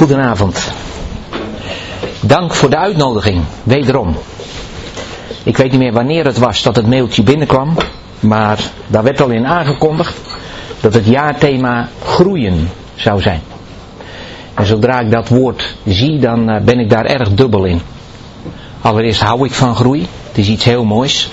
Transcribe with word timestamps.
Goedenavond. 0.00 0.72
Dank 2.20 2.54
voor 2.54 2.70
de 2.70 2.76
uitnodiging, 2.76 3.42
wederom. 3.62 4.16
Ik 5.42 5.56
weet 5.56 5.70
niet 5.70 5.80
meer 5.80 5.92
wanneer 5.92 6.24
het 6.24 6.38
was 6.38 6.62
dat 6.62 6.76
het 6.76 6.86
mailtje 6.86 7.22
binnenkwam, 7.22 7.76
maar 8.20 8.58
daar 8.86 9.02
werd 9.02 9.20
al 9.20 9.30
in 9.30 9.46
aangekondigd 9.46 10.20
dat 10.80 10.94
het 10.94 11.06
jaarthema 11.06 11.88
groeien 12.04 12.68
zou 12.94 13.20
zijn. 13.20 13.40
En 14.54 14.66
zodra 14.66 15.00
ik 15.00 15.10
dat 15.10 15.28
woord 15.28 15.76
zie, 15.86 16.18
dan 16.18 16.50
eh, 16.50 16.60
ben 16.60 16.78
ik 16.78 16.90
daar 16.90 17.04
erg 17.04 17.28
dubbel 17.34 17.64
in. 17.64 17.80
Allereerst 18.80 19.20
hou 19.20 19.46
ik 19.46 19.52
van 19.52 19.76
groei, 19.76 20.06
het 20.28 20.38
is 20.38 20.48
iets 20.48 20.64
heel 20.64 20.84
moois, 20.84 21.30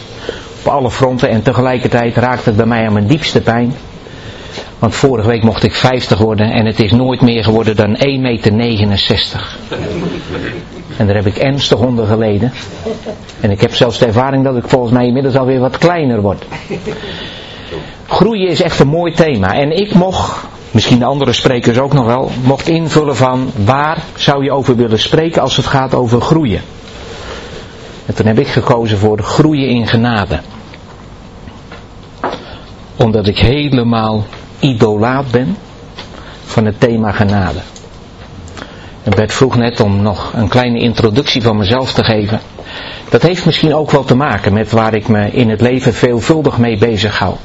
op 0.60 0.68
alle 0.68 0.92
fronten 0.92 1.30
en 1.30 1.42
tegelijkertijd 1.42 2.16
raakt 2.16 2.46
het 2.46 2.56
bij 2.56 2.66
mij 2.66 2.86
aan 2.86 2.94
mijn 2.94 3.08
diepste 3.08 3.42
pijn 3.42 3.74
want 4.80 4.96
vorige 4.96 5.28
week 5.28 5.44
mocht 5.44 5.64
ik 5.64 5.74
50 5.74 6.18
worden 6.18 6.52
en 6.52 6.66
het 6.66 6.80
is 6.80 6.92
nooit 6.92 7.22
meer 7.22 7.44
geworden 7.44 7.76
dan 7.76 7.96
1,69 7.96 8.02
meter. 8.12 9.58
En 10.98 11.06
daar 11.06 11.16
heb 11.16 11.26
ik 11.26 11.38
ernstig 11.38 11.80
onder 11.80 12.06
geleden. 12.06 12.52
En 13.40 13.52
ik 13.52 13.62
heb 13.62 13.76
zelfs 13.76 14.00
de 14.00 14.06
ervaring 14.06 14.44
dat 14.44 14.58
ik 14.58 14.68
volgens 14.68 14.92
mij 14.92 15.06
inmiddels 15.06 15.36
alweer 15.36 15.60
wat 15.60 15.78
kleiner 15.78 16.22
word. 16.22 16.46
Groeien 18.08 18.48
is 18.50 18.62
echt 18.62 18.80
een 18.80 18.88
mooi 18.88 19.14
thema. 19.14 19.54
En 19.54 19.72
ik 19.72 19.94
mocht, 19.94 20.48
misschien 20.72 21.00
de 21.00 21.06
andere 21.06 21.34
sprekers 21.34 21.80
ook 21.80 21.94
nog 21.94 22.06
wel, 22.06 22.32
mocht 22.44 22.68
invullen 22.68 23.16
van 23.16 23.52
waar 23.66 24.04
zou 24.16 24.44
je 24.44 24.52
over 24.52 24.76
willen 24.76 25.00
spreken 25.00 25.42
als 25.42 25.56
het 25.56 25.66
gaat 25.66 25.94
over 25.94 26.22
groeien. 26.22 26.62
En 28.06 28.16
toen 28.16 28.26
heb 28.26 28.40
ik 28.40 28.48
gekozen 28.48 28.98
voor 28.98 29.20
groeien 29.20 29.68
in 29.68 29.88
genade. 29.88 30.40
Omdat 32.96 33.28
ik 33.28 33.38
helemaal 33.38 34.26
idolaat 34.60 35.32
ben 35.32 35.58
van 36.46 36.66
het 36.66 36.80
thema 36.80 37.12
genade. 37.12 37.60
En 39.04 39.16
Bert 39.16 39.34
vroeg 39.34 39.56
net 39.56 39.80
om 39.80 40.02
nog 40.02 40.34
een 40.34 40.48
kleine 40.48 40.80
introductie 40.80 41.42
van 41.42 41.58
mezelf 41.58 41.94
te 41.94 42.04
geven. 42.04 42.40
Dat 43.10 43.22
heeft 43.22 43.46
misschien 43.46 43.76
ook 43.76 43.92
wel 43.92 44.04
te 44.04 44.16
maken 44.16 44.54
met 44.54 44.72
waar 44.72 44.94
ik 44.94 45.08
me 45.08 45.32
in 45.32 45.50
het 45.50 45.62
leven 45.62 45.94
veelvuldig 45.94 46.58
mee 46.58 46.78
bezig 46.78 47.20
hou. 47.20 47.36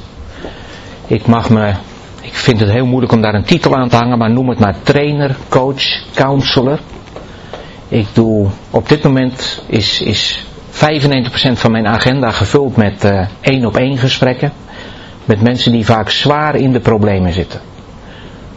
Ik 1.07 1.25
mag 1.25 1.49
me, 1.49 1.73
ik 2.21 2.33
vind 2.33 2.59
het 2.59 2.69
heel 2.71 2.85
moeilijk 2.85 3.11
om 3.11 3.21
daar 3.21 3.33
een 3.33 3.43
titel 3.43 3.75
aan 3.75 3.89
te 3.89 3.95
hangen, 3.95 4.17
maar 4.17 4.31
noem 4.31 4.49
het 4.49 4.59
maar 4.59 4.75
trainer, 4.83 5.35
coach, 5.49 6.03
counselor. 6.13 6.79
Ik 7.87 8.07
doe, 8.13 8.47
op 8.69 8.89
dit 8.89 9.03
moment 9.03 9.63
is, 9.67 10.01
is 10.01 10.45
95% 10.71 10.75
van 11.53 11.71
mijn 11.71 11.87
agenda 11.87 12.31
gevuld 12.31 12.75
met 12.75 13.03
uh, 13.03 13.27
één 13.41 13.65
op 13.65 13.77
één 13.77 13.97
gesprekken 13.97 14.53
met 15.25 15.41
mensen 15.41 15.71
die 15.71 15.85
vaak 15.85 16.09
zwaar 16.09 16.55
in 16.55 16.71
de 16.71 16.79
problemen 16.79 17.33
zitten. 17.33 17.59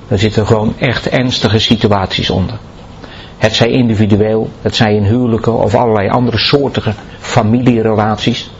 Er 0.08 0.18
zitten 0.18 0.46
gewoon 0.46 0.74
echt 0.78 1.08
ernstige 1.08 1.58
situaties 1.58 2.30
onder. 2.30 2.58
Het 3.38 3.54
zij 3.54 3.68
individueel, 3.68 4.50
het 4.62 4.74
zij 4.74 4.94
in 4.94 5.04
huwelijken 5.04 5.58
of 5.58 5.74
allerlei 5.74 6.08
andere 6.08 6.38
soortige 6.38 6.92
familierelaties. 7.18 8.50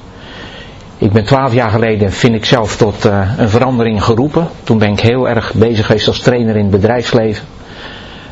Ik 0.98 1.12
ben 1.12 1.24
twaalf 1.24 1.52
jaar 1.52 1.70
geleden, 1.70 2.12
vind 2.12 2.34
ik 2.34 2.44
zelf, 2.44 2.76
tot 2.76 3.06
uh, 3.06 3.30
een 3.36 3.48
verandering 3.48 4.04
geroepen. 4.04 4.48
Toen 4.64 4.78
ben 4.78 4.92
ik 4.92 5.00
heel 5.00 5.28
erg 5.28 5.54
bezig 5.54 5.86
geweest 5.86 6.08
als 6.08 6.20
trainer 6.20 6.56
in 6.56 6.62
het 6.62 6.70
bedrijfsleven. 6.70 7.44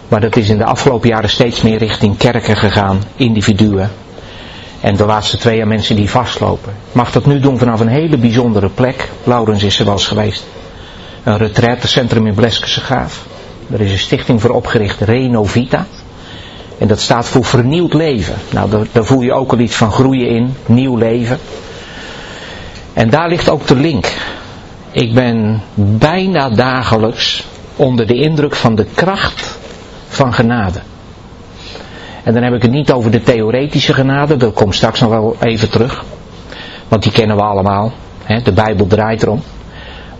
Maar 0.08 0.20
dat 0.20 0.36
is 0.36 0.48
in 0.48 0.58
de 0.58 0.64
afgelopen 0.64 1.08
jaren 1.08 1.30
steeds 1.30 1.62
meer 1.62 1.78
richting 1.78 2.16
kerken 2.16 2.56
gegaan, 2.56 2.98
individuen. 3.16 3.90
En 4.84 4.96
de 4.96 5.04
laatste 5.04 5.36
twee 5.36 5.56
jaar 5.56 5.66
mensen 5.66 5.96
die 5.96 6.10
vastlopen. 6.10 6.72
Mag 6.92 7.12
dat 7.12 7.26
nu 7.26 7.40
doen 7.40 7.58
vanaf 7.58 7.80
een 7.80 7.88
hele 7.88 8.16
bijzondere 8.16 8.68
plek. 8.68 9.10
Laurens 9.22 9.62
is 9.62 9.78
er 9.78 9.84
wel 9.84 9.94
eens 9.94 10.06
geweest. 10.06 10.46
Een 11.22 11.36
retraitecentrum 11.36 12.26
in 12.26 12.34
Bleskese 12.34 12.80
Gaaf. 12.80 13.26
Is 13.76 13.90
een 13.90 13.98
stichting 13.98 14.40
voor 14.40 14.50
opgericht, 14.50 15.00
Renovita. 15.00 15.86
En 16.78 16.88
dat 16.88 17.00
staat 17.00 17.26
voor 17.26 17.44
vernieuwd 17.44 17.94
leven. 17.94 18.34
Nou, 18.50 18.70
daar, 18.70 18.86
daar 18.92 19.04
voel 19.04 19.20
je 19.20 19.32
ook 19.32 19.52
al 19.52 19.58
iets 19.58 19.76
van 19.76 19.92
groeien 19.92 20.28
in, 20.28 20.54
nieuw 20.66 20.96
leven. 20.96 21.38
En 22.92 23.10
daar 23.10 23.28
ligt 23.28 23.48
ook 23.48 23.66
de 23.66 23.76
link. 23.76 24.12
Ik 24.90 25.14
ben 25.14 25.62
bijna 25.74 26.48
dagelijks 26.48 27.44
onder 27.76 28.06
de 28.06 28.14
indruk 28.14 28.54
van 28.54 28.74
de 28.74 28.86
kracht 28.94 29.58
van 30.08 30.34
genade. 30.34 30.80
En 32.24 32.34
dan 32.34 32.42
heb 32.42 32.54
ik 32.54 32.62
het 32.62 32.70
niet 32.70 32.92
over 32.92 33.10
de 33.10 33.22
theoretische 33.22 33.94
genade, 33.94 34.36
dat 34.36 34.54
komt 34.54 34.74
straks 34.74 35.00
nog 35.00 35.10
wel 35.10 35.36
even 35.40 35.70
terug. 35.70 36.04
Want 36.88 37.02
die 37.02 37.12
kennen 37.12 37.36
we 37.36 37.42
allemaal. 37.42 37.92
Hè? 38.22 38.42
De 38.42 38.52
Bijbel 38.52 38.86
draait 38.86 39.22
erom. 39.22 39.42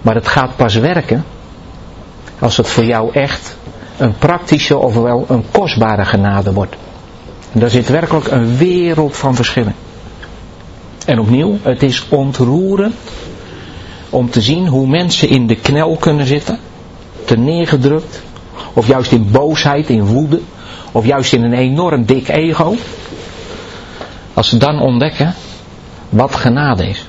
Maar 0.02 0.14
het 0.14 0.28
gaat 0.28 0.56
pas 0.56 0.74
werken 0.74 1.24
als 2.38 2.56
het 2.56 2.68
voor 2.68 2.84
jou 2.84 3.12
echt 3.12 3.56
een 3.96 4.18
praktische 4.18 4.78
ofwel 4.78 5.24
een 5.28 5.44
kostbare 5.50 6.04
genade 6.04 6.52
wordt. 6.52 6.76
En 7.52 7.60
daar 7.60 7.70
zit 7.70 7.88
werkelijk 7.88 8.30
een 8.30 8.56
wereld 8.56 9.16
van 9.16 9.34
verschillen. 9.34 9.74
En 11.06 11.20
opnieuw, 11.20 11.58
het 11.62 11.82
is 11.82 12.06
ontroerend 12.08 12.94
om 14.10 14.30
te 14.30 14.40
zien 14.40 14.66
hoe 14.66 14.86
mensen 14.86 15.28
in 15.28 15.46
de 15.46 15.56
knel 15.56 15.96
kunnen 15.96 16.26
zitten, 16.26 16.58
te 17.24 17.36
neergedrukt, 17.36 18.22
of 18.72 18.86
juist 18.86 19.12
in 19.12 19.30
boosheid, 19.30 19.88
in 19.88 20.06
woede, 20.06 20.40
of 20.94 21.06
juist 21.06 21.32
in 21.32 21.42
een 21.42 21.52
enorm 21.52 22.04
dik 22.04 22.28
ego, 22.28 22.74
als 24.34 24.48
ze 24.48 24.56
dan 24.56 24.80
ontdekken 24.80 25.34
wat 26.08 26.34
genade 26.34 26.88
is. 26.88 27.06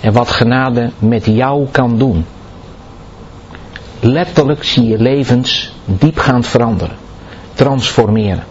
En 0.00 0.12
wat 0.12 0.30
genade 0.30 0.90
met 0.98 1.24
jou 1.24 1.66
kan 1.70 1.98
doen. 1.98 2.26
Letterlijk 4.00 4.64
zie 4.64 4.86
je 4.86 4.98
levens 4.98 5.72
diepgaand 5.84 6.46
veranderen. 6.46 6.96
Transformeren. 7.54 8.44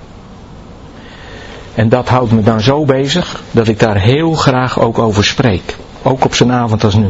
En 1.75 1.89
dat 1.89 2.09
houdt 2.09 2.31
me 2.31 2.41
dan 2.41 2.61
zo 2.61 2.85
bezig 2.85 3.43
dat 3.51 3.67
ik 3.67 3.79
daar 3.79 3.97
heel 3.97 4.33
graag 4.33 4.79
ook 4.79 4.99
over 4.99 5.25
spreek. 5.25 5.77
Ook 6.01 6.25
op 6.25 6.35
zo'n 6.35 6.51
avond 6.51 6.83
als 6.83 6.95
nu. 6.95 7.09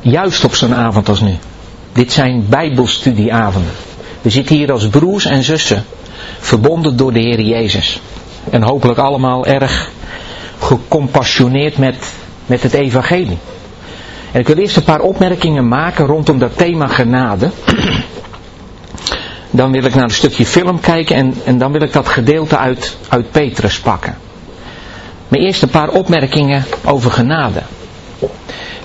Juist 0.00 0.44
op 0.44 0.54
zo'n 0.54 0.74
avond 0.74 1.08
als 1.08 1.20
nu. 1.20 1.36
Dit 1.92 2.12
zijn 2.12 2.46
bijbelstudieavonden. 2.48 3.72
We 4.22 4.30
zitten 4.30 4.56
hier 4.56 4.72
als 4.72 4.88
broers 4.88 5.24
en 5.24 5.42
zussen, 5.42 5.84
verbonden 6.38 6.96
door 6.96 7.12
de 7.12 7.20
Heer 7.20 7.40
Jezus. 7.40 8.00
En 8.50 8.62
hopelijk 8.62 8.98
allemaal 8.98 9.46
erg 9.46 9.90
gecompassioneerd 10.58 11.78
met, 11.78 12.12
met 12.46 12.62
het 12.62 12.72
evangelie. 12.72 13.38
En 14.32 14.40
ik 14.40 14.46
wil 14.46 14.56
eerst 14.56 14.76
een 14.76 14.82
paar 14.82 15.00
opmerkingen 15.00 15.68
maken 15.68 16.06
rondom 16.06 16.38
dat 16.38 16.56
thema 16.56 16.86
genade. 16.86 17.50
Dan 19.50 19.72
wil 19.72 19.84
ik 19.84 19.94
naar 19.94 20.04
een 20.04 20.10
stukje 20.10 20.46
film 20.46 20.80
kijken 20.80 21.16
en, 21.16 21.34
en 21.44 21.58
dan 21.58 21.72
wil 21.72 21.82
ik 21.82 21.92
dat 21.92 22.08
gedeelte 22.08 22.56
uit, 22.56 22.96
uit 23.08 23.30
Petrus 23.30 23.80
pakken. 23.80 24.16
Maar 25.28 25.40
eerst 25.40 25.62
een 25.62 25.68
paar 25.68 25.88
opmerkingen 25.88 26.64
over 26.84 27.10
genade. 27.10 27.62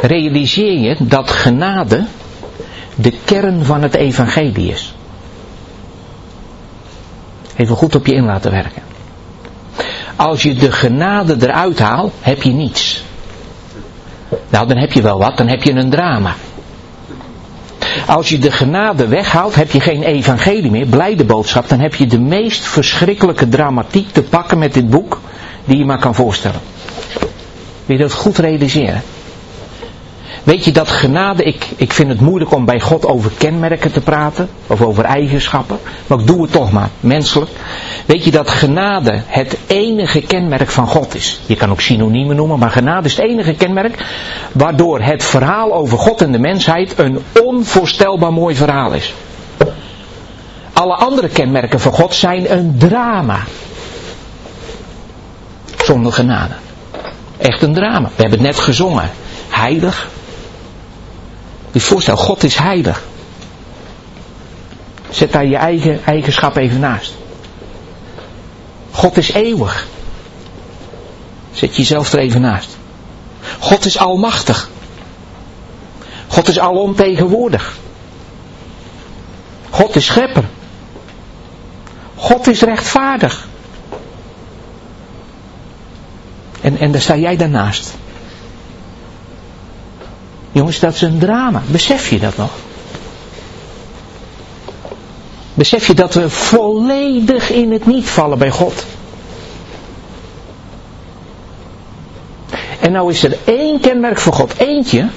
Realiseer 0.01 0.79
je 0.79 0.95
dat 0.99 1.29
genade 1.29 2.05
de 2.95 3.13
kern 3.25 3.65
van 3.65 3.81
het 3.81 3.95
evangelie 3.95 4.71
is. 4.71 4.94
Even 7.55 7.75
goed 7.75 7.95
op 7.95 8.05
je 8.05 8.13
in 8.13 8.25
laten 8.25 8.51
werken. 8.51 8.81
Als 10.15 10.43
je 10.43 10.53
de 10.53 10.71
genade 10.71 11.35
eruit 11.39 11.79
haalt, 11.79 12.13
heb 12.19 12.41
je 12.41 12.51
niets. 12.51 13.03
Nou, 14.49 14.67
dan 14.67 14.77
heb 14.77 14.91
je 14.91 15.01
wel 15.01 15.17
wat, 15.17 15.37
dan 15.37 15.47
heb 15.47 15.63
je 15.63 15.71
een 15.71 15.89
drama. 15.89 16.35
Als 18.07 18.29
je 18.29 18.39
de 18.39 18.51
genade 18.51 19.07
weghaalt, 19.07 19.55
heb 19.55 19.71
je 19.71 19.79
geen 19.79 20.03
evangelie 20.03 20.71
meer, 20.71 20.85
blijde 20.85 21.25
boodschap, 21.25 21.69
dan 21.69 21.79
heb 21.79 21.95
je 21.95 22.07
de 22.07 22.19
meest 22.19 22.65
verschrikkelijke 22.65 23.49
dramatiek 23.49 24.11
te 24.11 24.23
pakken 24.23 24.59
met 24.59 24.73
dit 24.73 24.89
boek 24.89 25.21
die 25.65 25.77
je 25.77 25.85
maar 25.85 25.99
kan 25.99 26.15
voorstellen. 26.15 26.59
Wil 27.85 27.97
je 27.97 28.03
dat 28.03 28.13
goed 28.13 28.37
realiseren? 28.37 29.01
Weet 30.45 30.65
je 30.65 30.71
dat 30.71 30.89
genade, 30.89 31.43
ik, 31.43 31.67
ik 31.75 31.93
vind 31.93 32.09
het 32.09 32.21
moeilijk 32.21 32.53
om 32.53 32.65
bij 32.65 32.79
God 32.79 33.05
over 33.05 33.31
kenmerken 33.37 33.91
te 33.91 34.01
praten, 34.01 34.49
of 34.67 34.81
over 34.81 35.03
eigenschappen, 35.03 35.79
maar 36.07 36.19
ik 36.19 36.27
doe 36.27 36.41
het 36.41 36.51
toch 36.51 36.71
maar, 36.71 36.89
menselijk. 36.99 37.51
Weet 38.05 38.23
je 38.23 38.31
dat 38.31 38.49
genade 38.49 39.21
het 39.25 39.57
enige 39.67 40.21
kenmerk 40.21 40.69
van 40.69 40.87
God 40.87 41.15
is? 41.15 41.39
Je 41.45 41.55
kan 41.55 41.71
ook 41.71 41.81
synoniemen 41.81 42.35
noemen, 42.35 42.59
maar 42.59 42.69
genade 42.69 43.07
is 43.07 43.15
het 43.15 43.25
enige 43.25 43.53
kenmerk 43.53 44.05
waardoor 44.51 45.01
het 45.01 45.23
verhaal 45.23 45.73
over 45.73 45.97
God 45.97 46.21
en 46.21 46.31
de 46.31 46.39
mensheid 46.39 46.99
een 46.99 47.19
onvoorstelbaar 47.43 48.33
mooi 48.33 48.55
verhaal 48.55 48.91
is. 48.91 49.13
Alle 50.73 50.95
andere 50.95 51.29
kenmerken 51.29 51.79
van 51.79 51.91
God 51.91 52.13
zijn 52.13 52.51
een 52.51 52.75
drama. 52.77 53.39
Zonder 55.77 56.13
genade. 56.13 56.53
Echt 57.37 57.61
een 57.61 57.73
drama. 57.73 58.07
We 58.15 58.21
hebben 58.21 58.39
het 58.39 58.47
net 58.47 58.59
gezongen. 58.59 59.09
Heilig, 59.49 60.09
je 61.75 61.81
voorstel, 61.81 62.17
God 62.17 62.43
is 62.43 62.55
heilig. 62.55 63.03
Zet 65.09 65.31
daar 65.31 65.45
je 65.45 65.55
eigen 65.55 66.05
eigenschap 66.05 66.55
even 66.55 66.79
naast. 66.79 67.13
God 68.91 69.17
is 69.17 69.31
eeuwig. 69.31 69.87
Zet 71.51 71.75
jezelf 71.75 72.13
er 72.13 72.19
even 72.19 72.41
naast. 72.41 72.77
God 73.59 73.85
is 73.85 73.97
almachtig. 73.97 74.69
God 76.27 76.47
is 76.47 76.59
alomtegenwoordig. 76.59 77.77
God 79.69 79.95
is 79.95 80.05
schepper. 80.05 80.43
God 82.15 82.47
is 82.47 82.61
rechtvaardig. 82.61 83.47
En, 86.61 86.77
en 86.77 86.91
daar 86.91 87.01
sta 87.01 87.15
jij 87.15 87.35
daarnaast. 87.35 87.93
Jongens, 90.55 90.79
dat 90.79 90.93
is 90.93 91.01
een 91.01 91.19
drama. 91.19 91.61
Besef 91.67 92.09
je 92.09 92.19
dat 92.19 92.37
nog? 92.37 92.49
Besef 95.53 95.87
je 95.87 95.93
dat 95.93 96.13
we 96.13 96.29
volledig 96.29 97.51
in 97.51 97.71
het 97.71 97.85
niet 97.85 98.09
vallen 98.09 98.37
bij 98.37 98.49
God? 98.49 98.85
En 102.79 102.91
nou 102.91 103.11
is 103.11 103.23
er 103.23 103.37
één 103.43 103.79
kenmerk 103.79 104.19
van 104.19 104.33
God, 104.33 104.53
eentje, 104.57 105.07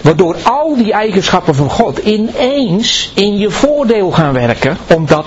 waardoor 0.00 0.36
al 0.42 0.76
die 0.76 0.92
eigenschappen 0.92 1.54
van 1.54 1.70
God 1.70 1.98
ineens 1.98 3.10
in 3.14 3.38
je 3.38 3.50
voordeel 3.50 4.10
gaan 4.10 4.32
werken, 4.32 4.76
omdat 4.86 5.26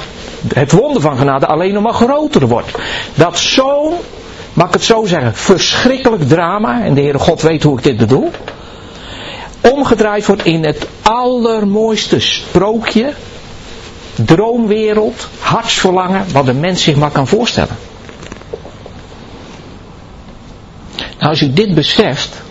het 0.54 0.72
wonder 0.72 1.02
van 1.02 1.18
genade 1.18 1.46
alleen 1.46 1.74
nog 1.74 1.84
maar 1.84 1.94
groter 1.94 2.48
wordt. 2.48 2.72
Dat 3.16 3.40
zo'n, 3.40 3.94
mag 4.54 4.68
ik 4.68 4.74
het 4.74 4.84
zo 4.84 5.06
zeggen, 5.06 5.36
verschrikkelijk 5.36 6.28
drama, 6.28 6.84
en 6.84 6.94
de 6.94 7.02
Heere 7.02 7.20
God 7.20 7.42
weet 7.42 7.64
hoe 7.64 7.78
ik 7.78 7.84
dit 7.84 7.98
bedoel, 7.98 8.32
omgedraaid 9.62 10.26
wordt 10.26 10.46
in 10.46 10.64
het 10.64 10.88
allermooiste 11.02 12.20
sprookje, 12.20 13.14
droomwereld, 14.16 15.28
hartsverlangen, 15.40 16.26
wat 16.32 16.46
de 16.46 16.54
mens 16.54 16.84
zich 16.84 16.96
maar 16.96 17.12
kan 17.12 17.28
voorstellen. 17.28 17.76
Nou, 20.98 21.34
als 21.34 21.42
u 21.42 21.54
dit 21.54 21.76
beseft, 21.76 22.42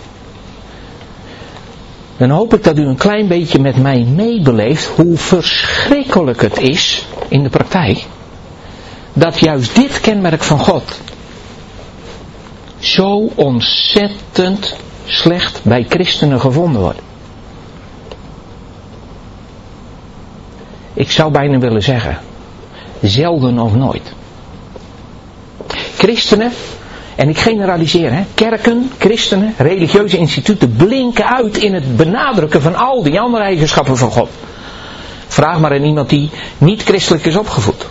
dan 2.17 2.29
hoop 2.29 2.53
ik 2.53 2.63
dat 2.63 2.77
u 2.77 2.85
een 2.85 2.97
klein 2.97 3.27
beetje 3.27 3.59
met 3.59 3.77
mij 3.77 4.03
meebeleeft 4.03 4.85
hoe 4.85 5.17
verschrikkelijk 5.17 6.41
het 6.41 6.57
is 6.57 7.05
in 7.27 7.43
de 7.43 7.49
praktijk, 7.49 8.05
dat 9.13 9.39
juist 9.39 9.75
dit 9.75 10.01
kenmerk 10.01 10.43
van 10.43 10.59
God 10.59 10.83
zo 12.79 13.31
ontzettend 13.35 14.75
slecht 15.11 15.59
bij 15.63 15.85
christenen 15.89 16.39
gevonden 16.39 16.81
wordt. 16.81 16.99
Ik 20.93 21.11
zou 21.11 21.31
bijna 21.31 21.59
willen 21.59 21.83
zeggen, 21.83 22.17
zelden 23.01 23.59
of 23.59 23.75
nooit. 23.75 24.13
Christenen, 25.97 26.51
en 27.15 27.29
ik 27.29 27.37
generaliseer, 27.37 28.13
hè, 28.13 28.23
kerken, 28.33 28.91
christenen, 28.97 29.53
religieuze 29.57 30.17
instituten 30.17 30.75
blinken 30.75 31.27
uit 31.27 31.57
in 31.57 31.73
het 31.73 31.97
benadrukken 31.97 32.61
van 32.61 32.75
al 32.75 33.03
die 33.03 33.19
andere 33.19 33.43
eigenschappen 33.43 33.97
van 33.97 34.11
God. 34.11 34.29
Vraag 35.27 35.59
maar 35.59 35.73
aan 35.73 35.83
iemand 35.83 36.09
die 36.09 36.29
niet 36.57 36.83
christelijk 36.83 37.25
is 37.25 37.35
opgevoed. 37.35 37.85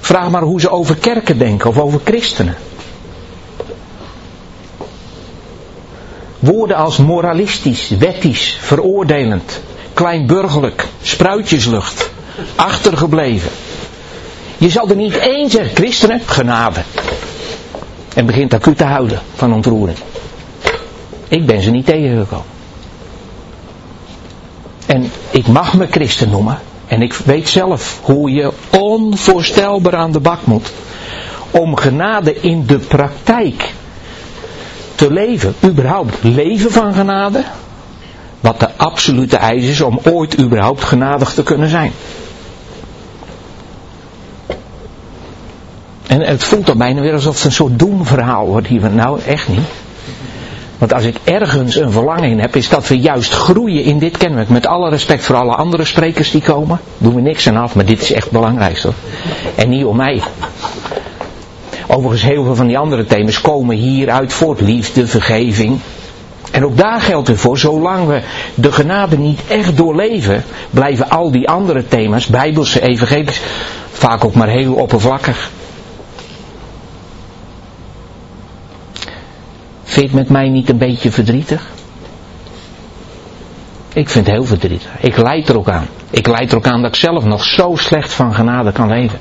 Vraag 0.00 0.30
maar 0.30 0.42
hoe 0.42 0.60
ze 0.60 0.70
over 0.70 0.96
kerken 0.96 1.38
denken 1.38 1.70
of 1.70 1.78
over 1.78 2.00
christenen. 2.04 2.56
Woorden 6.44 6.76
als 6.76 6.96
moralistisch, 6.96 7.88
wettisch, 7.88 8.58
veroordelend, 8.60 9.60
kleinburgerlijk, 9.92 10.86
spruitjeslucht, 11.02 12.10
achtergebleven. 12.54 13.50
Je 14.58 14.70
zal 14.70 14.88
er 14.88 14.96
niet 14.96 15.16
één 15.16 15.50
zeggen, 15.50 15.76
christenen, 15.76 16.20
genade. 16.26 16.80
En 18.14 18.26
begint 18.26 18.54
acuut 18.54 18.76
te 18.76 18.84
houden 18.84 19.20
van 19.34 19.52
ontroering. 19.52 19.98
Ik 21.28 21.46
ben 21.46 21.62
ze 21.62 21.70
niet 21.70 21.86
tegengekomen. 21.86 22.46
En 24.86 25.10
ik 25.30 25.46
mag 25.46 25.74
me 25.74 25.86
christen 25.86 26.30
noemen. 26.30 26.58
En 26.86 27.02
ik 27.02 27.12
weet 27.12 27.48
zelf 27.48 28.00
hoe 28.02 28.30
je 28.30 28.52
onvoorstelbaar 28.70 29.96
aan 29.96 30.12
de 30.12 30.20
bak 30.20 30.46
moet. 30.46 30.72
Om 31.50 31.76
genade 31.76 32.40
in 32.40 32.66
de 32.66 32.78
praktijk 32.78 33.72
te 34.94 35.12
leven. 35.12 35.54
Überhaupt 35.64 36.22
leven 36.22 36.70
van 36.70 36.94
genade. 36.94 37.44
Wat 38.40 38.60
de 38.60 38.68
absolute 38.76 39.36
eis 39.36 39.64
is 39.64 39.80
om 39.80 40.00
ooit 40.02 40.40
überhaupt 40.40 40.84
genadig 40.84 41.32
te 41.32 41.42
kunnen 41.42 41.68
zijn. 41.68 41.92
En 46.06 46.20
het 46.20 46.44
voelt 46.44 46.66
dan 46.66 46.78
bijna 46.78 47.00
weer 47.00 47.12
alsof 47.12 47.36
het 47.36 47.44
een 47.44 47.52
soort 47.52 47.78
doemverhaal 47.78 48.46
wordt 48.46 48.66
hier. 48.66 48.90
Nou, 48.90 49.20
echt 49.26 49.48
niet. 49.48 49.66
Want 50.78 50.92
als 50.92 51.04
ik 51.04 51.16
ergens 51.24 51.76
een 51.76 51.92
verlangen 51.92 52.30
in 52.30 52.40
heb, 52.40 52.56
is 52.56 52.68
dat 52.68 52.88
we 52.88 52.98
juist 52.98 53.32
groeien 53.32 53.84
in 53.84 53.98
dit 53.98 54.16
kenmerk. 54.16 54.48
Met 54.48 54.66
alle 54.66 54.90
respect 54.90 55.24
voor 55.24 55.36
alle 55.36 55.54
andere 55.54 55.84
sprekers 55.84 56.30
die 56.30 56.42
komen. 56.42 56.80
Doen 56.98 57.14
we 57.14 57.20
niks 57.20 57.48
aan 57.48 57.56
af, 57.56 57.74
maar 57.74 57.84
dit 57.84 58.00
is 58.00 58.12
echt 58.12 58.30
belangrijk 58.30 58.78
hoor. 58.78 58.94
En 59.54 59.68
niet 59.68 59.84
om 59.84 59.96
mij. 59.96 60.22
Overigens, 61.86 62.22
heel 62.22 62.44
veel 62.44 62.54
van 62.54 62.66
die 62.66 62.78
andere 62.78 63.04
thema's 63.04 63.40
komen 63.40 63.76
hieruit 63.76 64.32
voort. 64.32 64.60
Liefde, 64.60 65.06
vergeving. 65.06 65.80
En 66.50 66.64
ook 66.64 66.76
daar 66.76 67.00
geldt 67.00 67.28
weer 67.28 67.38
voor, 67.38 67.58
zolang 67.58 68.06
we 68.06 68.20
de 68.54 68.72
genade 68.72 69.18
niet 69.18 69.40
echt 69.48 69.76
doorleven, 69.76 70.44
blijven 70.70 71.10
al 71.10 71.30
die 71.30 71.48
andere 71.48 71.86
thema's, 71.88 72.26
bijbelse, 72.26 72.80
evangelisch, 72.80 73.40
vaak 73.92 74.24
ook 74.24 74.34
maar 74.34 74.48
heel 74.48 74.74
oppervlakkig. 74.74 75.50
Vind 79.82 80.10
je 80.10 80.16
het 80.16 80.28
met 80.28 80.28
mij 80.28 80.48
niet 80.48 80.68
een 80.68 80.78
beetje 80.78 81.10
verdrietig? 81.10 81.70
Ik 83.92 84.08
vind 84.08 84.26
het 84.26 84.34
heel 84.34 84.44
verdrietig. 84.44 84.90
Ik 85.00 85.16
leid 85.16 85.48
er 85.48 85.56
ook 85.56 85.68
aan. 85.68 85.88
Ik 86.10 86.26
leid 86.26 86.50
er 86.50 86.56
ook 86.56 86.66
aan 86.66 86.82
dat 86.82 86.90
ik 86.90 87.00
zelf 87.00 87.24
nog 87.24 87.44
zo 87.44 87.72
slecht 87.76 88.12
van 88.12 88.34
genade 88.34 88.72
kan 88.72 88.88
leven. 88.88 89.18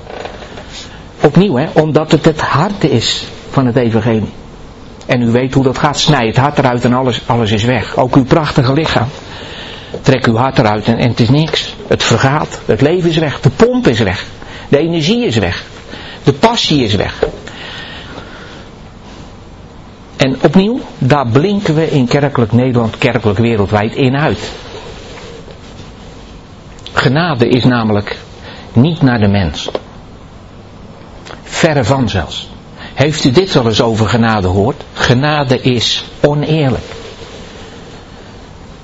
Opnieuw, 1.24 1.56
hè, 1.56 1.68
omdat 1.74 2.12
het 2.12 2.26
het 2.26 2.42
hart 2.42 2.84
is 2.84 3.28
van 3.50 3.66
het 3.66 3.76
evangelie. 3.76 4.32
En 5.06 5.22
u 5.22 5.32
weet 5.32 5.54
hoe 5.54 5.64
dat 5.64 5.78
gaat. 5.78 6.00
Snij 6.00 6.28
het 6.28 6.38
hart 6.38 6.58
eruit 6.58 6.84
en 6.84 6.94
alles, 6.94 7.22
alles 7.26 7.52
is 7.52 7.64
weg. 7.64 7.98
Ook 7.98 8.16
uw 8.16 8.24
prachtige 8.24 8.74
lichaam. 8.74 9.08
Trek 10.02 10.26
uw 10.26 10.36
hart 10.36 10.60
eruit 10.60 10.86
en, 10.86 10.98
en 10.98 11.10
het 11.10 11.20
is 11.20 11.30
niks. 11.30 11.76
Het 11.88 12.04
vergaat. 12.04 12.62
Het 12.66 12.82
leven 12.82 13.10
is 13.10 13.18
weg. 13.18 13.40
De 13.40 13.50
pomp 13.50 13.88
is 13.88 14.00
weg. 14.00 14.26
De 14.68 14.78
energie 14.78 15.26
is 15.26 15.38
weg. 15.38 15.64
De 16.24 16.34
passie 16.34 16.84
is 16.84 16.96
weg. 16.96 17.24
En 20.18 20.38
opnieuw, 20.44 20.80
daar 20.98 21.28
blinken 21.28 21.76
we 21.76 21.92
in 21.92 22.08
kerkelijk 22.08 22.52
Nederland, 22.52 22.98
kerkelijk 22.98 23.40
wereldwijd 23.40 23.96
in 23.96 24.18
uit. 24.18 24.52
Genade 26.94 27.48
is 27.48 27.64
namelijk 27.64 28.18
niet 28.74 29.02
naar 29.02 29.20
de 29.20 29.28
mens. 29.28 29.70
Verre 31.54 31.84
van 31.84 32.10
zelfs. 32.10 32.50
Heeft 32.94 33.24
u 33.24 33.32
dit 33.32 33.54
wel 33.54 33.66
eens 33.66 33.82
over 33.82 34.08
genade 34.08 34.48
gehoord? 34.48 34.84
Genade 34.94 35.62
is 35.62 36.06
oneerlijk. 36.22 36.84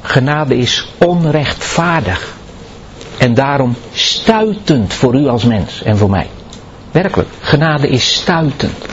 Genade 0.02 0.58
is 0.58 0.88
onrechtvaardig. 0.98 2.34
En 3.18 3.34
daarom 3.34 3.76
stuitend 3.94 4.94
voor 4.94 5.16
u 5.16 5.28
als 5.28 5.44
mens 5.44 5.84
en 5.84 5.98
voor 5.98 6.10
mij. 6.10 6.30
Werkelijk, 6.92 7.30
genade 7.40 7.88
is 7.88 8.14
stuitend. 8.14 8.86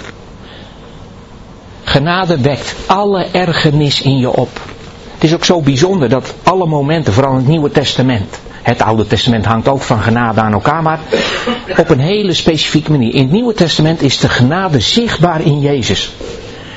Genade 1.85 2.41
wekt 2.41 2.75
alle 2.87 3.27
ergernis 3.33 4.03
in 4.03 4.19
je 4.19 4.31
op. 4.31 4.61
Het 5.15 5.25
is 5.25 5.35
ook 5.35 5.45
zo 5.45 5.61
bijzonder 5.61 6.09
dat 6.09 6.35
alle 6.43 6.67
momenten, 6.67 7.13
vooral 7.13 7.33
in 7.33 7.39
het 7.39 7.49
Nieuwe 7.49 7.71
Testament, 7.71 8.41
het 8.67 8.83
Oude 8.83 9.07
Testament 9.07 9.45
hangt 9.45 9.69
ook 9.69 9.83
van 9.83 10.01
genade 10.01 10.41
aan 10.41 10.53
elkaar, 10.53 10.83
maar 10.83 11.01
op 11.77 11.91
een 11.91 12.01
hele 12.01 12.33
specifieke 12.33 12.91
manier. 12.91 13.15
In 13.15 13.23
het 13.23 13.31
Nieuwe 13.31 13.55
Testament 13.55 14.03
is 14.03 14.19
de 14.19 14.29
genade 14.29 14.81
zichtbaar 14.81 15.41
in 15.41 15.61
Jezus. 15.61 16.13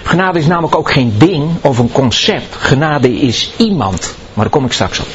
Genade 0.03 0.39
is 0.39 0.47
namelijk 0.47 0.75
ook 0.75 0.91
geen 0.91 1.13
ding 1.17 1.49
of 1.61 1.77
een 1.77 1.91
concept. 1.91 2.55
Genade 2.55 3.19
is 3.19 3.51
iemand. 3.57 4.15
Maar 4.33 4.43
daar 4.43 4.53
kom 4.53 4.65
ik 4.65 4.71
straks 4.71 4.99
op. 4.99 5.07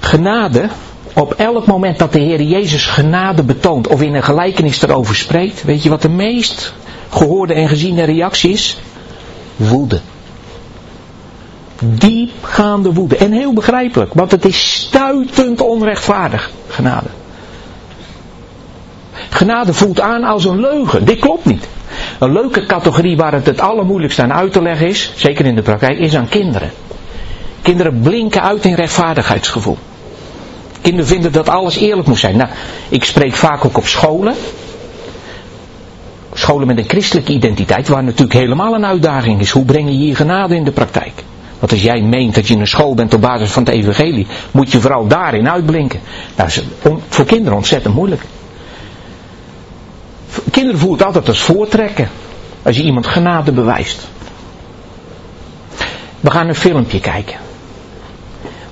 Genade 0.00 0.68
op 1.14 1.32
elk 1.32 1.66
moment 1.66 1.98
dat 1.98 2.12
de 2.12 2.20
Heer 2.20 2.42
Jezus 2.42 2.86
genade 2.86 3.42
betoont 3.42 3.86
of 3.86 4.02
in 4.02 4.14
een 4.14 4.22
gelijkenis 4.22 4.82
erover 4.82 5.16
spreekt, 5.16 5.62
weet 5.62 5.82
je 5.82 5.88
wat 5.88 6.02
de 6.02 6.08
meest 6.08 6.74
gehoorde 7.08 7.54
en 7.54 7.68
geziene 7.68 8.04
reactie 8.04 8.50
is? 8.50 8.78
Woede. 9.56 10.00
Diepgaande 11.82 12.92
woede. 12.92 13.16
En 13.16 13.32
heel 13.32 13.52
begrijpelijk, 13.52 14.14
want 14.14 14.30
het 14.30 14.44
is 14.44 14.70
stuitend 14.70 15.60
onrechtvaardig, 15.60 16.50
genade. 16.68 17.08
Genade 19.30 19.74
voelt 19.74 20.00
aan 20.00 20.24
als 20.24 20.44
een 20.44 20.60
leugen. 20.60 21.04
Dit 21.04 21.18
klopt 21.18 21.44
niet. 21.44 21.68
Een 22.18 22.32
leuke 22.32 22.66
categorie 22.66 23.16
waar 23.16 23.32
het 23.32 23.46
het 23.46 23.60
allermoeilijkst 23.60 24.18
aan 24.18 24.32
uit 24.32 24.52
te 24.52 24.62
leggen 24.62 24.86
is, 24.86 25.12
zeker 25.16 25.46
in 25.46 25.54
de 25.54 25.62
praktijk, 25.62 25.98
is 25.98 26.16
aan 26.16 26.28
kinderen. 26.28 26.70
Kinderen 27.62 28.00
blinken 28.00 28.42
uit 28.42 28.64
in 28.64 28.74
rechtvaardigheidsgevoel. 28.74 29.78
Kinderen 30.80 31.06
vinden 31.06 31.32
dat 31.32 31.48
alles 31.48 31.76
eerlijk 31.76 32.08
moet 32.08 32.18
zijn. 32.18 32.36
Nou, 32.36 32.48
ik 32.88 33.04
spreek 33.04 33.34
vaak 33.34 33.64
ook 33.64 33.76
op 33.76 33.86
scholen. 33.86 34.34
Scholen 36.32 36.66
met 36.66 36.78
een 36.78 36.88
christelijke 36.88 37.32
identiteit, 37.32 37.88
waar 37.88 38.04
natuurlijk 38.04 38.38
helemaal 38.38 38.74
een 38.74 38.86
uitdaging 38.86 39.40
is. 39.40 39.50
Hoe 39.50 39.64
breng 39.64 39.88
je 39.88 39.94
hier 39.94 40.16
genade 40.16 40.54
in 40.54 40.64
de 40.64 40.70
praktijk? 40.70 41.24
Want 41.58 41.72
als 41.72 41.82
jij 41.82 42.00
meent 42.00 42.34
dat 42.34 42.48
je 42.48 42.54
in 42.54 42.60
een 42.60 42.66
school 42.66 42.94
bent 42.94 43.14
op 43.14 43.20
basis 43.20 43.50
van 43.50 43.64
het 43.64 43.72
evangelie, 43.72 44.26
moet 44.50 44.72
je 44.72 44.80
vooral 44.80 45.06
daarin 45.06 45.50
uitblinken. 45.50 46.00
Dat 46.34 46.46
is 46.46 46.62
voor 47.08 47.24
kinderen 47.24 47.56
ontzettend 47.56 47.94
moeilijk. 47.94 48.22
Kinderen 50.50 50.80
voelen 50.80 50.98
het 50.98 51.06
altijd 51.06 51.28
als 51.28 51.42
voortrekken. 51.42 52.08
Als 52.62 52.76
je 52.76 52.82
iemand 52.82 53.06
genade 53.06 53.52
bewijst. 53.52 54.08
We 56.20 56.30
gaan 56.30 56.48
een 56.48 56.54
filmpje 56.54 57.00
kijken. 57.00 57.36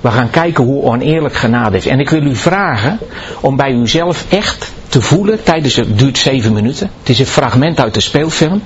We 0.01 0.11
gaan 0.11 0.29
kijken 0.29 0.63
hoe 0.63 0.83
oneerlijk 0.83 1.35
genade 1.35 1.77
is. 1.77 1.85
En 1.85 1.99
ik 1.99 2.09
wil 2.09 2.21
u 2.21 2.35
vragen 2.35 2.99
om 3.39 3.55
bij 3.55 3.71
uzelf 3.71 4.25
echt 4.29 4.73
te 4.87 5.01
voelen 5.01 5.43
tijdens 5.43 5.75
het 5.75 5.99
duurt 5.99 6.17
zeven 6.17 6.53
minuten. 6.53 6.91
Het 6.99 7.09
is 7.09 7.19
een 7.19 7.25
fragment 7.25 7.79
uit 7.79 7.93
de 7.93 8.01
speelfilm. 8.01 8.61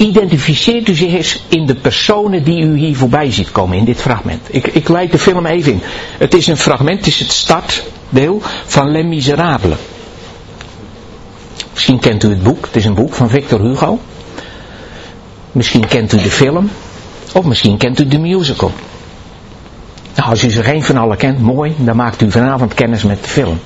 Identificeert 0.00 0.88
u 0.88 0.94
zich 0.94 1.12
eens 1.12 1.42
in 1.48 1.66
de 1.66 1.74
personen 1.74 2.44
die 2.44 2.62
u 2.62 2.76
hier 2.76 2.96
voorbij 2.96 3.32
ziet 3.32 3.52
komen 3.52 3.78
in 3.78 3.84
dit 3.84 4.00
fragment. 4.00 4.40
Ik, 4.50 4.66
ik 4.66 4.88
leid 4.88 5.12
de 5.12 5.18
film 5.18 5.46
even 5.46 5.72
in. 5.72 5.80
Het 6.18 6.34
is 6.34 6.46
een 6.46 6.56
fragment, 6.56 6.98
het 6.98 7.06
is 7.06 7.18
het 7.18 7.32
startdeel 7.32 8.42
van 8.66 8.90
Les 8.90 9.04
Miserables. 9.04 9.76
Misschien 11.72 11.98
kent 11.98 12.24
u 12.24 12.28
het 12.28 12.42
boek, 12.42 12.66
het 12.66 12.76
is 12.76 12.84
een 12.84 12.94
boek 12.94 13.14
van 13.14 13.30
Victor 13.30 13.60
Hugo. 13.60 13.98
Misschien 15.52 15.86
kent 15.86 16.12
u 16.12 16.16
de 16.16 16.30
film. 16.30 16.70
Of 17.34 17.44
misschien 17.44 17.76
kent 17.76 18.00
u 18.00 18.06
de 18.08 18.18
musical. 18.18 18.72
Nou, 20.16 20.30
als 20.30 20.44
u 20.44 20.50
ze 20.50 20.62
geen 20.62 20.82
van 20.82 20.96
allen 20.96 21.16
kent, 21.16 21.40
mooi, 21.40 21.74
dan 21.78 21.96
maakt 21.96 22.22
u 22.22 22.30
vanavond 22.30 22.74
kennis 22.74 23.02
met 23.02 23.22
de 23.22 23.28
film. 23.28 23.58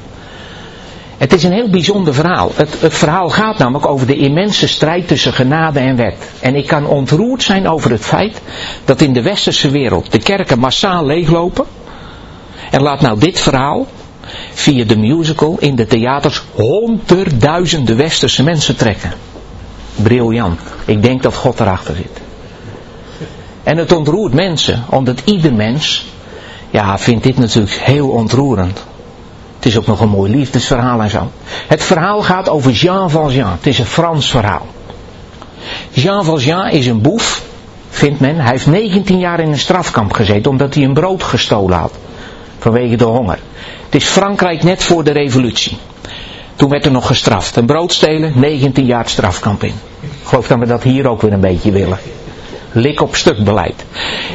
Het 1.19 1.33
is 1.33 1.43
een 1.43 1.53
heel 1.53 1.71
bijzonder 1.71 2.15
verhaal. 2.15 2.53
Het, 2.55 2.77
verhaal 2.81 3.29
gaat 3.29 3.59
namelijk 3.59 3.87
over 3.87 4.07
de 4.07 4.17
immense 4.17 4.69
strijd 4.69 5.09
tussen 5.09 5.33
genade 5.33 5.79
en 5.79 5.97
wet. 5.97 6.31
En 6.41 6.55
ik 6.55 6.67
kan 6.67 6.87
ontroerd 6.87 7.43
zijn 7.43 7.69
over 7.69 7.91
het 7.91 8.05
feit 8.05 8.41
dat 8.85 9.01
in 9.01 9.13
de 9.13 9.23
westerse 9.23 9.71
wereld 9.71 10.13
de 10.13 10.19
kerken 10.19 10.59
massaal 10.59 11.07
leeglopen. 11.07 11.65
En 12.71 12.83
laat 12.83 13.01
nou 13.01 13.19
dit 13.19 13.41
verhaal 13.41 13.87
via 14.53 14.85
de 14.85 14.97
musical 14.97 15.57
in 15.59 15.77
de 15.77 15.87
theaters 15.87 16.43
honderdduizenden 16.55 17.97
westerse 17.97 18.43
mensen 18.43 18.77
trekken. 18.77 19.13
Briljant. 19.97 20.61
Ik 20.85 21.03
denk 21.03 21.23
dat 21.23 21.35
God 21.35 21.61
erachter 21.61 21.97
zit. 21.97 22.21
En 23.63 23.77
het 23.77 23.93
ontroert 23.93 24.33
mensen, 24.33 24.85
omdat 24.91 25.21
ieder 25.25 25.55
mens, 25.55 26.07
ja, 26.71 26.99
vindt 26.99 27.25
dit 27.25 27.39
natuurlijk 27.39 27.75
heel 27.75 28.09
ontroerend. 28.09 28.85
Het 29.65 29.73
is 29.73 29.79
ook 29.79 29.87
nog 29.87 30.01
een 30.01 30.09
mooi 30.09 30.37
liefdesverhaal 30.37 31.03
en 31.03 31.11
zo. 31.11 31.31
Het 31.67 31.83
verhaal 31.83 32.23
gaat 32.23 32.49
over 32.49 32.71
Jean 32.71 33.11
Valjean. 33.11 33.51
Het 33.51 33.67
is 33.67 33.79
een 33.79 33.87
Frans 33.87 34.31
verhaal. 34.31 34.67
Jean 35.91 36.25
Valjean 36.25 36.69
is 36.69 36.87
een 36.87 37.01
boef, 37.01 37.43
vindt 37.89 38.21
men. 38.21 38.37
Hij 38.37 38.51
heeft 38.51 38.67
19 38.67 39.19
jaar 39.19 39.41
in 39.41 39.49
een 39.49 39.59
strafkamp 39.59 40.13
gezeten 40.13 40.51
omdat 40.51 40.75
hij 40.75 40.85
een 40.85 40.95
brood 40.95 41.23
gestolen 41.23 41.79
had. 41.79 41.93
Vanwege 42.59 42.97
de 42.97 43.05
honger. 43.05 43.39
Het 43.85 43.95
is 43.95 44.05
Frankrijk 44.05 44.63
net 44.63 44.83
voor 44.83 45.05
de 45.05 45.13
revolutie. 45.13 45.79
Toen 46.57 46.71
werd 46.71 46.85
er 46.85 46.93
nog 46.93 47.07
gestraft. 47.07 47.57
Een 47.57 47.67
brood 47.67 47.93
stelen, 47.93 48.33
19 48.35 48.85
jaar 48.85 49.09
strafkamp 49.09 49.63
in. 49.63 49.75
Ik 50.01 50.09
geloof 50.25 50.47
dat 50.47 50.59
we 50.59 50.67
dat 50.67 50.83
hier 50.83 51.09
ook 51.09 51.23
weer 51.23 51.33
een 51.33 51.41
beetje 51.41 51.73
willen. 51.73 51.99
Lik 52.73 53.01
op 53.01 53.17
stuk 53.17 53.45
beleid. 53.45 53.85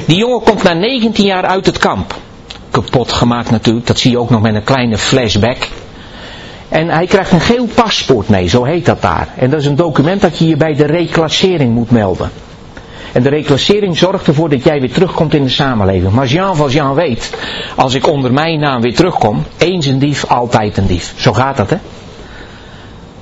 Die 0.05 0.17
jongen 0.17 0.43
komt 0.43 0.63
na 0.63 0.73
19 0.73 1.25
jaar 1.25 1.45
uit 1.45 1.65
het 1.65 1.77
kamp. 1.77 2.15
Kapot 2.71 3.11
gemaakt 3.11 3.51
natuurlijk, 3.51 3.87
dat 3.87 3.99
zie 3.99 4.11
je 4.11 4.19
ook 4.19 4.29
nog 4.29 4.41
met 4.41 4.55
een 4.55 4.63
kleine 4.63 4.97
flashback. 4.97 5.67
En 6.69 6.89
hij 6.89 7.05
krijgt 7.05 7.31
een 7.31 7.41
geel 7.41 7.67
paspoort 7.75 8.29
mee, 8.29 8.47
zo 8.47 8.63
heet 8.63 8.85
dat 8.85 9.01
daar. 9.01 9.27
En 9.35 9.49
dat 9.49 9.59
is 9.59 9.65
een 9.65 9.75
document 9.75 10.21
dat 10.21 10.37
je 10.37 10.47
je 10.47 10.57
bij 10.57 10.75
de 10.75 10.85
reclassering 10.85 11.73
moet 11.73 11.91
melden. 11.91 12.31
En 13.11 13.23
de 13.23 13.29
reclassering 13.29 13.97
zorgt 13.97 14.27
ervoor 14.27 14.49
dat 14.49 14.63
jij 14.63 14.79
weer 14.79 14.91
terugkomt 14.91 15.33
in 15.33 15.43
de 15.43 15.49
samenleving. 15.49 16.13
Maar 16.13 16.27
Jean 16.27 16.55
Valjean 16.55 16.93
weet, 16.93 17.33
als 17.75 17.93
ik 17.93 18.07
onder 18.07 18.33
mijn 18.33 18.59
naam 18.59 18.81
weer 18.81 18.95
terugkom, 18.95 19.43
eens 19.57 19.85
een 19.85 19.99
dief, 19.99 20.25
altijd 20.25 20.77
een 20.77 20.87
dief. 20.87 21.13
Zo 21.17 21.33
gaat 21.33 21.57
dat 21.57 21.69
hè. 21.69 21.77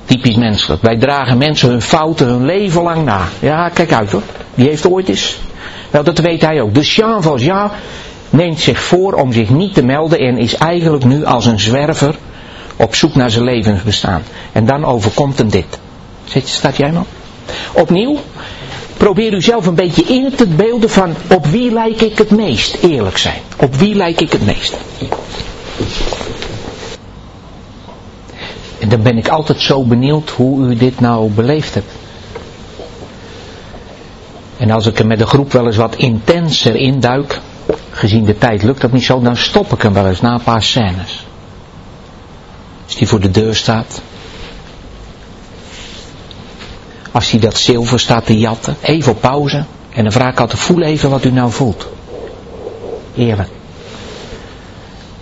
Typisch 0.04 0.36
menselijk. 0.36 0.82
Wij 0.82 0.96
dragen 0.96 1.38
mensen 1.38 1.68
hun 1.68 1.82
fouten 1.82 2.26
hun 2.26 2.44
leven 2.44 2.82
lang 2.82 3.04
na. 3.04 3.20
Ja, 3.40 3.68
kijk 3.68 3.92
uit 3.92 4.10
hoor. 4.12 4.22
Die 4.54 4.68
heeft 4.68 4.86
ooit 4.86 5.08
eens. 5.08 5.36
Wel, 5.90 6.04
dat 6.04 6.18
weet 6.18 6.40
hij 6.40 6.60
ook. 6.60 6.74
Dus 6.74 6.94
Jean 6.94 7.22
Valjean 7.22 7.70
neemt 8.30 8.60
zich 8.60 8.82
voor 8.82 9.12
om 9.12 9.32
zich 9.32 9.50
niet 9.50 9.74
te 9.74 9.84
melden 9.84 10.18
en 10.18 10.38
is 10.38 10.54
eigenlijk 10.54 11.04
nu 11.04 11.24
als 11.24 11.46
een 11.46 11.60
zwerver 11.60 12.14
op 12.76 12.94
zoek 12.94 13.14
naar 13.14 13.30
zijn 13.30 13.44
levensbestaan. 13.44 14.22
En 14.52 14.66
dan 14.66 14.84
overkomt 14.84 15.38
hem 15.38 15.50
dit. 15.50 15.78
Zit, 16.24 16.48
staat 16.48 16.76
jij 16.76 16.90
nog? 16.90 17.06
Opnieuw, 17.72 18.16
probeer 18.96 19.32
u 19.32 19.42
zelf 19.42 19.66
een 19.66 19.74
beetje 19.74 20.02
in 20.02 20.32
te 20.34 20.46
beelden 20.46 20.90
van 20.90 21.14
op 21.34 21.46
wie 21.46 21.72
lijk 21.72 22.00
ik 22.00 22.18
het 22.18 22.30
meest, 22.30 22.76
eerlijk 22.82 23.18
zijn. 23.18 23.40
Op 23.56 23.74
wie 23.74 23.94
lijk 23.94 24.20
ik 24.20 24.32
het 24.32 24.46
meest? 24.46 24.76
En 28.78 28.88
dan 28.88 29.02
ben 29.02 29.18
ik 29.18 29.28
altijd 29.28 29.60
zo 29.60 29.82
benieuwd 29.82 30.30
hoe 30.30 30.68
u 30.68 30.76
dit 30.76 31.00
nou 31.00 31.30
beleefd 31.30 31.74
hebt. 31.74 31.92
En 34.56 34.70
als 34.70 34.86
ik 34.86 34.98
er 34.98 35.06
met 35.06 35.18
de 35.18 35.26
groep 35.26 35.52
wel 35.52 35.66
eens 35.66 35.76
wat 35.76 35.96
intenser 35.96 36.76
induik, 36.76 37.40
gezien 37.90 38.24
de 38.24 38.38
tijd 38.38 38.62
lukt 38.62 38.80
dat 38.80 38.92
niet 38.92 39.04
zo, 39.04 39.20
dan 39.20 39.36
stop 39.36 39.72
ik 39.72 39.82
hem 39.82 39.92
wel 39.92 40.06
eens 40.06 40.20
na 40.20 40.32
een 40.32 40.42
paar 40.42 40.62
scènes. 40.62 41.26
Als 42.84 42.96
die 42.96 43.08
voor 43.08 43.20
de 43.20 43.30
deur 43.30 43.54
staat. 43.54 44.02
Als 47.12 47.30
hij 47.30 47.40
dat 47.40 47.58
zilver 47.58 48.00
staat 48.00 48.26
te 48.26 48.38
jatten, 48.38 48.76
even 48.80 49.18
pauze. 49.18 49.64
En 49.90 50.02
dan 50.02 50.12
vraag 50.12 50.32
ik 50.32 50.40
altijd, 50.40 50.60
voel 50.60 50.82
even 50.82 51.10
wat 51.10 51.24
u 51.24 51.30
nou 51.30 51.50
voelt. 51.50 51.88
Eerlijk. 53.14 53.48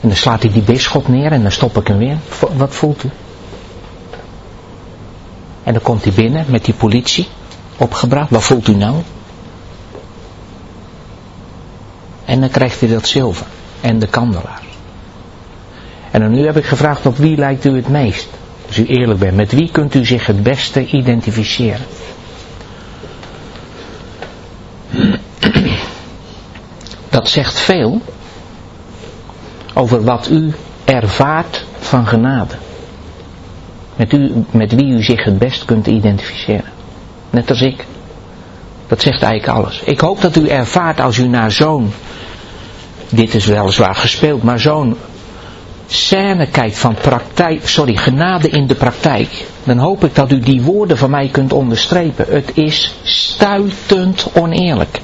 En 0.01 0.09
dan 0.09 0.17
slaat 0.17 0.43
hij 0.43 0.53
die 0.53 0.63
bisschop 0.63 1.09
neer 1.09 1.33
en 1.33 1.43
dan 1.43 1.53
stop 1.53 1.77
ik 1.77 1.87
hem 1.87 1.99
weer. 1.99 2.17
Wat 2.57 2.75
voelt 2.75 3.05
u? 3.05 3.11
En 5.63 5.73
dan 5.73 5.83
komt 5.83 6.05
hij 6.05 6.13
binnen 6.13 6.45
met 6.49 6.65
die 6.65 6.75
politie 6.75 7.29
opgebracht. 7.77 8.31
Wat 8.31 8.43
voelt 8.43 8.69
u 8.69 8.75
nou? 8.75 8.97
En 12.27 12.41
dan 12.41 12.51
krijgt 12.51 12.81
hij 12.81 12.89
dat 12.89 13.09
zilver 13.09 13.47
en 13.81 13.99
de 13.99 14.07
kandelaar. 14.07 14.63
En 16.11 16.21
dan 16.21 16.31
nu 16.31 16.47
heb 16.47 16.57
ik 16.57 16.65
gevraagd 16.65 17.07
op 17.07 17.17
wie 17.17 17.37
lijkt 17.37 17.65
u 17.65 17.77
het 17.77 17.89
meest? 17.89 18.29
Als 18.67 18.79
u 18.79 18.87
eerlijk 18.87 19.19
bent, 19.19 19.37
met 19.37 19.53
wie 19.53 19.71
kunt 19.71 19.95
u 19.95 20.05
zich 20.05 20.27
het 20.27 20.43
beste 20.43 20.87
identificeren? 20.87 21.87
Dat 27.09 27.29
zegt 27.29 27.59
veel 27.59 28.01
over 29.75 30.05
wat 30.05 30.29
u 30.31 30.55
ervaart 30.85 31.65
van 31.79 32.07
genade. 32.07 32.55
Met, 33.97 34.13
u, 34.13 34.45
met 34.51 34.75
wie 34.75 34.87
u 34.87 35.03
zich 35.03 35.25
het 35.25 35.39
best 35.39 35.65
kunt 35.65 35.87
identificeren. 35.87 36.73
Net 37.31 37.51
als 37.51 37.61
ik. 37.61 37.85
Dat 38.87 39.03
zegt 39.03 39.23
eigenlijk 39.23 39.59
alles. 39.59 39.83
Ik 39.85 40.01
hoop 40.01 40.21
dat 40.21 40.37
u 40.37 40.49
ervaart 40.49 41.01
als 41.01 41.17
u 41.17 41.29
naar 41.29 41.53
zo'n, 41.53 41.93
dit 43.09 43.35
is 43.35 43.47
weliswaar 43.47 43.95
gespeeld, 43.95 44.43
maar 44.43 44.61
zo'n 44.61 44.97
scène 45.87 46.47
kijkt 46.47 46.79
van 46.79 46.95
praktijk, 46.95 47.69
sorry, 47.69 47.97
genade 47.97 48.49
in 48.49 48.67
de 48.67 48.75
praktijk. 48.75 49.47
Dan 49.65 49.79
hoop 49.79 50.05
ik 50.05 50.15
dat 50.15 50.33
u 50.33 50.41
die 50.41 50.63
woorden 50.63 50.99
van 50.99 51.11
mij 51.11 51.29
kunt 51.29 51.53
onderstrepen. 51.53 52.27
Het 52.29 52.51
is 52.55 52.95
stuitend 53.03 54.27
oneerlijk. 54.35 55.01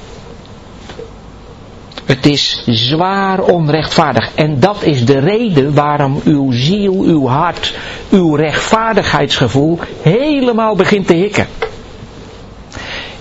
Het 2.05 2.25
is 2.25 2.63
zwaar 2.65 3.41
onrechtvaardig. 3.41 4.29
En 4.35 4.59
dat 4.59 4.83
is 4.83 5.05
de 5.05 5.19
reden 5.19 5.73
waarom 5.73 6.21
uw 6.23 6.51
ziel, 6.51 6.93
uw 6.93 7.27
hart, 7.27 7.73
uw 8.09 8.35
rechtvaardigheidsgevoel 8.35 9.79
helemaal 10.01 10.75
begint 10.75 11.07
te 11.07 11.13
hikken. 11.13 11.47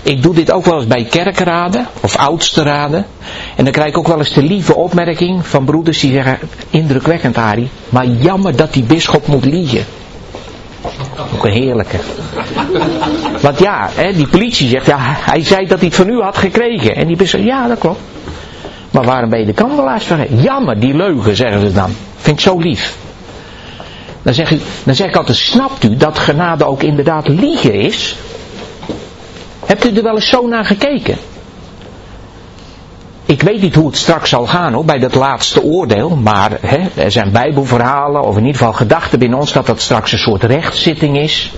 Ik 0.02 0.22
doe 0.22 0.34
dit 0.34 0.52
ook 0.52 0.64
wel 0.64 0.76
eens 0.76 0.86
bij 0.86 1.04
kerkraden 1.04 1.86
of 2.00 2.16
oudste 2.16 2.62
raden. 2.62 3.06
En 3.56 3.64
dan 3.64 3.72
krijg 3.72 3.88
ik 3.88 3.98
ook 3.98 4.08
wel 4.08 4.18
eens 4.18 4.32
de 4.34 4.42
lieve 4.42 4.74
opmerking 4.74 5.46
van 5.46 5.64
broeders 5.64 6.00
die 6.00 6.12
zeggen, 6.12 6.38
indrukwekkend 6.70 7.36
Ari, 7.36 7.70
maar 7.88 8.06
jammer 8.06 8.56
dat 8.56 8.72
die 8.72 8.82
bisschop 8.82 9.26
moet 9.26 9.44
liegen. 9.44 9.84
Ook 11.34 11.44
een 11.44 11.52
heerlijke. 11.52 11.96
Want 13.40 13.58
ja, 13.58 13.88
hè, 13.94 14.12
die 14.12 14.26
politie 14.28 14.68
zegt, 14.68 14.86
ja, 14.86 14.96
hij 15.00 15.44
zei 15.44 15.66
dat 15.66 15.78
hij 15.78 15.86
het 15.86 15.96
van 15.96 16.08
u 16.08 16.20
had 16.20 16.36
gekregen. 16.36 16.96
En 16.96 17.06
die 17.06 17.16
bisschop, 17.16 17.44
ja 17.44 17.68
dat 17.68 17.78
klopt. 17.78 18.00
Maar 18.90 19.04
waarom 19.04 19.30
ben 19.30 19.38
je 19.38 19.46
de 19.46 19.52
kandelaars 19.52 20.04
vergeten? 20.04 20.42
Jammer, 20.42 20.80
die 20.80 20.94
leugen, 20.94 21.36
zeggen 21.36 21.60
ze 21.60 21.72
dan. 21.72 21.90
Vind 22.16 22.36
ik 22.36 22.42
zo 22.42 22.58
lief. 22.58 22.96
Dan 24.22 24.34
zeg, 24.34 24.50
ik, 24.50 24.60
dan 24.84 24.94
zeg 24.94 25.08
ik 25.08 25.16
altijd, 25.16 25.36
snapt 25.36 25.84
u 25.84 25.96
dat 25.96 26.18
genade 26.18 26.64
ook 26.64 26.82
inderdaad 26.82 27.28
liegen 27.28 27.74
is? 27.74 28.16
Hebt 29.72 29.84
u 29.84 29.96
er 29.96 30.02
wel 30.02 30.14
eens 30.14 30.28
zo 30.28 30.46
naar 30.46 30.64
gekeken? 30.64 31.16
Ik 33.26 33.42
weet 33.42 33.60
niet 33.60 33.74
hoe 33.74 33.86
het 33.86 33.96
straks 33.96 34.30
zal 34.30 34.46
gaan 34.46 34.72
hoor, 34.72 34.84
bij 34.84 34.98
dat 34.98 35.14
laatste 35.14 35.62
oordeel, 35.62 36.16
maar 36.16 36.50
hè, 36.60 37.02
er 37.02 37.10
zijn 37.10 37.32
bijbelverhalen, 37.32 38.22
of 38.22 38.36
in 38.36 38.44
ieder 38.44 38.58
geval 38.58 38.72
gedachten 38.72 39.18
binnen 39.18 39.38
ons, 39.38 39.52
dat 39.52 39.66
dat 39.66 39.80
straks 39.80 40.12
een 40.12 40.18
soort 40.18 40.42
rechtszitting 40.42 41.18
is. 41.18 41.52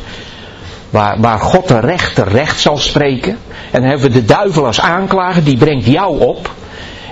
Waar, 0.90 1.20
waar 1.20 1.38
God 1.38 1.68
de 1.68 1.80
rechter 1.80 2.28
recht 2.28 2.60
zal 2.60 2.76
spreken. 2.76 3.38
En 3.70 3.80
dan 3.80 3.90
hebben 3.90 4.12
we 4.12 4.20
de 4.20 4.24
duivel 4.24 4.66
als 4.66 4.80
aanklager, 4.80 5.44
die 5.44 5.56
brengt 5.56 5.86
jou 5.86 6.20
op. 6.20 6.50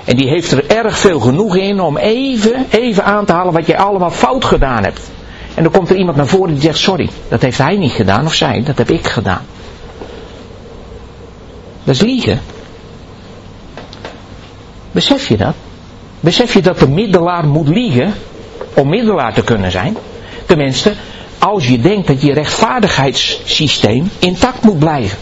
En 0.04 0.16
die 0.16 0.28
heeft 0.28 0.52
er 0.52 0.66
erg 0.70 0.98
veel 0.98 1.20
genoeg 1.20 1.56
in 1.56 1.80
om 1.80 1.96
even, 1.96 2.66
even 2.70 3.04
aan 3.04 3.24
te 3.24 3.32
halen 3.32 3.52
wat 3.52 3.66
je 3.66 3.76
allemaal 3.76 4.10
fout 4.10 4.44
gedaan 4.44 4.84
hebt. 4.84 5.10
En 5.54 5.62
dan 5.62 5.72
komt 5.72 5.90
er 5.90 5.96
iemand 5.96 6.16
naar 6.16 6.26
voren 6.26 6.52
die 6.52 6.62
zegt, 6.62 6.78
sorry, 6.78 7.10
dat 7.28 7.42
heeft 7.42 7.58
hij 7.58 7.76
niet 7.76 7.92
gedaan 7.92 8.26
of 8.26 8.34
zij, 8.34 8.62
dat 8.64 8.78
heb 8.78 8.90
ik 8.90 9.06
gedaan. 9.06 9.42
Dat 11.84 11.94
is 11.94 12.00
liegen. 12.00 12.40
Besef 14.92 15.28
je 15.28 15.36
dat? 15.36 15.54
Besef 16.20 16.52
je 16.54 16.62
dat 16.62 16.78
de 16.78 16.88
middelaar 16.88 17.46
moet 17.46 17.68
liegen 17.68 18.14
om 18.74 18.88
middelaar 18.88 19.34
te 19.34 19.44
kunnen 19.44 19.70
zijn? 19.70 19.96
Tenminste, 20.46 20.94
als 21.38 21.66
je 21.68 21.78
denkt 21.80 22.06
dat 22.06 22.22
je 22.22 22.32
rechtvaardigheidssysteem 22.32 24.10
intact 24.18 24.62
moet 24.62 24.78
blijven. 24.78 25.18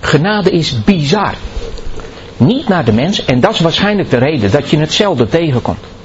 Genade 0.00 0.50
is 0.50 0.84
bizar. 0.84 1.34
Niet 2.36 2.68
naar 2.68 2.84
de 2.84 2.92
mens 2.92 3.24
en 3.24 3.40
dat 3.40 3.54
is 3.54 3.60
waarschijnlijk 3.60 4.10
de 4.10 4.18
reden 4.18 4.50
dat 4.50 4.70
je 4.70 4.78
hetzelfde 4.78 5.26
tegenkomt. 5.28 5.95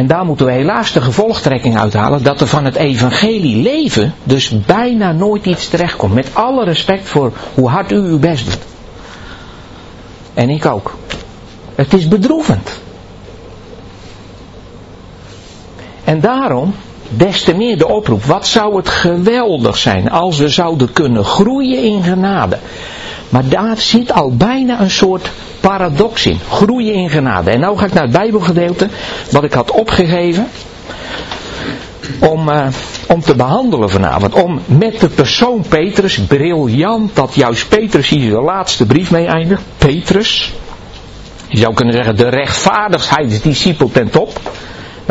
En 0.00 0.06
daar 0.06 0.24
moeten 0.24 0.46
we 0.46 0.52
helaas 0.52 0.92
de 0.92 1.00
gevolgtrekking 1.00 1.78
uithalen 1.78 2.22
dat 2.22 2.40
er 2.40 2.46
van 2.46 2.64
het 2.64 2.74
evangelie 2.74 3.62
leven 3.62 4.14
dus 4.24 4.64
bijna 4.66 5.12
nooit 5.12 5.46
iets 5.46 5.68
terechtkomt. 5.68 6.14
Met 6.14 6.30
alle 6.32 6.64
respect 6.64 7.08
voor 7.08 7.32
hoe 7.54 7.68
hard 7.68 7.92
u 7.92 7.96
uw 7.96 8.18
best 8.18 8.44
doet. 8.44 8.58
En 10.34 10.50
ik 10.50 10.66
ook. 10.66 10.96
Het 11.74 11.92
is 11.92 12.08
bedroevend. 12.08 12.80
En 16.04 16.20
daarom 16.20 16.74
des 17.08 17.42
te 17.42 17.54
meer 17.54 17.78
de 17.78 17.88
oproep. 17.88 18.24
Wat 18.24 18.46
zou 18.46 18.76
het 18.76 18.88
geweldig 18.88 19.76
zijn 19.76 20.10
als 20.10 20.38
we 20.38 20.48
zouden 20.48 20.92
kunnen 20.92 21.24
groeien 21.24 21.82
in 21.82 22.02
genade. 22.02 22.58
Maar 23.30 23.48
daar 23.48 23.78
zit 23.78 24.12
al 24.12 24.36
bijna 24.36 24.80
een 24.80 24.90
soort 24.90 25.30
paradox 25.60 26.26
in. 26.26 26.38
Groeien 26.50 26.94
in 26.94 27.10
genade. 27.10 27.50
En 27.50 27.60
nou 27.60 27.78
ga 27.78 27.86
ik 27.86 27.92
naar 27.92 28.02
het 28.02 28.12
Bijbelgedeelte 28.12 28.88
wat 29.30 29.44
ik 29.44 29.52
had 29.52 29.70
opgegeven. 29.70 30.48
Om, 32.18 32.48
uh, 32.48 32.66
om 33.06 33.20
te 33.20 33.34
behandelen 33.34 33.90
vanavond. 33.90 34.34
Om 34.34 34.60
met 34.66 35.00
de 35.00 35.08
persoon 35.08 35.64
Petrus, 35.68 36.18
briljant 36.20 37.14
dat 37.14 37.34
juist 37.34 37.68
Petrus 37.68 38.08
hier 38.08 38.30
de 38.30 38.40
laatste 38.40 38.86
brief 38.86 39.10
mee 39.10 39.26
eindigt. 39.26 39.62
Petrus. 39.78 40.52
Je 41.48 41.58
zou 41.58 41.74
kunnen 41.74 41.94
zeggen 41.94 42.16
de 42.16 42.28
rechtvaardigheidsdiscipel 42.28 43.90
ten 43.90 44.10
top. 44.10 44.40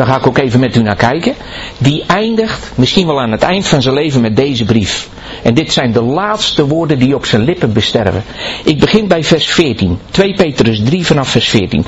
Daar 0.00 0.08
ga 0.08 0.16
ik 0.16 0.26
ook 0.26 0.38
even 0.38 0.60
met 0.60 0.76
u 0.76 0.82
naar 0.82 0.96
kijken. 0.96 1.34
Die 1.78 2.04
eindigt 2.06 2.70
misschien 2.74 3.06
wel 3.06 3.20
aan 3.20 3.32
het 3.32 3.42
eind 3.42 3.66
van 3.66 3.82
zijn 3.82 3.94
leven 3.94 4.20
met 4.20 4.36
deze 4.36 4.64
brief. 4.64 5.08
En 5.42 5.54
dit 5.54 5.72
zijn 5.72 5.92
de 5.92 6.02
laatste 6.02 6.66
woorden 6.66 6.98
die 6.98 7.14
op 7.14 7.26
zijn 7.26 7.42
lippen 7.42 7.72
besterven. 7.72 8.24
Ik 8.64 8.80
begin 8.80 9.08
bij 9.08 9.24
vers 9.24 9.46
14. 9.46 9.98
2 10.10 10.34
Petrus 10.34 10.80
3 10.84 11.06
vanaf 11.06 11.28
vers 11.28 11.48
14. 11.48 11.84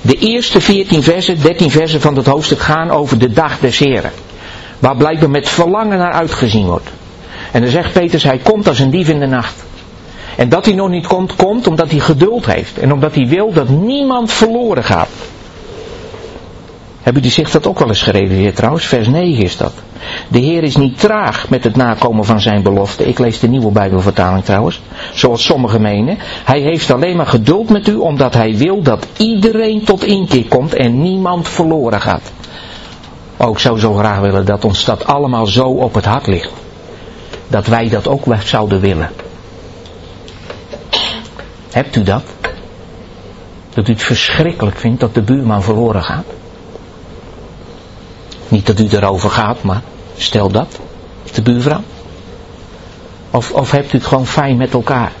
De 0.00 0.18
eerste 0.18 0.60
14 0.60 1.02
versen, 1.02 1.40
13 1.42 1.70
versen 1.70 2.00
van 2.00 2.16
het 2.16 2.26
hoofdstuk 2.26 2.60
gaan 2.60 2.90
over 2.90 3.18
de 3.18 3.32
dag 3.32 3.58
des 3.58 3.78
Heren. 3.78 4.12
Waar 4.78 4.96
blijkbaar 4.96 5.30
met 5.30 5.48
verlangen 5.48 5.98
naar 5.98 6.12
uitgezien 6.12 6.66
wordt. 6.66 6.90
En 7.52 7.60
dan 7.62 7.70
zegt 7.70 7.92
Petrus, 7.92 8.22
hij 8.22 8.38
komt 8.38 8.68
als 8.68 8.78
een 8.78 8.90
dief 8.90 9.08
in 9.08 9.20
de 9.20 9.26
nacht. 9.26 9.64
En 10.36 10.48
dat 10.48 10.64
hij 10.64 10.74
nog 10.74 10.88
niet 10.88 11.06
komt, 11.06 11.36
komt 11.36 11.66
omdat 11.66 11.90
hij 11.90 12.00
geduld 12.00 12.46
heeft. 12.46 12.78
En 12.78 12.92
omdat 12.92 13.14
hij 13.14 13.26
wil 13.26 13.52
dat 13.52 13.68
niemand 13.68 14.32
verloren 14.32 14.84
gaat. 14.84 15.08
Hebben 17.06 17.24
jullie 17.24 17.38
zich 17.38 17.50
dat 17.50 17.66
ook 17.66 17.78
wel 17.78 17.88
eens 17.88 18.02
gerealiseerd 18.02 18.56
trouwens? 18.56 18.86
Vers 18.86 19.08
9 19.08 19.44
is 19.44 19.56
dat. 19.56 19.72
De 20.28 20.38
Heer 20.38 20.62
is 20.62 20.76
niet 20.76 20.98
traag 20.98 21.48
met 21.48 21.64
het 21.64 21.76
nakomen 21.76 22.24
van 22.24 22.40
zijn 22.40 22.62
belofte. 22.62 23.04
Ik 23.04 23.18
lees 23.18 23.38
de 23.38 23.48
nieuwe 23.48 23.70
Bijbelvertaling 23.70 24.44
trouwens. 24.44 24.80
Zoals 25.12 25.44
sommigen 25.44 25.80
menen. 25.80 26.18
Hij 26.44 26.60
heeft 26.60 26.90
alleen 26.90 27.16
maar 27.16 27.26
geduld 27.26 27.70
met 27.70 27.88
u 27.88 27.94
omdat 27.94 28.34
hij 28.34 28.56
wil 28.56 28.82
dat 28.82 29.06
iedereen 29.16 29.84
tot 29.84 30.04
inkeer 30.04 30.48
komt 30.48 30.74
en 30.74 31.02
niemand 31.02 31.48
verloren 31.48 32.00
gaat. 32.00 32.32
Ook 33.36 33.54
ik 33.54 33.58
zou 33.58 33.78
zo 33.78 33.94
graag 33.94 34.18
willen 34.18 34.46
dat 34.46 34.64
ons 34.64 34.84
dat 34.84 35.04
allemaal 35.04 35.46
zo 35.46 35.64
op 35.64 35.94
het 35.94 36.04
hart 36.04 36.26
ligt. 36.26 36.52
Dat 37.48 37.66
wij 37.66 37.88
dat 37.88 38.08
ook 38.08 38.24
zouden 38.44 38.80
willen. 38.80 39.10
Hebt 41.70 41.96
u 41.96 42.02
dat? 42.02 42.24
Dat 43.74 43.88
u 43.88 43.92
het 43.92 44.02
verschrikkelijk 44.02 44.76
vindt 44.76 45.00
dat 45.00 45.14
de 45.14 45.22
buurman 45.22 45.62
verloren 45.62 46.02
gaat? 46.02 46.24
Niet 48.48 48.66
dat 48.66 48.80
u 48.80 48.88
erover 48.90 49.30
gaat, 49.30 49.62
maar 49.62 49.82
stel 50.16 50.50
dat, 50.50 50.78
de 51.34 51.42
buurvrouw. 51.42 51.82
Of, 53.30 53.52
of 53.52 53.70
hebt 53.70 53.92
u 53.92 53.96
het 53.96 54.06
gewoon 54.06 54.26
fijn 54.26 54.56
met 54.56 54.72
elkaar? 54.72 55.12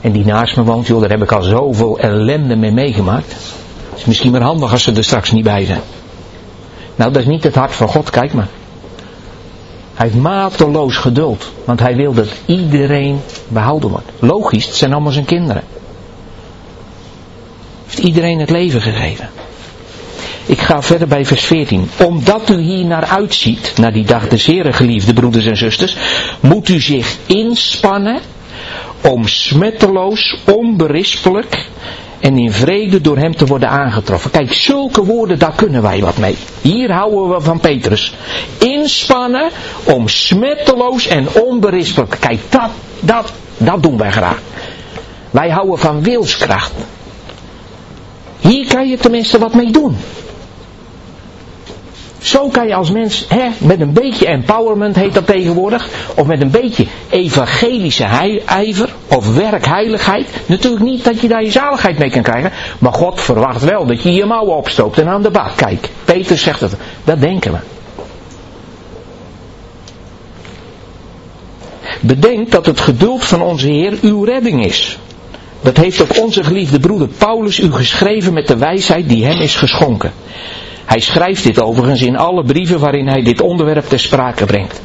En 0.00 0.12
die 0.12 0.24
naast 0.24 0.56
me 0.56 0.62
woont, 0.62 0.86
joh, 0.86 1.00
daar 1.00 1.10
heb 1.10 1.22
ik 1.22 1.32
al 1.32 1.42
zoveel 1.42 1.98
ellende 1.98 2.56
mee 2.56 2.72
meegemaakt. 2.72 3.32
Het 3.90 3.98
is 3.98 4.04
misschien 4.04 4.32
maar 4.32 4.42
handig 4.42 4.72
als 4.72 4.82
ze 4.82 4.92
er 4.92 5.04
straks 5.04 5.30
niet 5.30 5.44
bij 5.44 5.64
zijn. 5.64 5.80
Nou, 6.96 7.12
dat 7.12 7.22
is 7.22 7.28
niet 7.28 7.44
het 7.44 7.54
hart 7.54 7.72
van 7.72 7.88
God, 7.88 8.10
kijk 8.10 8.32
maar. 8.32 8.48
Hij 9.94 10.08
heeft 10.08 10.20
mateloos 10.22 10.96
geduld, 10.96 11.52
want 11.64 11.80
hij 11.80 11.96
wil 11.96 12.12
dat 12.12 12.28
iedereen 12.46 13.20
behouden 13.48 13.90
wordt. 13.90 14.10
Logisch, 14.18 14.66
het 14.66 14.74
zijn 14.74 14.92
allemaal 14.92 15.12
zijn 15.12 15.24
kinderen. 15.24 15.62
Heeft 17.86 17.98
iedereen 17.98 18.38
het 18.38 18.50
leven 18.50 18.80
gegeven. 18.80 19.28
Ik 20.50 20.60
ga 20.60 20.82
verder 20.82 21.08
bij 21.08 21.24
vers 21.24 21.44
14. 21.44 21.90
Omdat 22.06 22.50
u 22.50 22.60
hier 22.60 22.84
naar 22.84 23.04
uitziet, 23.04 23.72
naar 23.76 23.92
die 23.92 24.04
dag 24.04 24.28
des 24.28 24.46
Heren, 24.46 24.74
geliefde 24.74 25.12
broeders 25.12 25.46
en 25.46 25.56
zusters, 25.56 25.96
moet 26.40 26.68
u 26.68 26.80
zich 26.80 27.16
inspannen 27.26 28.20
om 29.00 29.28
smetteloos, 29.28 30.36
onberispelijk 30.44 31.66
en 32.20 32.38
in 32.38 32.52
vrede 32.52 33.00
door 33.00 33.16
hem 33.16 33.36
te 33.36 33.46
worden 33.46 33.68
aangetroffen. 33.68 34.30
Kijk, 34.30 34.52
zulke 34.52 35.04
woorden, 35.04 35.38
daar 35.38 35.54
kunnen 35.56 35.82
wij 35.82 36.00
wat 36.00 36.16
mee. 36.16 36.36
Hier 36.60 36.92
houden 36.92 37.28
we 37.28 37.40
van 37.40 37.60
Petrus. 37.60 38.14
Inspannen 38.58 39.50
om 39.84 40.08
smetteloos 40.08 41.06
en 41.06 41.26
onberispelijk. 41.34 42.16
Kijk, 42.20 42.40
dat, 42.48 42.70
dat, 43.00 43.32
dat 43.56 43.82
doen 43.82 43.96
wij 43.96 44.10
graag. 44.10 44.38
Wij 45.30 45.50
houden 45.50 45.78
van 45.78 46.02
wilskracht. 46.02 46.72
Hier 48.40 48.66
kan 48.66 48.88
je 48.88 48.96
tenminste 48.96 49.38
wat 49.38 49.54
mee 49.54 49.70
doen. 49.70 49.96
Zo 52.20 52.48
kan 52.48 52.66
je 52.66 52.74
als 52.74 52.90
mens, 52.90 53.26
hè, 53.28 53.48
met 53.58 53.80
een 53.80 53.92
beetje 53.92 54.26
empowerment 54.26 54.96
heet 54.96 55.14
dat 55.14 55.26
tegenwoordig, 55.26 55.88
of 56.14 56.26
met 56.26 56.40
een 56.40 56.50
beetje 56.50 56.86
evangelische 57.08 58.04
ijver 58.46 58.94
of 59.06 59.34
werkheiligheid, 59.34 60.26
natuurlijk 60.46 60.82
niet 60.82 61.04
dat 61.04 61.20
je 61.20 61.28
daar 61.28 61.44
je 61.44 61.50
zaligheid 61.50 61.98
mee 61.98 62.10
kan 62.10 62.22
krijgen, 62.22 62.52
maar 62.78 62.92
God 62.92 63.20
verwacht 63.20 63.64
wel 63.64 63.86
dat 63.86 64.02
je 64.02 64.12
je 64.12 64.24
mouwen 64.24 64.56
opstoopt 64.56 64.98
en 64.98 65.08
aan 65.08 65.22
de 65.22 65.30
bak 65.30 65.56
kijkt. 65.56 65.90
Peter 66.04 66.38
zegt 66.38 66.60
het, 66.60 66.74
dat 67.04 67.20
denken 67.20 67.52
we. 67.52 67.58
Bedenk 72.00 72.50
dat 72.50 72.66
het 72.66 72.80
geduld 72.80 73.24
van 73.24 73.42
onze 73.42 73.66
Heer 73.66 73.98
uw 74.02 74.24
redding 74.24 74.64
is. 74.64 74.98
Dat 75.62 75.76
heeft 75.76 76.02
ook 76.02 76.18
onze 76.18 76.44
geliefde 76.44 76.80
broeder 76.80 77.08
Paulus 77.08 77.58
u 77.58 77.72
geschreven 77.72 78.32
met 78.32 78.46
de 78.46 78.56
wijsheid 78.56 79.08
die 79.08 79.24
hem 79.24 79.40
is 79.40 79.54
geschonken. 79.54 80.12
Hij 80.84 81.00
schrijft 81.00 81.42
dit 81.42 81.60
overigens 81.60 82.02
in 82.02 82.16
alle 82.16 82.44
brieven 82.44 82.78
waarin 82.78 83.08
hij 83.08 83.22
dit 83.22 83.40
onderwerp 83.40 83.88
ter 83.88 83.98
sprake 83.98 84.44
brengt. 84.44 84.80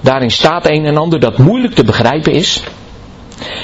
Daarin 0.00 0.30
staat 0.30 0.66
een 0.66 0.84
en 0.84 0.96
ander 0.96 1.20
dat 1.20 1.38
moeilijk 1.38 1.74
te 1.74 1.84
begrijpen 1.84 2.32
is. 2.32 2.62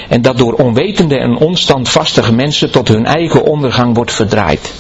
En 0.09 0.23
dat 0.23 0.39
door 0.39 0.53
onwetende 0.53 1.19
en 1.19 1.37
onstandvastige 1.37 2.33
mensen 2.33 2.71
tot 2.71 2.89
hun 2.89 3.07
eigen 3.07 3.45
ondergang 3.45 3.95
wordt 3.95 4.13
verdraaid. 4.13 4.73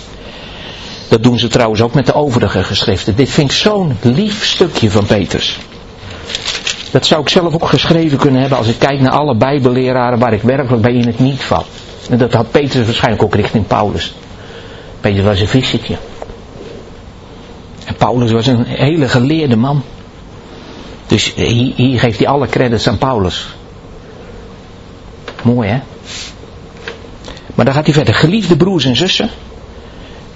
Dat 1.08 1.22
doen 1.22 1.38
ze 1.38 1.48
trouwens 1.48 1.80
ook 1.82 1.94
met 1.94 2.06
de 2.06 2.14
overige 2.14 2.62
geschriften. 2.62 3.16
Dit 3.16 3.30
vind 3.30 3.50
ik 3.50 3.56
zo'n 3.56 3.96
lief 4.02 4.44
stukje 4.44 4.90
van 4.90 5.06
Peters. 5.06 5.58
Dat 6.90 7.06
zou 7.06 7.20
ik 7.20 7.28
zelf 7.28 7.54
ook 7.54 7.68
geschreven 7.68 8.18
kunnen 8.18 8.40
hebben 8.40 8.58
als 8.58 8.68
ik 8.68 8.78
kijk 8.78 9.00
naar 9.00 9.12
alle 9.12 9.36
bijbelleraren 9.36 10.18
waar 10.18 10.32
ik 10.32 10.42
werkelijk 10.42 10.82
bij 10.82 10.94
in 10.94 11.06
het 11.06 11.18
niet 11.18 11.42
val. 11.42 11.64
En 12.10 12.18
dat 12.18 12.32
had 12.32 12.50
Petrus 12.50 12.84
waarschijnlijk 12.84 13.22
ook 13.22 13.34
richting 13.34 13.66
Paulus. 13.66 14.14
Petrus 15.00 15.24
was 15.24 15.40
een 15.40 15.48
visitje. 15.48 15.96
Paulus 17.98 18.32
was 18.32 18.46
een 18.46 18.64
hele 18.64 19.08
geleerde 19.08 19.56
man. 19.56 19.82
Dus 21.06 21.34
hier, 21.34 21.72
hier 21.74 22.00
geeft 22.00 22.18
hij 22.18 22.28
alle 22.28 22.46
credits 22.46 22.88
aan 22.88 22.98
Paulus. 22.98 23.46
Mooi 25.42 25.68
hè? 25.68 25.80
Maar 27.54 27.64
dan 27.64 27.74
gaat 27.74 27.84
hij 27.84 27.94
verder. 27.94 28.14
Geliefde 28.14 28.56
broers 28.56 28.84
en 28.84 28.96
zussen. 28.96 29.30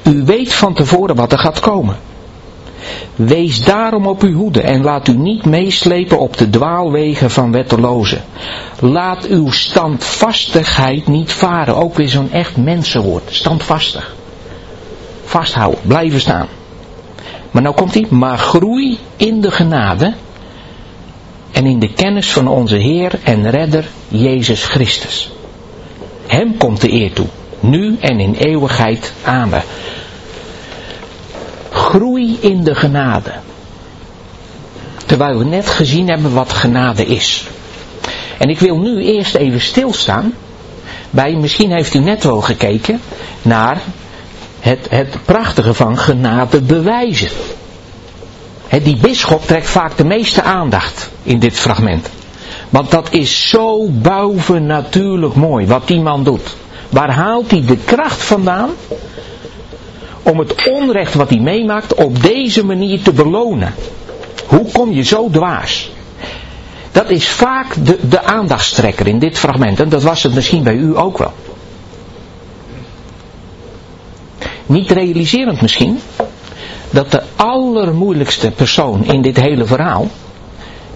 U 0.03 0.25
weet 0.25 0.53
van 0.53 0.75
tevoren 0.75 1.17
wat 1.17 1.33
er 1.33 1.39
gaat 1.39 1.61
komen. 1.61 1.97
Wees 3.15 3.65
daarom 3.65 4.07
op 4.07 4.23
uw 4.23 4.35
hoede 4.35 4.63
en 4.63 4.83
laat 4.83 5.09
u 5.09 5.17
niet 5.17 5.45
meeslepen 5.45 6.19
op 6.19 6.37
de 6.37 6.51
dwaalwegen 6.51 7.31
van 7.31 7.53
wettelozen. 7.53 8.25
Laat 8.79 9.27
uw 9.27 9.51
standvastigheid 9.51 11.07
niet 11.07 11.33
varen. 11.33 11.77
Ook 11.77 11.95
weer 11.95 12.09
zo'n 12.09 12.33
echt 12.33 12.57
mensenwoord. 12.57 13.23
Standvastig. 13.35 14.15
Vasthouden. 15.25 15.81
Blijven 15.87 16.21
staan. 16.21 16.47
Maar 17.51 17.63
nou 17.63 17.75
komt 17.75 17.95
hij, 17.95 18.07
maar 18.11 18.39
groei 18.39 18.99
in 19.17 19.41
de 19.41 19.51
genade 19.51 20.15
en 21.51 21.67
in 21.67 21.79
de 21.79 21.93
kennis 21.93 22.33
van 22.33 22.49
onze 22.49 22.77
Heer 22.77 23.19
en 23.23 23.51
Redder 23.51 23.89
Jezus 24.09 24.65
Christus. 24.65 25.31
Hem 26.27 26.57
komt 26.57 26.81
de 26.81 26.93
eer 26.93 27.13
toe, 27.13 27.27
nu 27.61 27.97
en 28.01 28.21
in 28.21 28.35
eeuwigheid. 28.35 29.13
Amen. 29.25 29.63
Groei 31.71 32.39
in 32.41 32.65
de 32.65 32.75
genade. 32.75 33.33
Terwijl 35.07 35.39
we 35.39 35.45
net 35.45 35.67
gezien 35.67 36.09
hebben 36.09 36.33
wat 36.33 36.53
genade 36.53 37.07
is. 37.07 37.47
En 38.39 38.49
ik 38.49 38.59
wil 38.59 38.79
nu 38.79 39.05
eerst 39.05 39.35
even 39.35 39.61
stilstaan 39.61 40.35
bij, 41.11 41.35
misschien 41.35 41.73
heeft 41.73 41.95
u 41.95 41.99
net 41.99 42.25
wel 42.25 42.41
gekeken, 42.41 43.01
naar 43.43 43.81
het, 44.61 44.87
het 44.91 45.17
prachtige 45.25 45.75
van 45.75 45.99
genade 45.99 46.61
bewijzen. 46.61 47.31
die 48.83 48.97
bisschop 48.97 49.47
trekt 49.47 49.71
vaak 49.71 49.97
de 49.97 50.05
meeste 50.05 50.43
aandacht 50.43 51.11
in 51.23 51.39
dit 51.39 51.59
fragment. 51.59 52.09
Want 52.71 52.91
dat 52.91 53.13
is 53.13 53.49
zo 53.49 53.89
bovennatuurlijk 53.89 55.35
mooi 55.35 55.67
wat 55.67 55.87
die 55.87 56.01
man 56.01 56.25
doet. 56.25 56.57
Waar 56.89 57.11
haalt 57.11 57.51
hij 57.51 57.65
de 57.67 57.77
kracht 57.77 58.23
vandaan 58.23 58.71
om 60.23 60.39
het 60.39 60.69
onrecht 60.71 61.15
wat 61.15 61.29
hij 61.29 61.39
meemaakt 61.39 61.95
op 61.95 62.23
deze 62.23 62.65
manier 62.65 63.03
te 63.03 63.13
belonen? 63.13 63.75
Hoe 64.47 64.71
kom 64.73 64.93
je 64.93 65.03
zo 65.03 65.29
dwaas? 65.31 65.91
Dat 66.93 67.11
is 67.11 67.29
vaak 67.29 67.75
de, 67.85 67.99
de 68.09 68.23
aandachtstrekker 68.23 69.07
in 69.07 69.19
dit 69.19 69.39
fragment. 69.39 69.81
En 69.81 69.89
dat 69.89 70.03
was 70.03 70.23
het 70.23 70.35
misschien 70.35 70.63
bij 70.63 70.75
u 70.75 70.99
ook 70.99 71.19
wel. 71.19 71.33
Niet 74.71 74.91
realiserend 74.91 75.61
misschien 75.61 76.01
dat 76.91 77.11
de 77.11 77.23
allermoeilijkste 77.37 78.51
persoon 78.51 79.05
in 79.05 79.23
dit 79.23 79.41
hele 79.41 79.65
verhaal, 79.65 80.09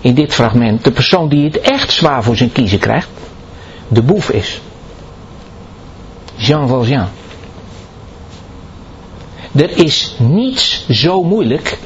in 0.01 0.15
dit 0.15 0.35
fragment, 0.35 0.85
de 0.85 0.91
persoon 0.91 1.29
die 1.29 1.45
het 1.45 1.61
echt 1.61 1.93
zwaar 1.93 2.23
voor 2.23 2.37
zijn 2.37 2.53
kiezen 2.53 2.79
krijgt, 2.79 3.09
de 3.89 4.03
boef 4.03 4.31
is. 4.31 4.61
Jean 6.35 6.69
Valjean. 6.69 7.09
Er 9.53 9.79
is 9.79 10.15
niets 10.19 10.89
zo 10.89 11.23
moeilijk 11.23 11.79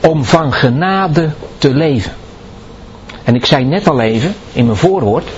om 0.00 0.24
van 0.24 0.52
genade 0.52 1.30
te 1.58 1.74
leven. 1.74 2.12
En 3.24 3.34
ik 3.34 3.46
zei 3.46 3.64
net 3.64 3.88
al 3.88 4.00
even 4.00 4.34
in 4.52 4.64
mijn 4.64 4.78
voorwoord, 4.78 5.28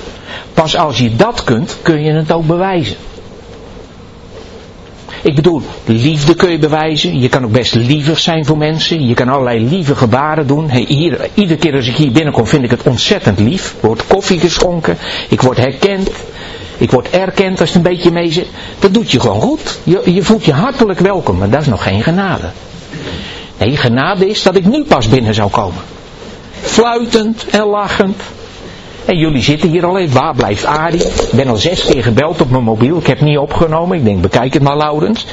pas 0.55 0.77
als 0.77 0.99
je 0.99 1.17
dat 1.17 1.45
kunt, 1.45 1.77
kun 1.83 2.03
je 2.03 2.13
het 2.13 2.33
ook 2.33 2.47
bewijzen. 2.47 2.97
Ik 5.27 5.35
bedoel, 5.35 5.63
liefde 5.85 6.35
kun 6.35 6.51
je 6.51 6.59
bewijzen. 6.59 7.21
Je 7.21 7.29
kan 7.29 7.45
ook 7.45 7.53
best 7.53 7.75
lievig 7.75 8.19
zijn 8.19 8.45
voor 8.45 8.57
mensen. 8.57 9.07
Je 9.07 9.15
kan 9.15 9.29
allerlei 9.29 9.69
lieve 9.69 9.95
gebaren 9.95 10.47
doen. 10.47 10.71
Iedere 11.35 11.57
keer 11.57 11.75
als 11.75 11.87
ik 11.87 11.97
hier 11.97 12.13
binnenkom 12.13 12.47
vind 12.47 12.65
ik 12.65 12.71
het 12.71 12.83
ontzettend 12.83 13.39
lief. 13.39 13.75
Er 13.81 13.87
wordt 13.87 14.07
koffie 14.07 14.39
geschonken. 14.39 14.97
Ik 15.29 15.43
word 15.43 15.57
herkend. 15.57 16.11
Ik 16.79 16.91
word 16.91 17.11
erkend 17.11 17.61
als 17.61 17.69
het 17.69 17.77
een 17.77 17.93
beetje 17.93 18.11
mee 18.11 18.33
zit. 18.33 18.49
Dat 18.79 18.95
doet 18.95 19.11
je 19.11 19.21
gewoon 19.21 19.41
goed. 19.41 19.79
Je, 19.83 20.15
je 20.15 20.23
voelt 20.23 20.45
je 20.45 20.53
hartelijk 20.53 20.99
welkom. 20.99 21.39
Maar 21.39 21.51
dat 21.51 21.61
is 21.61 21.67
nog 21.67 21.83
geen 21.83 22.03
genade. 22.03 22.51
Nee, 23.59 23.77
genade 23.77 24.29
is 24.29 24.43
dat 24.43 24.57
ik 24.57 24.67
nu 24.67 24.85
pas 24.85 25.09
binnen 25.09 25.35
zou 25.35 25.51
komen. 25.51 25.83
Fluitend 26.61 27.47
en 27.51 27.65
lachend. 27.65 28.23
En 29.07 29.19
jullie 29.19 29.43
zitten 29.43 29.71
hier 29.71 29.87
al 29.87 29.99
even. 29.99 30.21
Waar 30.21 30.35
blijft 30.35 30.65
Arie? 30.65 31.05
Ik 31.05 31.31
ben 31.33 31.49
al 31.49 31.57
zes 31.57 31.85
keer 31.85 32.03
gebeld 32.03 32.41
op 32.41 32.51
mijn 32.51 32.63
mobiel. 32.63 32.99
Ik 32.99 33.07
heb 33.07 33.21
niet 33.21 33.39
opgenomen. 33.39 33.99
Ik 33.99 34.05
denk, 34.05 34.21
bekijk 34.21 34.55
het 34.55 34.63
maar, 34.63 34.77
Laurens. 34.77 35.27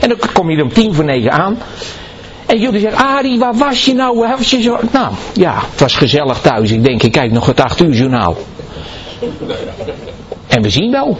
En 0.00 0.08
dan 0.08 0.18
kom 0.32 0.50
je 0.50 0.62
om 0.62 0.72
tien 0.72 0.94
voor 0.94 1.04
negen 1.04 1.32
aan. 1.32 1.58
En 2.46 2.60
jullie 2.60 2.80
zeggen, 2.80 3.06
Arie, 3.06 3.38
waar 3.38 3.54
was 3.54 3.84
je 3.84 3.94
nou? 3.94 4.18
Waar 4.18 4.36
was 4.36 4.50
je 4.50 4.62
zo? 4.62 4.78
Nou, 4.92 5.14
ja, 5.32 5.54
het 5.70 5.80
was 5.80 5.94
gezellig 5.94 6.40
thuis. 6.40 6.70
Ik 6.70 6.84
denk, 6.84 7.02
ik 7.02 7.12
kijk 7.12 7.32
nog 7.32 7.46
het 7.46 7.60
acht 7.60 7.80
uur 7.80 7.94
journaal. 7.94 8.36
En 10.46 10.62
we 10.62 10.70
zien 10.70 10.90
wel. 10.90 11.18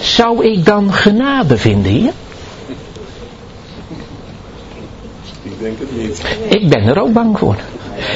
Zou 0.00 0.46
ik 0.46 0.64
dan 0.64 0.92
genade 0.92 1.58
vinden 1.58 1.92
hier? 1.92 2.12
Ik 5.42 5.49
denk 5.60 5.78
het 5.78 5.96
niet. 5.96 6.22
Ik 6.48 6.68
ben 6.68 6.86
er 6.86 7.02
ook 7.02 7.12
bang 7.12 7.38
voor. 7.38 7.56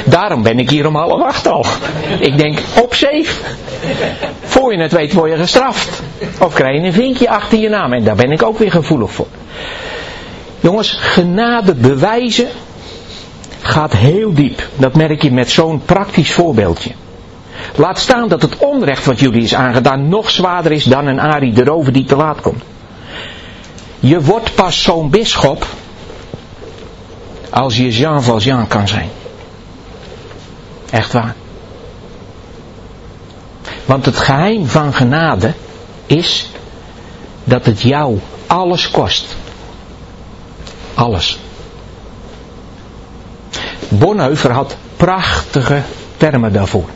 Daarom 0.05 0.43
ben 0.43 0.59
ik 0.59 0.69
hier 0.69 0.87
om 0.87 0.95
half 0.95 1.21
acht 1.21 1.47
al. 1.47 1.65
Ik 2.19 2.37
denk, 2.37 2.59
op 2.81 2.93
safe. 2.93 3.41
Voor 4.43 4.73
je 4.73 4.81
het 4.81 4.91
weet 4.91 5.13
word 5.13 5.31
je 5.31 5.37
gestraft. 5.37 6.01
Of 6.39 6.53
krijg 6.53 6.81
je 6.81 6.87
een 6.87 6.93
vinkje 6.93 7.29
achter 7.29 7.57
je 7.57 7.69
naam. 7.69 7.93
En 7.93 8.03
daar 8.03 8.15
ben 8.15 8.31
ik 8.31 8.43
ook 8.43 8.57
weer 8.57 8.71
gevoelig 8.71 9.11
voor. 9.11 9.27
Jongens, 10.59 10.91
genade 10.91 11.75
bewijzen 11.75 12.47
gaat 13.61 13.93
heel 13.93 14.33
diep. 14.33 14.67
Dat 14.75 14.95
merk 14.95 15.21
je 15.21 15.31
met 15.31 15.51
zo'n 15.51 15.81
praktisch 15.85 16.33
voorbeeldje. 16.33 16.91
Laat 17.75 17.99
staan 17.99 18.27
dat 18.27 18.41
het 18.41 18.57
onrecht 18.57 19.05
wat 19.05 19.19
jullie 19.19 19.43
is 19.43 19.55
aangedaan 19.55 20.09
nog 20.09 20.29
zwaarder 20.29 20.71
is 20.71 20.83
dan 20.83 21.07
een 21.07 21.19
Ari 21.19 21.53
de 21.53 21.63
rover 21.63 21.93
die 21.93 22.05
te 22.05 22.15
laat 22.15 22.41
komt. 22.41 22.63
Je 23.99 24.21
wordt 24.21 24.55
pas 24.55 24.81
zo'n 24.81 25.09
bisschop 25.09 25.65
als 27.55 27.77
je 27.77 27.91
Jean 27.91 28.23
Valjean 28.23 28.67
kan 28.67 28.87
zijn. 28.87 29.09
Echt 30.89 31.13
waar. 31.13 31.35
Want 33.85 34.05
het 34.05 34.17
geheim 34.17 34.65
van 34.65 34.93
genade 34.93 35.53
is 36.05 36.49
dat 37.43 37.65
het 37.65 37.81
jou 37.81 38.19
alles 38.47 38.91
kost. 38.91 39.35
Alles. 40.93 41.39
Bonhoeffer 43.87 44.51
had 44.51 44.75
prachtige 44.97 45.81
termen 46.17 46.53
daarvoor. 46.53 46.89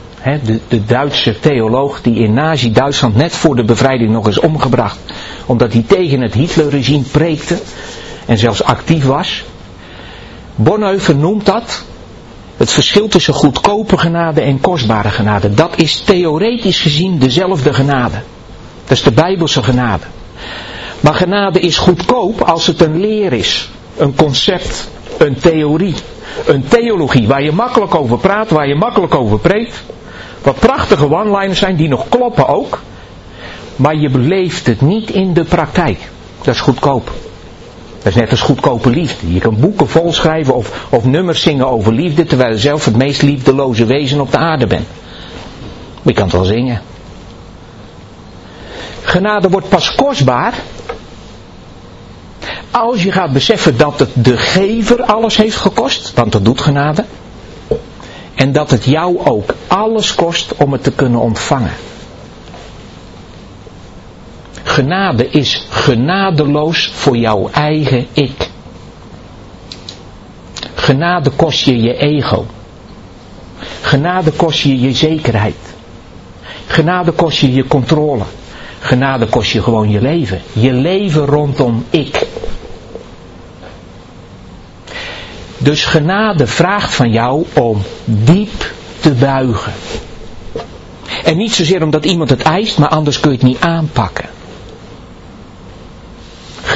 de, 0.43 0.59
de, 0.67 0.85
Duitse 0.85 1.39
theoloog 1.39 2.01
die 2.01 2.15
in 2.15 2.33
Nazi-Duitsland 2.33 3.15
net 3.15 3.35
voor 3.35 3.55
de 3.55 3.63
bevrijding 3.63 4.11
nog 4.11 4.27
is 4.27 4.39
omgebracht. 4.39 4.97
Omdat 5.45 5.73
hij 5.73 5.83
tegen 5.87 6.21
het 6.21 6.33
Hitlerregime 6.33 7.03
preekte 7.03 7.57
en 8.25 8.37
zelfs 8.37 8.63
actief 8.63 9.05
was. 9.05 9.43
Bonhoeffer 10.61 11.15
noemt 11.15 11.45
dat 11.45 11.83
het 12.57 12.71
verschil 12.71 13.07
tussen 13.07 13.33
goedkope 13.33 13.97
genade 13.97 14.41
en 14.41 14.61
kostbare 14.61 15.09
genade. 15.09 15.53
Dat 15.53 15.71
is 15.75 15.99
theoretisch 15.99 16.81
gezien 16.81 17.19
dezelfde 17.19 17.73
genade. 17.73 18.21
Dat 18.83 18.97
is 18.97 19.03
de 19.03 19.11
Bijbelse 19.11 19.63
genade. 19.63 20.03
Maar 20.99 21.13
genade 21.13 21.59
is 21.59 21.77
goedkoop 21.77 22.41
als 22.41 22.67
het 22.67 22.81
een 22.81 22.99
leer 22.99 23.33
is. 23.33 23.69
Een 23.97 24.15
concept. 24.15 24.89
Een 25.17 25.35
theorie. 25.35 25.95
Een 26.45 26.67
theologie 26.67 27.27
waar 27.27 27.43
je 27.43 27.51
makkelijk 27.51 27.95
over 27.95 28.17
praat, 28.17 28.49
waar 28.49 28.67
je 28.67 28.75
makkelijk 28.75 29.15
over 29.15 29.39
preekt. 29.39 29.83
Wat 30.41 30.59
prachtige 30.59 31.11
one-liners 31.11 31.59
zijn 31.59 31.75
die 31.75 31.87
nog 31.87 32.09
kloppen 32.09 32.47
ook. 32.47 32.81
Maar 33.75 33.95
je 33.95 34.09
beleeft 34.09 34.67
het 34.67 34.81
niet 34.81 35.09
in 35.09 35.33
de 35.33 35.43
praktijk. 35.43 35.99
Dat 36.41 36.53
is 36.53 36.61
goedkoop. 36.61 37.11
Dat 38.03 38.07
is 38.07 38.15
net 38.15 38.31
als 38.31 38.41
goedkope 38.41 38.89
liefde. 38.89 39.33
Je 39.33 39.39
kan 39.39 39.59
boeken 39.59 39.89
volschrijven 39.89 40.55
of, 40.55 40.87
of 40.89 41.05
nummers 41.05 41.41
zingen 41.41 41.67
over 41.67 41.93
liefde, 41.93 42.23
terwijl 42.23 42.51
je 42.51 42.57
zelf 42.57 42.85
het 42.85 42.95
meest 42.95 43.21
liefdeloze 43.21 43.85
wezen 43.85 44.21
op 44.21 44.31
de 44.31 44.37
aarde 44.37 44.67
bent. 44.67 44.87
Maar 46.01 46.03
je 46.03 46.13
kan 46.13 46.23
het 46.23 46.33
wel 46.33 46.43
zingen. 46.43 46.81
Genade 49.01 49.49
wordt 49.49 49.69
pas 49.69 49.95
kostbaar 49.95 50.53
als 52.71 53.03
je 53.03 53.11
gaat 53.11 53.33
beseffen 53.33 53.77
dat 53.77 53.99
het 53.99 54.09
de 54.13 54.37
gever 54.37 55.03
alles 55.03 55.37
heeft 55.37 55.55
gekost, 55.55 56.13
want 56.13 56.31
dat 56.31 56.45
doet 56.45 56.61
genade. 56.61 57.05
En 58.35 58.51
dat 58.51 58.71
het 58.71 58.85
jou 58.85 59.19
ook 59.25 59.55
alles 59.67 60.15
kost 60.15 60.53
om 60.55 60.71
het 60.71 60.83
te 60.83 60.91
kunnen 60.91 61.19
ontvangen. 61.19 61.71
Genade 64.79 65.29
is 65.29 65.65
genadeloos 65.69 66.87
voor 66.93 67.17
jouw 67.17 67.49
eigen 67.53 68.07
ik. 68.13 68.49
Genade 70.75 71.29
kost 71.29 71.59
je 71.59 71.81
je 71.81 71.97
ego. 71.97 72.45
Genade 73.81 74.31
kost 74.31 74.59
je 74.59 74.79
je 74.79 74.93
zekerheid. 74.93 75.55
Genade 76.67 77.11
kost 77.11 77.39
je 77.39 77.53
je 77.53 77.67
controle. 77.67 78.23
Genade 78.79 79.25
kost 79.25 79.51
je 79.51 79.61
gewoon 79.61 79.89
je 79.89 80.01
leven. 80.01 80.41
Je 80.53 80.73
leven 80.73 81.25
rondom 81.25 81.85
ik. 81.89 82.27
Dus 85.57 85.85
genade 85.85 86.47
vraagt 86.47 86.93
van 86.93 87.11
jou 87.11 87.45
om 87.53 87.81
diep 88.05 88.71
te 88.99 89.11
buigen. 89.11 89.73
En 91.23 91.37
niet 91.37 91.53
zozeer 91.53 91.83
omdat 91.83 92.05
iemand 92.05 92.29
het 92.29 92.41
eist, 92.41 92.77
maar 92.77 92.89
anders 92.89 93.19
kun 93.19 93.31
je 93.31 93.37
het 93.37 93.45
niet 93.45 93.59
aanpakken. 93.59 94.37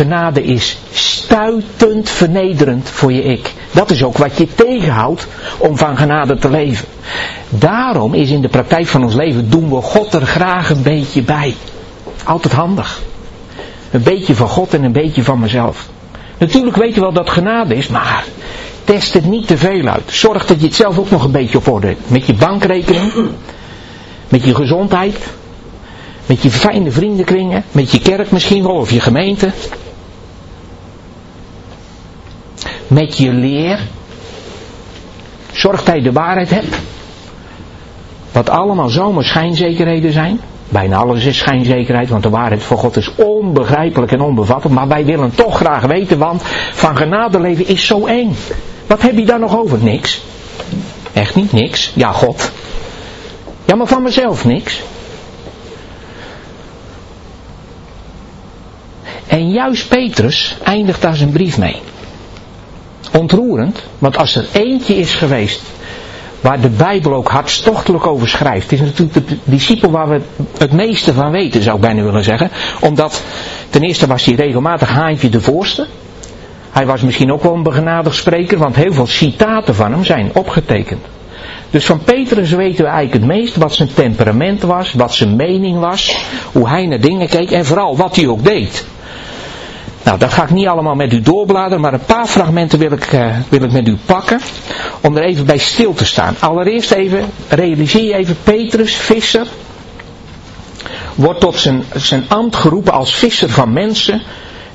Genade 0.04 0.44
is 0.44 0.78
stuitend 0.92 2.10
vernederend 2.10 2.90
voor 2.90 3.14
je 3.14 3.24
ik. 3.24 3.54
Dat 3.72 3.90
is 3.90 4.04
ook 4.04 4.18
wat 4.18 4.38
je 4.38 4.48
tegenhoudt 4.56 5.28
om 5.58 5.78
van 5.78 5.98
genade 5.98 6.36
te 6.36 6.50
leven. 6.50 6.86
Daarom 7.50 8.14
is 8.14 8.30
in 8.30 8.42
de 8.42 8.48
praktijk 8.48 8.88
van 8.88 9.04
ons 9.04 9.16
leven 9.16 9.50
doen 9.50 9.70
we 9.70 9.82
God 9.82 10.14
er 10.14 10.26
graag 10.26 10.70
een 10.70 10.84
beetje 10.84 11.22
bij. 11.22 11.56
Altijd 12.24 12.54
handig. 12.54 13.02
Een 13.92 14.04
beetje 14.04 14.36
van 14.36 14.48
God 14.48 14.74
en 14.74 14.84
een 14.84 14.92
beetje 14.92 15.24
van 15.24 15.40
mezelf. 15.40 15.90
Natuurlijk 16.38 16.76
weet 16.76 16.96
je 16.96 17.02
wel 17.02 17.14
dat 17.14 17.30
genade 17.30 17.76
is, 17.76 17.88
maar 17.88 18.26
Test 18.84 19.14
het 19.14 19.26
niet 19.26 19.48
te 19.48 19.58
veel 19.58 19.88
uit. 19.88 20.04
Zorg 20.06 20.46
dat 20.46 20.60
je 20.60 20.66
het 20.66 20.76
zelf 20.76 21.00
ook 21.00 21.10
nog 21.10 21.24
een 21.24 21.32
beetje 21.32 21.58
op 21.58 21.68
orde 21.68 21.88
hebt. 21.88 22.10
Met 22.10 22.26
je 22.26 22.34
bankrekening, 22.34 23.12
met 24.30 24.44
je 24.44 24.56
gezondheid, 24.56 25.18
met 26.26 26.42
je 26.42 26.52
fijne 26.52 26.92
vriendenkringen, 26.92 27.64
met 27.72 27.92
je 27.92 28.00
kerk 28.00 28.32
misschien 28.32 28.64
wel 28.64 28.76
of 28.76 28.92
je 28.92 29.00
gemeente. 29.00 29.52
Met 32.88 33.18
je 33.18 33.32
leer. 33.32 33.80
Zorg 35.52 35.84
dat 35.84 35.96
je 35.96 36.02
de 36.02 36.12
waarheid 36.12 36.50
hebt. 36.50 36.76
Wat 38.32 38.50
allemaal 38.50 38.90
zomaar 38.90 39.24
schijnzekerheden 39.24 40.12
zijn. 40.12 40.40
Bijna 40.70 40.98
alles 40.98 41.26
is 41.26 41.38
schijnzekerheid, 41.38 42.10
want 42.10 42.24
de 42.24 42.30
waarheid 42.30 42.64
voor 42.64 42.78
God 42.78 42.98
is 42.98 43.16
onbegrijpelijk 43.16 44.12
en 44.12 44.22
onbevattelijk. 44.22 44.76
Maar 44.76 44.88
wij 44.88 45.06
willen 45.06 45.36
toch 45.36 45.56
graag 45.56 45.86
weten, 45.86 46.18
want 46.18 46.42
van 46.74 46.98
genade 46.98 47.40
leven 47.40 47.68
is 47.68 47.86
zo 47.86 48.06
eng. 48.06 48.36
Wat 48.88 49.02
heb 49.02 49.18
je 49.18 49.26
daar 49.26 49.40
nog 49.40 49.58
over? 49.58 49.78
Niks. 49.84 50.22
Echt 51.14 51.36
niet 51.36 51.52
niks. 51.52 51.92
Ja, 51.96 52.12
God. 52.12 52.52
Ja, 53.66 53.76
maar 53.76 53.88
van 53.88 54.04
mezelf 54.04 54.46
niks. 54.46 54.82
En 59.28 59.52
juist 59.52 59.88
Petrus 59.88 60.58
eindigt 60.64 61.02
daar 61.02 61.16
zijn 61.16 61.32
brief 61.32 61.58
mee. 61.58 61.82
Ontroerend, 63.18 63.84
want 64.00 64.18
als 64.18 64.36
er 64.36 64.48
eentje 64.52 64.96
is 64.96 65.14
geweest 65.14 65.62
waar 66.44 66.62
de 66.62 66.70
Bijbel 66.70 67.14
ook 67.14 67.30
hartstochtelijk 67.30 68.08
over 68.08 68.30
schrijft. 68.30 68.72
Het 68.72 68.80
is 68.80 68.86
natuurlijk 68.86 69.28
de 69.28 69.38
discipel 69.44 69.92
waar 69.92 70.10
we 70.10 70.22
het 70.58 70.72
meeste 70.72 71.14
van 71.14 71.32
weten, 71.32 71.62
zou 71.62 71.76
ik 71.76 71.82
bijna 71.82 72.04
willen 72.04 72.24
zeggen. 72.24 72.50
Omdat, 72.80 73.24
ten 73.70 73.82
eerste 73.82 74.08
was 74.08 74.26
hij 74.26 74.36
regelmatig 74.36 74.90
haantje 74.90 75.30
de 75.30 75.42
voorste. 75.42 75.88
Hij 76.72 76.86
was 76.86 77.02
misschien 77.02 77.32
ook 77.32 77.44
wel 77.44 77.54
een 77.54 77.64
begenadigd 77.64 78.16
spreker, 78.16 78.58
want 78.58 78.76
heel 78.76 78.94
veel 78.94 79.08
citaten 79.08 79.76
van 79.76 79.92
hem 79.92 80.04
zijn 80.04 80.32
opgetekend. 80.34 81.02
Dus 81.70 81.86
van 81.86 82.00
Petrus 82.00 82.52
weten 82.52 82.84
we 82.84 82.90
eigenlijk 82.90 83.26
het 83.26 83.38
meest 83.38 83.56
wat 83.56 83.74
zijn 83.74 83.94
temperament 83.94 84.62
was, 84.62 84.94
wat 84.94 85.14
zijn 85.14 85.36
mening 85.36 85.80
was, 85.80 86.26
hoe 86.52 86.70
hij 86.70 86.86
naar 86.86 87.00
dingen 87.00 87.28
keek 87.28 87.52
en 87.52 87.66
vooral 87.66 87.98
wat 87.98 88.16
hij 88.16 88.28
ook 88.28 88.44
deed. 88.44 88.86
Nou, 90.04 90.18
dat 90.18 90.34
ga 90.34 90.44
ik 90.44 90.50
niet 90.50 90.68
allemaal 90.68 90.96
met 90.96 91.14
u 91.14 91.22
doorbladeren, 91.22 91.82
maar 91.82 91.94
een 91.94 92.06
paar 92.06 92.28
fragmenten 92.28 92.80
wil 92.80 92.92
ik, 92.92 93.14
uh, 93.14 93.38
wil 93.50 93.64
ik 93.64 93.72
met 93.72 93.88
u 93.88 93.98
pakken. 94.06 94.40
Om 95.02 95.18
er 95.18 95.24
even 95.24 95.46
bij 95.46 95.58
stil 95.58 95.94
te 95.94 96.06
staan. 96.06 96.36
Allereerst 96.40 96.92
even, 96.92 97.30
realiseer 97.48 98.04
je 98.04 98.14
even, 98.14 98.38
Petrus, 98.44 98.96
visser, 98.96 99.48
wordt 101.16 101.40
tot 101.40 101.60
zijn, 101.60 101.84
zijn 101.94 102.24
ambt 102.28 102.56
geroepen 102.56 102.94
als 102.94 103.16
visser 103.16 103.50
van 103.50 103.74
mensen. 103.74 104.22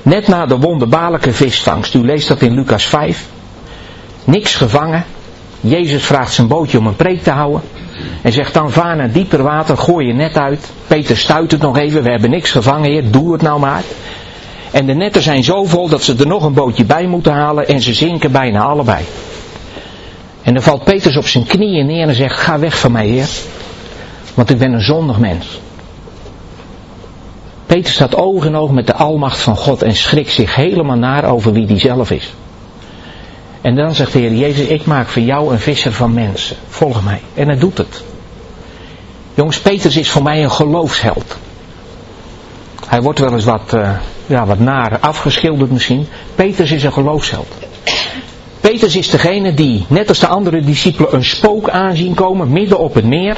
Net 0.01 0.27
na 0.27 0.45
de 0.45 0.57
wonderbaarlijke 0.57 1.33
visvangst. 1.33 1.93
U 1.93 1.99
leest 2.05 2.27
dat 2.27 2.41
in 2.41 2.53
Lucas 2.53 2.85
5. 2.85 3.25
Niks 4.23 4.55
gevangen. 4.55 5.05
Jezus 5.61 6.03
vraagt 6.03 6.33
zijn 6.33 6.47
bootje 6.47 6.77
om 6.77 6.87
een 6.87 6.95
preek 6.95 7.23
te 7.23 7.31
houden. 7.31 7.61
En 8.21 8.31
zegt 8.31 8.53
dan, 8.53 8.71
vaar 8.71 8.95
naar 8.95 9.11
dieper 9.11 9.43
water, 9.43 9.77
gooi 9.77 10.07
je 10.07 10.13
net 10.13 10.37
uit. 10.37 10.71
Peter 10.87 11.17
stuit 11.17 11.51
het 11.51 11.61
nog 11.61 11.77
even, 11.77 12.03
we 12.03 12.11
hebben 12.11 12.29
niks 12.29 12.51
gevangen, 12.51 12.91
heer, 12.91 13.11
doe 13.11 13.31
het 13.31 13.41
nou 13.41 13.59
maar. 13.59 13.83
En 14.71 14.85
de 14.85 14.93
netten 14.93 15.21
zijn 15.21 15.43
zo 15.43 15.63
vol 15.63 15.87
dat 15.87 16.03
ze 16.03 16.15
er 16.15 16.27
nog 16.27 16.43
een 16.43 16.53
bootje 16.53 16.85
bij 16.85 17.07
moeten 17.07 17.33
halen 17.33 17.67
en 17.67 17.81
ze 17.81 17.93
zinken 17.93 18.31
bijna 18.31 18.63
allebei. 18.63 19.03
En 20.41 20.53
dan 20.53 20.63
valt 20.63 20.83
Petrus 20.83 21.17
op 21.17 21.27
zijn 21.27 21.45
knieën 21.45 21.85
neer 21.85 22.07
en 22.07 22.15
zegt, 22.15 22.39
ga 22.39 22.59
weg 22.59 22.79
van 22.79 22.91
mij 22.91 23.07
heer, 23.07 23.29
want 24.33 24.49
ik 24.49 24.57
ben 24.57 24.73
een 24.73 24.81
zondig 24.81 25.19
mens. 25.19 25.59
Peter 27.65 27.93
staat 27.93 28.15
oog 28.15 28.45
in 28.45 28.55
oog 28.55 28.71
met 28.71 28.87
de 28.87 28.93
almacht 28.93 29.39
van 29.39 29.57
God 29.57 29.81
en 29.81 29.95
schrikt 29.95 30.31
zich 30.31 30.55
helemaal 30.55 30.97
naar 30.97 31.25
over 31.25 31.53
wie 31.53 31.65
die 31.65 31.79
zelf 31.79 32.11
is. 32.11 32.33
En 33.61 33.75
dan 33.75 33.95
zegt 33.95 34.13
de 34.13 34.19
Heer 34.19 34.33
Jezus, 34.33 34.67
ik 34.67 34.85
maak 34.85 35.07
voor 35.07 35.21
jou 35.21 35.51
een 35.51 35.59
visser 35.59 35.93
van 35.93 36.13
mensen. 36.13 36.55
Volg 36.69 37.03
mij. 37.03 37.21
En 37.33 37.47
hij 37.47 37.57
doet 37.57 37.77
het. 37.77 38.03
Jongens, 39.33 39.59
Petrus 39.59 39.97
is 39.97 40.09
voor 40.09 40.23
mij 40.23 40.43
een 40.43 40.51
geloofsheld. 40.51 41.37
Hij 42.89 43.01
wordt 43.01 43.19
wel 43.19 43.33
eens 43.33 43.45
wat, 43.45 43.73
uh, 43.73 43.91
ja, 44.25 44.45
wat 44.45 44.59
naar 44.59 44.99
afgeschilderd 44.99 45.71
misschien. 45.71 46.07
Petrus 46.35 46.71
is 46.71 46.83
een 46.83 46.93
geloofsheld. 46.93 47.47
Petrus 48.61 48.95
is 48.95 49.09
degene 49.09 49.53
die, 49.53 49.85
net 49.87 50.09
als 50.09 50.19
de 50.19 50.27
andere 50.27 50.59
discipelen, 50.59 51.15
een 51.15 51.23
spook 51.23 51.69
aanzien 51.69 52.13
komen 52.13 52.51
midden 52.51 52.79
op 52.79 52.93
het 52.93 53.05
meer. 53.05 53.37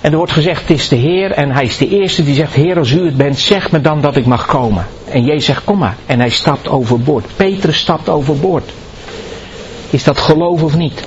En 0.00 0.10
er 0.10 0.16
wordt 0.16 0.32
gezegd, 0.32 0.60
het 0.60 0.70
is 0.70 0.88
de 0.88 0.96
Heer 0.96 1.30
en 1.30 1.50
hij 1.50 1.64
is 1.64 1.76
de 1.76 1.88
eerste 1.88 2.24
die 2.24 2.34
zegt, 2.34 2.54
Heer 2.54 2.78
als 2.78 2.90
u 2.90 3.04
het 3.04 3.16
bent, 3.16 3.38
zeg 3.38 3.70
me 3.70 3.80
dan 3.80 4.00
dat 4.00 4.16
ik 4.16 4.26
mag 4.26 4.46
komen. 4.46 4.86
En 5.08 5.24
Jezus 5.24 5.44
zegt, 5.44 5.64
kom 5.64 5.78
maar. 5.78 5.96
En 6.06 6.18
hij 6.18 6.30
stapt 6.30 6.68
overboord. 6.68 7.24
Petrus 7.36 7.78
stapt 7.78 8.08
overboord. 8.08 8.70
Is 9.90 10.04
dat 10.04 10.18
geloof 10.18 10.62
of 10.62 10.76
niet? 10.76 11.04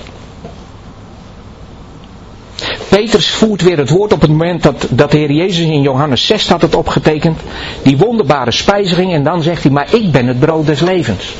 Petrus 2.95 3.29
voert 3.29 3.61
weer 3.61 3.77
het 3.77 3.89
woord 3.89 4.13
op 4.13 4.21
het 4.21 4.29
moment 4.29 4.63
dat, 4.63 4.87
dat 4.89 5.11
de 5.11 5.17
Heer 5.17 5.31
Jezus 5.31 5.65
in 5.65 5.81
Johannes 5.81 6.25
6 6.25 6.49
had 6.49 6.61
het 6.61 6.75
opgetekend. 6.75 7.39
Die 7.83 7.97
wonderbare 7.97 8.51
spijziging 8.51 9.13
en 9.13 9.23
dan 9.23 9.41
zegt 9.41 9.63
hij, 9.63 9.71
maar 9.71 9.93
ik 9.93 10.11
ben 10.11 10.27
het 10.27 10.39
brood 10.39 10.65
des 10.65 10.79
levens. 10.79 11.33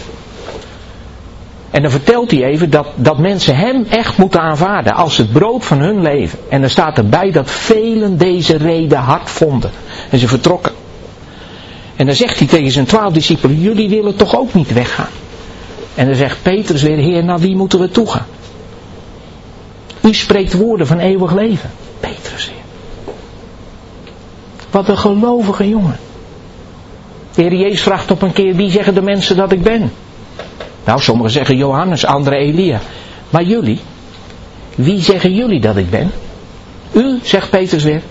En 1.70 1.82
dan 1.82 1.92
vertelt 1.92 2.32
hij 2.32 2.44
even 2.44 2.70
dat, 2.70 2.88
dat 2.96 3.18
mensen 3.18 3.56
hem 3.56 3.86
echt 3.90 4.18
moeten 4.18 4.42
aanvaarden 4.42 4.94
als 4.94 5.18
het 5.18 5.32
brood 5.32 5.66
van 5.66 5.80
hun 5.80 6.02
leven. 6.02 6.40
En 6.50 6.62
dan 6.62 6.70
staat 6.70 6.98
erbij 6.98 7.32
dat 7.32 7.52
velen 7.52 8.18
deze 8.18 8.58
reden 8.58 8.98
hard 8.98 9.30
vonden. 9.30 9.72
En 10.10 10.20
ze 10.20 10.28
vertrokken. 10.28 10.74
En 11.96 12.06
dan 12.06 12.16
zegt 12.16 12.38
hij 12.40 12.48
tegen 12.48 12.72
zijn 12.72 12.86
twaalf 12.86 13.14
discipelen, 13.14 13.62
jullie 13.62 13.90
willen 13.90 14.16
toch 14.16 14.38
ook 14.38 14.54
niet 14.54 14.74
weggaan. 14.74 15.10
En 15.96 16.06
dan 16.06 16.16
zegt 16.16 16.42
Petrus 16.42 16.82
weer, 16.82 16.98
Heer, 16.98 17.24
naar 17.24 17.40
wie 17.40 17.56
moeten 17.56 17.80
we 17.80 17.90
toegaan? 17.90 18.26
U 20.04 20.14
spreekt 20.14 20.54
woorden 20.54 20.88
van 20.88 21.00
eeuwig 21.00 21.34
leven. 21.34 21.72
Petrus 22.00 22.46
weer. 22.46 23.14
Wat 24.72 24.88
een 24.88 24.98
gelovige 24.98 25.70
jongen. 25.70 26.00
De 27.36 27.58
Jezus 27.58 27.82
vraagt 27.82 28.12
op 28.12 28.22
een 28.22 28.34
keer, 28.34 28.56
wie 28.56 28.70
zeggen 28.70 28.94
de 28.94 29.02
mensen 29.02 29.36
dat 29.36 29.52
ik 29.52 29.64
ben? 29.64 29.92
Nou, 30.86 31.02
sommigen 31.02 31.32
zeggen 31.32 31.58
Johannes, 31.58 32.06
anderen 32.06 32.40
Elia. 32.40 32.80
Maar 33.30 33.44
jullie, 33.44 33.80
wie 34.76 35.02
zeggen 35.02 35.34
jullie 35.34 35.60
dat 35.60 35.78
ik 35.78 35.90
ben? 35.90 36.12
U, 36.92 37.20
zegt 37.24 37.50
Petrus 37.50 37.84
weer, 37.84 38.02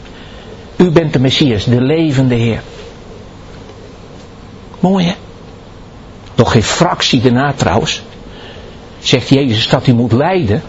u 0.76 0.90
bent 0.90 1.12
de 1.12 1.18
Messias, 1.18 1.64
de 1.64 1.81
levende 1.81 2.35
Heer. 2.35 2.62
Mooi 4.81 5.07
hè? 5.07 5.14
Nog 6.35 6.52
geen 6.52 6.62
fractie 6.62 7.20
daarna 7.20 7.52
trouwens. 7.52 8.02
Zegt 8.98 9.28
Jezus 9.28 9.68
dat 9.68 9.87
hij 9.87 9.94
moet 9.94 10.12
lijden. 10.12 10.62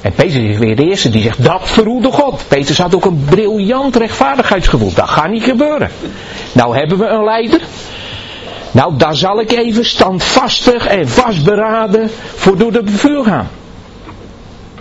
En 0.00 0.12
Petrus 0.12 0.42
is 0.42 0.58
weer 0.58 0.76
de 0.76 0.84
eerste 0.84 1.10
die 1.10 1.22
zegt, 1.22 1.44
dat 1.44 1.60
verhoede 1.64 2.10
God. 2.10 2.44
Petrus 2.48 2.78
had 2.78 2.94
ook 2.94 3.04
een 3.04 3.24
briljant 3.24 3.96
rechtvaardigheidsgevoel. 3.96 4.92
Dat 4.94 5.08
gaat 5.08 5.30
niet 5.30 5.42
gebeuren. 5.42 5.90
Nou 6.52 6.76
hebben 6.76 6.98
we 6.98 7.06
een 7.06 7.24
leider. 7.24 7.60
Nou, 8.70 8.96
daar 8.96 9.16
zal 9.16 9.40
ik 9.40 9.52
even 9.52 9.84
standvastig 9.84 10.86
en 10.86 11.08
vastberaden 11.08 12.10
voor 12.34 12.58
door 12.58 12.72
de 12.72 12.82
vuur 12.84 13.24
gaan. 13.24 13.48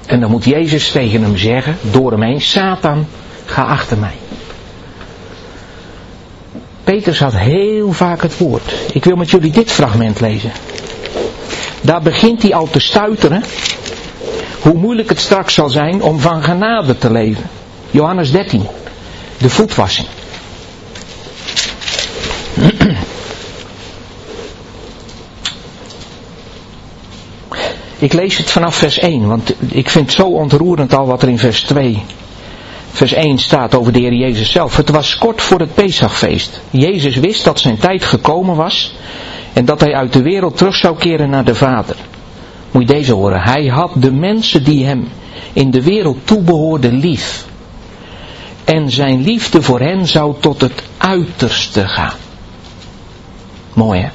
En 0.06 0.20
dan 0.20 0.32
moet 0.32 0.46
Jezus 0.46 0.92
tegen 0.92 1.22
hem 1.22 1.38
zeggen, 1.38 1.78
door 1.82 2.12
hem 2.12 2.22
heen, 2.22 2.42
Satan, 2.42 3.08
ga 3.46 3.64
achter 3.64 3.98
mij. 3.98 4.16
Petrus 6.84 7.20
had 7.20 7.36
heel 7.36 7.92
vaak 7.92 8.22
het 8.22 8.38
woord. 8.38 8.74
Ik 8.94 9.04
wil 9.04 9.16
met 9.16 9.30
jullie 9.30 9.52
dit 9.52 9.72
fragment 9.72 10.20
lezen. 10.20 10.52
Daar 11.82 12.02
begint 12.02 12.42
hij 12.42 12.54
al 12.54 12.70
te 12.70 12.80
stuiteren. 12.80 13.44
Hoe 14.62 14.74
moeilijk 14.74 15.10
het 15.10 15.20
straks 15.20 15.54
zal 15.54 15.70
zijn 15.70 16.02
om 16.02 16.20
van 16.20 16.44
genade 16.44 16.98
te 16.98 17.12
leven. 17.12 17.50
Johannes 17.92 18.32
13. 18.32 18.68
De 19.38 19.50
voetwassing. 19.50 20.08
Ik 28.00 28.14
lees 28.14 28.38
het 28.38 28.50
vanaf 28.50 28.76
vers 28.76 29.00
1, 29.00 29.28
want 29.28 29.54
ik 29.68 29.90
vind 29.90 30.06
het 30.06 30.16
zo 30.16 30.28
ontroerend 30.28 30.94
al 30.94 31.06
wat 31.06 31.22
er 31.22 31.30
in 31.30 31.38
vers 31.38 31.62
2, 31.62 32.04
vers 32.92 33.14
1 33.14 33.38
staat 33.38 33.76
over 33.76 33.92
de 33.92 34.00
Heer 34.00 34.14
Jezus 34.14 34.52
zelf. 34.52 34.78
Het 34.78 34.90
was 34.90 35.18
kort 35.18 35.42
voor 35.42 35.60
het 35.60 35.74
Pesachfeest. 35.74 36.62
Jezus 36.70 37.16
wist 37.16 37.44
dat 37.44 37.60
zijn 37.60 37.78
tijd 37.78 38.06
gekomen 38.06 38.56
was 38.56 38.96
en 39.54 39.66
dat 39.66 39.80
hij 39.80 39.94
uit 39.94 40.14
de 40.14 40.22
wereld 40.22 40.58
terug 40.58 40.76
zou 40.76 40.98
keren 40.98 41.30
naar 41.30 41.46
de 41.46 41.56
Vader. 41.56 41.96
Moet 42.72 42.88
je 42.88 42.94
deze 42.94 43.14
horen. 43.14 43.42
Hij 43.42 43.66
had 43.66 43.92
de 43.96 44.12
mensen 44.12 44.64
die 44.64 44.86
hem 44.86 45.08
in 45.54 45.72
de 45.72 45.84
wereld 45.84 46.18
toebehoorden 46.24 46.94
lief. 46.94 47.46
En 48.64 48.92
zijn 48.92 49.22
liefde 49.22 49.62
voor 49.62 49.80
hen 49.80 50.08
zou 50.08 50.36
tot 50.40 50.62
het 50.62 50.84
uiterste 50.98 51.88
gaan. 51.88 52.18
Mooi 53.74 54.00
hè? 54.00 54.10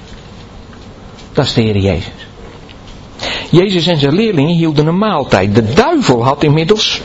Dat 1.32 1.44
is 1.44 1.54
de 1.54 1.60
Heer 1.60 1.78
Jezus. 1.78 2.26
Jezus 3.50 3.86
en 3.86 3.98
zijn 3.98 4.14
leerlingen 4.14 4.54
hielden 4.54 4.86
een 4.86 4.98
maaltijd. 4.98 5.54
De 5.54 5.72
duivel 5.72 6.24
had 6.24 6.42
inmiddels 6.42 7.00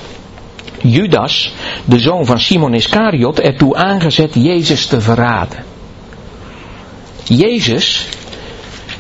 Judas, 0.82 1.54
de 1.86 2.00
zoon 2.00 2.26
van 2.26 2.40
Simon 2.40 2.74
Iscariot, 2.74 3.40
ertoe 3.40 3.76
aangezet 3.76 4.34
Jezus 4.34 4.86
te 4.86 5.02
verraden. 5.02 5.64
Jezus 7.24 8.08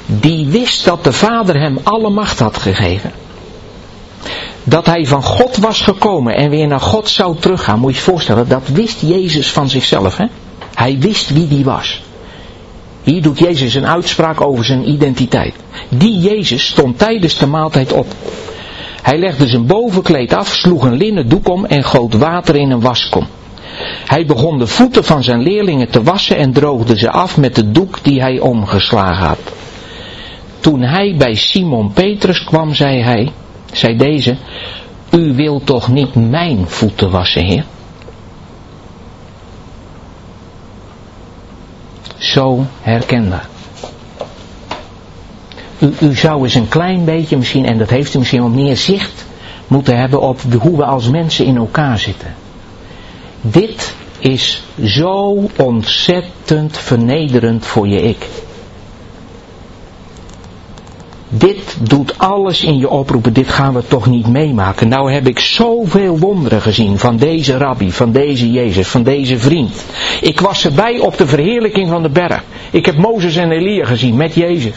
die 0.09 0.47
wist 0.47 0.85
dat 0.85 1.03
de 1.03 1.13
Vader 1.13 1.59
hem 1.59 1.77
alle 1.83 2.09
macht 2.09 2.39
had 2.39 2.57
gegeven. 2.57 3.11
Dat 4.63 4.85
hij 4.85 5.05
van 5.05 5.23
God 5.23 5.57
was 5.57 5.81
gekomen 5.81 6.35
en 6.35 6.49
weer 6.49 6.67
naar 6.67 6.79
God 6.79 7.09
zou 7.09 7.37
teruggaan. 7.39 7.79
Moet 7.79 7.91
je 7.91 7.97
je 7.97 8.03
voorstellen, 8.03 8.47
dat 8.47 8.67
wist 8.67 9.01
Jezus 9.01 9.51
van 9.51 9.69
zichzelf. 9.69 10.17
Hè? 10.17 10.25
Hij 10.73 10.97
wist 10.99 11.29
wie 11.29 11.47
die 11.47 11.63
was. 11.63 12.01
Hier 13.03 13.21
doet 13.21 13.39
Jezus 13.39 13.73
een 13.73 13.87
uitspraak 13.87 14.41
over 14.41 14.65
zijn 14.65 14.89
identiteit. 14.89 15.55
Die 15.89 16.19
Jezus 16.19 16.65
stond 16.65 16.97
tijdens 16.97 17.37
de 17.37 17.47
maaltijd 17.47 17.93
op. 17.93 18.07
Hij 19.01 19.17
legde 19.17 19.47
zijn 19.47 19.65
bovenkleed 19.65 20.33
af, 20.33 20.53
sloeg 20.53 20.83
een 20.83 20.97
linnen 20.97 21.29
doek 21.29 21.49
om 21.49 21.65
en 21.65 21.83
goot 21.83 22.13
water 22.13 22.55
in 22.55 22.71
een 22.71 22.81
waskom. 22.81 23.27
Hij 24.05 24.25
begon 24.25 24.57
de 24.57 24.67
voeten 24.67 25.03
van 25.03 25.23
zijn 25.23 25.41
leerlingen 25.41 25.89
te 25.89 26.03
wassen 26.03 26.37
en 26.37 26.53
droogde 26.53 26.97
ze 26.97 27.11
af 27.11 27.37
met 27.37 27.55
de 27.55 27.71
doek 27.71 27.99
die 28.01 28.21
hij 28.21 28.39
omgeslagen 28.39 29.25
had. 29.25 29.39
Toen 30.59 30.81
hij 30.81 31.15
bij 31.17 31.35
Simon 31.35 31.93
Petrus 31.93 32.43
kwam, 32.43 32.73
zei 32.73 33.01
hij, 33.03 33.31
zei 33.73 33.97
deze, 33.97 34.35
u 35.11 35.33
wilt 35.35 35.65
toch 35.65 35.87
niet 35.87 36.15
mijn 36.15 36.67
voeten 36.67 37.11
wassen, 37.11 37.43
heer? 37.43 37.65
Zo 42.17 42.65
herkenbaar. 42.81 43.47
U, 45.99 46.15
zou 46.15 46.43
eens 46.43 46.55
een 46.55 46.67
klein 46.67 47.05
beetje 47.05 47.37
misschien, 47.37 47.65
en 47.65 47.77
dat 47.77 47.89
heeft 47.89 48.13
u 48.13 48.17
misschien 48.17 48.41
wel 48.41 48.49
meer 48.49 48.77
zicht 48.77 49.25
moeten 49.67 49.97
hebben 49.97 50.21
op 50.21 50.41
hoe 50.59 50.77
we 50.77 50.85
als 50.85 51.09
mensen 51.09 51.45
in 51.45 51.57
elkaar 51.57 51.99
zitten. 51.99 52.35
Dit 53.41 53.93
is 54.19 54.63
zo 54.83 55.47
ontzettend 55.57 56.77
vernederend 56.77 57.65
voor 57.65 57.87
je 57.87 58.01
ik. 58.01 58.27
Dit 61.31 61.77
doet 61.81 62.17
alles 62.17 62.63
in 62.63 62.77
je 62.77 62.89
oproepen, 62.89 63.33
dit 63.33 63.49
gaan 63.49 63.73
we 63.73 63.87
toch 63.87 64.05
niet 64.05 64.27
meemaken. 64.27 64.87
Nou 64.87 65.11
heb 65.11 65.27
ik 65.27 65.39
zoveel 65.39 66.19
wonderen 66.19 66.61
gezien 66.61 66.99
van 66.99 67.17
deze 67.17 67.57
rabbi, 67.57 67.91
van 67.91 68.11
deze 68.11 68.51
Jezus, 68.51 68.87
van 68.87 69.03
deze 69.03 69.37
vriend. 69.39 69.85
Ik 70.21 70.39
was 70.39 70.65
erbij 70.65 70.99
op 70.99 71.17
de 71.17 71.27
verheerlijking 71.27 71.89
van 71.89 72.01
de 72.01 72.09
berg. 72.09 72.43
Ik 72.71 72.85
heb 72.85 72.97
Mozes 72.97 73.35
en 73.35 73.51
Elia 73.51 73.85
gezien 73.85 74.15
met 74.15 74.35
Jezus. 74.35 74.73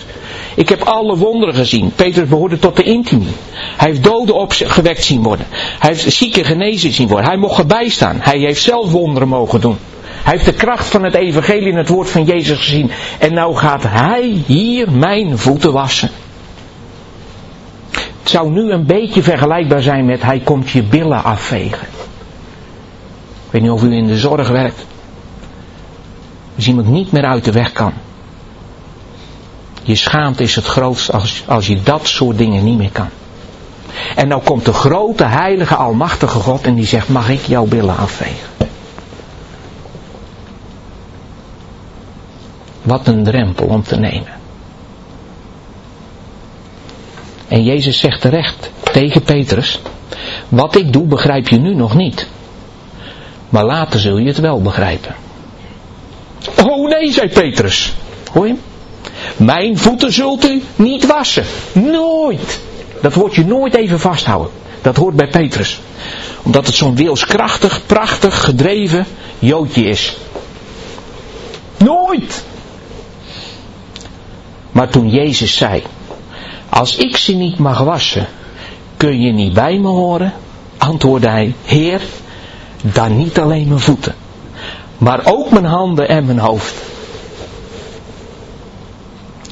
Ik 0.54 0.68
heb 0.68 0.82
alle 0.82 1.16
wonderen 1.16 1.54
gezien. 1.54 1.92
Petrus 1.96 2.28
behoorde 2.28 2.58
tot 2.58 2.76
de 2.76 2.82
intimi. 2.82 3.34
Hij 3.76 3.88
heeft 3.88 4.04
doden 4.04 4.34
opgewekt 4.34 5.04
zien 5.04 5.22
worden. 5.22 5.46
Hij 5.50 5.90
heeft 5.90 6.12
zieken 6.12 6.44
genezen 6.44 6.92
zien 6.92 7.08
worden. 7.08 7.26
Hij 7.26 7.38
mocht 7.38 7.58
erbij 7.58 7.88
staan. 7.88 8.16
Hij 8.20 8.38
heeft 8.38 8.62
zelf 8.62 8.90
wonderen 8.90 9.28
mogen 9.28 9.60
doen. 9.60 9.76
Hij 10.22 10.32
heeft 10.32 10.44
de 10.44 10.54
kracht 10.54 10.86
van 10.86 11.04
het 11.04 11.14
evangelie 11.14 11.68
in 11.68 11.76
het 11.76 11.88
woord 11.88 12.10
van 12.10 12.24
Jezus 12.24 12.58
gezien. 12.58 12.90
En 13.18 13.34
nou 13.34 13.54
gaat 13.54 13.82
hij 13.82 14.42
hier 14.46 14.90
mijn 14.90 15.38
voeten 15.38 15.72
wassen. 15.72 16.10
Het 18.22 18.30
zou 18.30 18.50
nu 18.50 18.70
een 18.70 18.87
beetje 18.87 19.22
vergelijkbaar 19.22 19.82
zijn 19.82 20.04
met 20.04 20.22
hij 20.22 20.38
komt 20.38 20.70
je 20.70 20.82
billen 20.82 21.24
afvegen. 21.24 21.87
Ik 23.46 23.50
weet 23.50 23.62
niet 23.62 23.70
of 23.70 23.82
u 23.82 23.92
in 23.92 24.06
de 24.06 24.18
zorg 24.18 24.48
werkt. 24.48 24.87
Als 26.56 26.66
iemand 26.66 26.88
niet 26.88 27.12
meer 27.12 27.24
uit 27.24 27.44
de 27.44 27.52
weg 27.52 27.72
kan. 27.72 27.92
Je 29.82 29.94
schaamte 29.94 30.42
is 30.42 30.54
het 30.54 30.66
grootst 30.66 31.12
als, 31.12 31.42
als 31.46 31.66
je 31.66 31.82
dat 31.82 32.06
soort 32.06 32.38
dingen 32.38 32.64
niet 32.64 32.78
meer 32.78 32.92
kan. 32.92 33.08
En 34.16 34.28
nou 34.28 34.42
komt 34.42 34.64
de 34.64 34.72
grote, 34.72 35.24
heilige, 35.24 35.74
almachtige 35.74 36.38
God 36.38 36.62
en 36.62 36.74
die 36.74 36.87
zegt, 36.87 37.08
mag 37.08 37.28
ik 37.28 37.40
jouw 37.40 37.64
billen 37.64 37.96
afvegen? 37.96 38.48
Wat 42.82 43.06
een 43.06 43.24
drempel 43.24 43.66
om 43.66 43.82
te 43.82 43.96
nemen. 43.96 44.40
En 47.52 47.62
Jezus 47.62 47.98
zegt 47.98 48.20
terecht 48.20 48.70
tegen 48.92 49.22
Petrus, 49.22 49.80
wat 50.48 50.76
ik 50.76 50.92
doe 50.92 51.04
begrijp 51.04 51.48
je 51.48 51.58
nu 51.58 51.74
nog 51.74 51.94
niet. 51.94 52.26
Maar 53.48 53.64
later 53.64 54.00
zul 54.00 54.18
je 54.18 54.26
het 54.26 54.38
wel 54.38 54.62
begrijpen. 54.62 55.14
Oh 56.64 56.88
nee, 56.88 57.12
zei 57.12 57.28
Petrus. 57.28 57.94
Hoor 58.32 58.46
je? 58.46 58.54
Mijn 59.36 59.78
voeten 59.78 60.12
zult 60.12 60.44
u 60.44 60.62
niet 60.76 61.06
wassen. 61.06 61.44
Nooit. 61.72 62.60
Dat 63.02 63.14
wordt 63.14 63.34
je 63.34 63.44
nooit 63.44 63.74
even 63.74 64.00
vasthouden. 64.00 64.52
Dat 64.82 64.96
hoort 64.96 65.16
bij 65.16 65.28
Petrus. 65.28 65.80
Omdat 66.42 66.66
het 66.66 66.74
zo'n 66.74 66.96
wilskrachtig, 66.96 67.86
prachtig, 67.86 68.44
gedreven 68.44 69.06
joodje 69.38 69.84
is. 69.84 70.16
Nooit. 71.76 72.44
Maar 74.70 74.88
toen 74.88 75.10
Jezus 75.10 75.56
zei, 75.56 75.82
als 76.72 76.96
ik 76.96 77.16
ze 77.16 77.35
niet 77.35 77.58
mag 77.58 77.78
wassen, 77.78 78.26
kun 78.96 79.20
je 79.20 79.32
niet 79.32 79.52
bij 79.52 79.78
me 79.78 79.88
horen? 79.88 80.32
Antwoordde 80.78 81.28
hij, 81.28 81.54
Heer, 81.64 82.00
dan 82.82 83.16
niet 83.16 83.38
alleen 83.38 83.68
mijn 83.68 83.80
voeten, 83.80 84.14
maar 84.98 85.20
ook 85.24 85.50
mijn 85.50 85.64
handen 85.64 86.08
en 86.08 86.26
mijn 86.26 86.38
hoofd. 86.38 86.74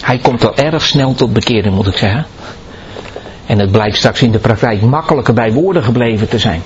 Hij 0.00 0.18
komt 0.18 0.44
al 0.44 0.56
erg 0.56 0.83
snel 0.83 1.14
tot 1.14 1.33
bekering, 1.33 1.74
moet 1.74 1.87
ik 1.87 1.96
zeggen. 1.96 2.26
En 3.46 3.59
het 3.59 3.72
blijkt 3.72 3.96
straks 3.96 4.22
in 4.22 4.33
de 4.33 4.38
praktijk 4.38 4.83
makkelijker 4.83 5.35
bij 5.35 5.52
woorden 5.52 5.83
gebleven 5.83 6.28
te 6.28 6.38
zijn 6.38 6.62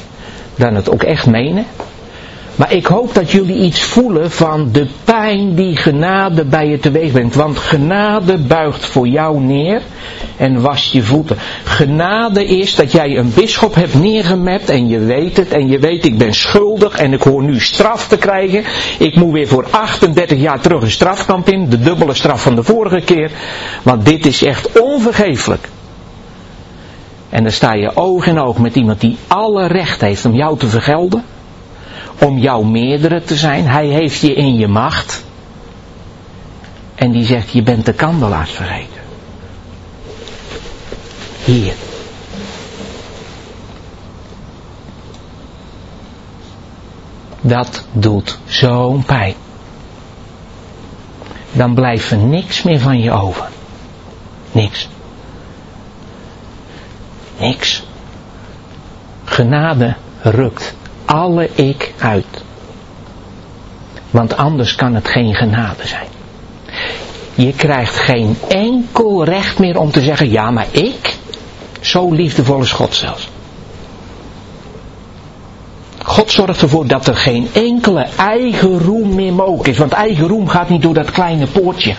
dan 0.55 0.75
het 0.75 0.91
ook 0.91 1.03
echt 1.03 1.27
menen. 1.27 1.67
Maar 2.57 2.73
ik 2.73 2.87
hoop 2.87 3.15
dat 3.15 3.31
jullie 3.31 3.57
iets 3.57 3.83
voelen 3.83 4.31
van 4.31 4.69
de 4.73 4.87
pijn 5.05 5.55
die 5.55 5.77
genade 5.77 6.45
bij 6.45 6.69
je 6.69 6.79
teweeg 6.79 7.13
brengt. 7.13 7.35
Want 7.35 7.59
genade 7.59 8.39
buigt 8.39 8.87
voor 8.87 9.09
jou 9.09 9.41
neer 9.41 9.83
en 10.37 10.61
was 10.61 10.93
je 10.93 11.03
voeten. 11.03 11.37
Genade 11.65 12.45
is 12.45 12.75
dat 12.75 12.93
jij 12.93 13.19
een 13.19 13.33
bisschop 13.35 13.75
hebt 13.75 13.95
neergemet 13.95 14.69
en 14.69 14.89
je 14.89 14.99
weet 14.99 15.37
het. 15.37 15.49
En 15.49 15.69
je 15.69 15.79
weet 15.79 16.05
ik 16.05 16.19
ben 16.19 16.35
schuldig 16.35 16.97
en 16.97 17.13
ik 17.13 17.23
hoor 17.23 17.43
nu 17.43 17.61
straf 17.61 18.09
te 18.09 18.17
krijgen. 18.17 18.65
Ik 18.99 19.17
moet 19.17 19.33
weer 19.33 19.49
voor 19.49 19.67
38 19.71 20.39
jaar 20.39 20.61
terug 20.61 20.83
een 20.83 20.91
strafkamp 20.91 21.49
in. 21.49 21.69
De 21.69 21.81
dubbele 21.81 22.15
straf 22.15 22.43
van 22.43 22.55
de 22.55 22.63
vorige 22.63 23.01
keer. 23.01 23.31
Want 23.83 24.05
dit 24.05 24.27
is 24.27 24.43
echt 24.45 24.81
onvergeeflijk. 24.81 25.69
En 27.29 27.43
dan 27.43 27.53
sta 27.53 27.73
je 27.73 27.97
oog 27.97 28.27
in 28.27 28.41
oog 28.41 28.59
met 28.59 28.75
iemand 28.75 29.01
die 29.01 29.17
alle 29.27 29.67
recht 29.67 30.01
heeft 30.01 30.25
om 30.25 30.35
jou 30.35 30.59
te 30.59 30.67
vergelden 30.67 31.25
om 32.19 32.39
jou 32.39 32.67
meerdere 32.67 33.23
te 33.23 33.37
zijn. 33.37 33.67
Hij 33.67 33.87
heeft 33.87 34.21
je 34.21 34.35
in 34.35 34.55
je 34.55 34.69
macht. 34.69 35.25
En 36.95 37.11
die 37.11 37.25
zegt, 37.25 37.53
je 37.53 37.63
bent 37.63 37.87
de 37.87 37.93
kandelaars 37.93 38.51
vergeten. 38.51 39.03
Hier. 41.45 41.75
Dat 47.41 47.85
doet 47.93 48.39
zo'n 48.47 49.05
pijn. 49.05 49.35
Dan 51.53 51.75
blijft 51.75 52.11
er 52.11 52.19
niks 52.19 52.63
meer 52.63 52.81
van 52.81 53.01
je 53.01 53.11
over. 53.11 53.49
Niks. 54.53 54.89
Niks. 57.39 57.83
Genade 59.25 59.95
rukt 60.23 60.75
alle 61.05 61.51
ik 61.55 61.95
uit. 61.99 62.45
Want 64.11 64.37
anders 64.37 64.75
kan 64.75 64.95
het 64.95 65.09
geen 65.09 65.35
genade 65.35 65.87
zijn. 65.87 66.09
Je 67.35 67.53
krijgt 67.53 67.97
geen 67.97 68.37
enkel 68.49 69.25
recht 69.25 69.59
meer 69.59 69.79
om 69.79 69.91
te 69.91 70.01
zeggen, 70.01 70.31
ja 70.31 70.51
maar 70.51 70.67
ik, 70.71 71.17
zo 71.81 72.11
liefdevol 72.11 72.61
is 72.61 72.73
God 72.73 72.95
zelfs. 72.95 73.29
God 76.05 76.31
zorgt 76.31 76.63
ervoor 76.63 76.87
dat 76.87 77.07
er 77.07 77.17
geen 77.17 77.49
enkele 77.53 78.07
eigen 78.17 78.79
roem 78.79 79.15
meer 79.15 79.33
mogelijk 79.33 79.69
is. 79.69 79.79
Want 79.79 79.93
eigen 79.93 80.29
roem 80.29 80.49
gaat 80.49 80.69
niet 80.69 80.83
door 80.83 80.95
dat 80.95 81.11
kleine 81.11 81.47
poortje. 81.47 81.95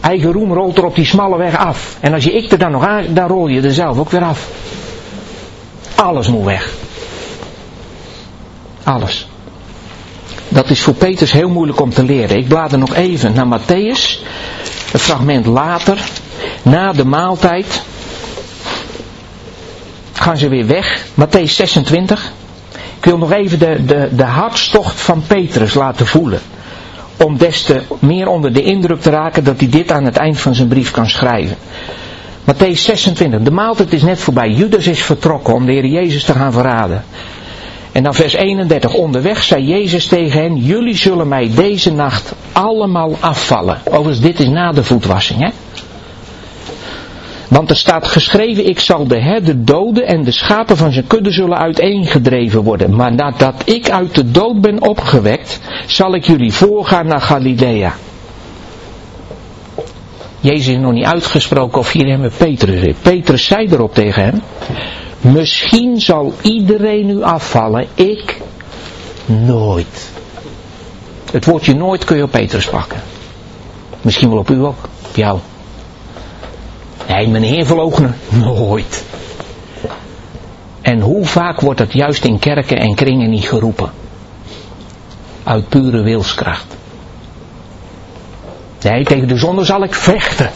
Eigen 0.00 0.32
roem 0.32 0.52
rolt 0.52 0.78
er 0.78 0.84
op 0.84 0.94
die 0.94 1.04
smalle 1.04 1.36
weg 1.36 1.56
af. 1.56 1.96
En 2.00 2.14
als 2.14 2.24
je 2.24 2.32
ik 2.32 2.52
er 2.52 2.58
dan 2.58 2.70
nog 2.70 2.86
aan, 2.86 3.04
dan 3.08 3.28
rol 3.28 3.48
je 3.48 3.60
er 3.60 3.72
zelf 3.72 3.98
ook 3.98 4.10
weer 4.10 4.24
af. 4.24 4.48
Alles 6.02 6.28
moet 6.28 6.44
weg. 6.44 6.74
Alles. 8.84 9.28
Dat 10.48 10.70
is 10.70 10.80
voor 10.82 10.94
Petrus 10.94 11.32
heel 11.32 11.48
moeilijk 11.48 11.80
om 11.80 11.90
te 11.90 12.04
leren. 12.04 12.36
Ik 12.36 12.48
blader 12.48 12.78
nog 12.78 12.94
even 12.94 13.32
naar 13.32 13.60
Matthäus. 13.60 14.22
Een 14.92 14.98
fragment 14.98 15.46
later. 15.46 15.98
Na 16.62 16.92
de 16.92 17.04
maaltijd. 17.04 17.82
Gaan 20.12 20.36
ze 20.36 20.48
weer 20.48 20.66
weg. 20.66 21.06
Matthäus 21.14 21.52
26. 21.54 22.32
Ik 22.98 23.04
wil 23.04 23.18
nog 23.18 23.32
even 23.32 23.58
de, 23.58 23.84
de, 23.84 24.08
de 24.12 24.24
hartstocht 24.24 25.00
van 25.00 25.22
Petrus 25.26 25.74
laten 25.74 26.06
voelen. 26.06 26.40
Om 27.16 27.36
des 27.38 27.62
te 27.62 27.82
meer 27.98 28.28
onder 28.28 28.52
de 28.52 28.62
indruk 28.62 29.00
te 29.00 29.10
raken 29.10 29.44
dat 29.44 29.58
hij 29.60 29.68
dit 29.68 29.90
aan 29.90 30.04
het 30.04 30.16
eind 30.16 30.40
van 30.40 30.54
zijn 30.54 30.68
brief 30.68 30.90
kan 30.90 31.08
schrijven. 31.08 31.56
Matthäus 32.48 32.82
26. 32.84 33.42
De 33.42 33.50
maaltijd 33.50 33.92
is 33.92 34.02
net 34.02 34.20
voorbij. 34.20 34.50
Judas 34.50 34.86
is 34.86 35.02
vertrokken 35.02 35.54
om 35.54 35.66
de 35.66 35.72
Heer 35.72 35.86
Jezus 35.86 36.24
te 36.24 36.32
gaan 36.32 36.52
verraden. 36.52 37.04
En 37.92 38.02
dan 38.02 38.14
vers 38.14 38.32
31. 38.32 38.94
Onderweg 38.94 39.42
zei 39.42 39.64
Jezus 39.66 40.06
tegen 40.06 40.40
hen, 40.40 40.56
jullie 40.56 40.96
zullen 40.96 41.28
mij 41.28 41.50
deze 41.54 41.92
nacht 41.92 42.32
allemaal 42.52 43.16
afvallen. 43.20 43.78
Overigens, 43.84 44.20
dit 44.20 44.40
is 44.40 44.48
na 44.48 44.72
de 44.72 44.84
voetwassing, 44.84 45.40
hè. 45.40 45.48
Want 47.48 47.70
er 47.70 47.76
staat 47.76 48.06
geschreven, 48.06 48.68
ik 48.68 48.80
zal 48.80 49.06
de 49.06 49.20
herder 49.20 49.64
doden 49.64 50.06
en 50.06 50.24
de 50.24 50.30
schapen 50.30 50.76
van 50.76 50.92
zijn 50.92 51.06
kudde 51.06 51.30
zullen 51.30 51.58
uiteengedreven 51.58 52.62
worden. 52.62 52.96
Maar 52.96 53.14
nadat 53.14 53.62
ik 53.64 53.90
uit 53.90 54.14
de 54.14 54.30
dood 54.30 54.60
ben 54.60 54.82
opgewekt, 54.82 55.60
zal 55.86 56.14
ik 56.14 56.24
jullie 56.24 56.52
voorgaan 56.52 57.06
naar 57.06 57.20
Galilea. 57.20 57.94
Jezus 60.40 60.74
is 60.74 60.80
nog 60.80 60.92
niet 60.92 61.04
uitgesproken 61.04 61.78
of 61.78 61.92
hier 61.92 62.06
hem 62.06 62.20
met 62.20 62.36
Petrus 62.36 62.80
zit. 62.80 63.02
Petrus 63.02 63.44
zei 63.44 63.66
erop 63.66 63.94
tegen 63.94 64.22
hem, 64.22 64.42
misschien 65.20 66.00
zal 66.00 66.34
iedereen 66.42 67.10
u 67.10 67.22
afvallen, 67.22 67.86
ik 67.94 68.40
nooit. 69.26 70.10
Het 71.32 71.44
woordje 71.44 71.74
nooit 71.74 72.04
kun 72.04 72.16
je 72.16 72.22
op 72.22 72.30
Petrus 72.30 72.66
pakken. 72.66 73.00
Misschien 74.00 74.28
wel 74.28 74.38
op 74.38 74.50
u 74.50 74.64
ook, 74.64 74.88
op 75.08 75.16
jou. 75.16 75.38
Nee, 77.08 77.28
meneer 77.28 77.66
verloochenen, 77.66 78.16
nooit. 78.28 79.04
En 80.80 81.00
hoe 81.00 81.26
vaak 81.26 81.60
wordt 81.60 81.78
dat 81.78 81.92
juist 81.92 82.24
in 82.24 82.38
kerken 82.38 82.78
en 82.78 82.94
kringen 82.94 83.30
niet 83.30 83.48
geroepen? 83.48 83.90
Uit 85.44 85.68
pure 85.68 86.02
wilskracht. 86.02 86.77
Nee, 88.82 89.04
tegen 89.04 89.28
de 89.28 89.36
zonde 89.36 89.64
zal 89.64 89.82
ik 89.82 89.94
vechten. 89.94 90.50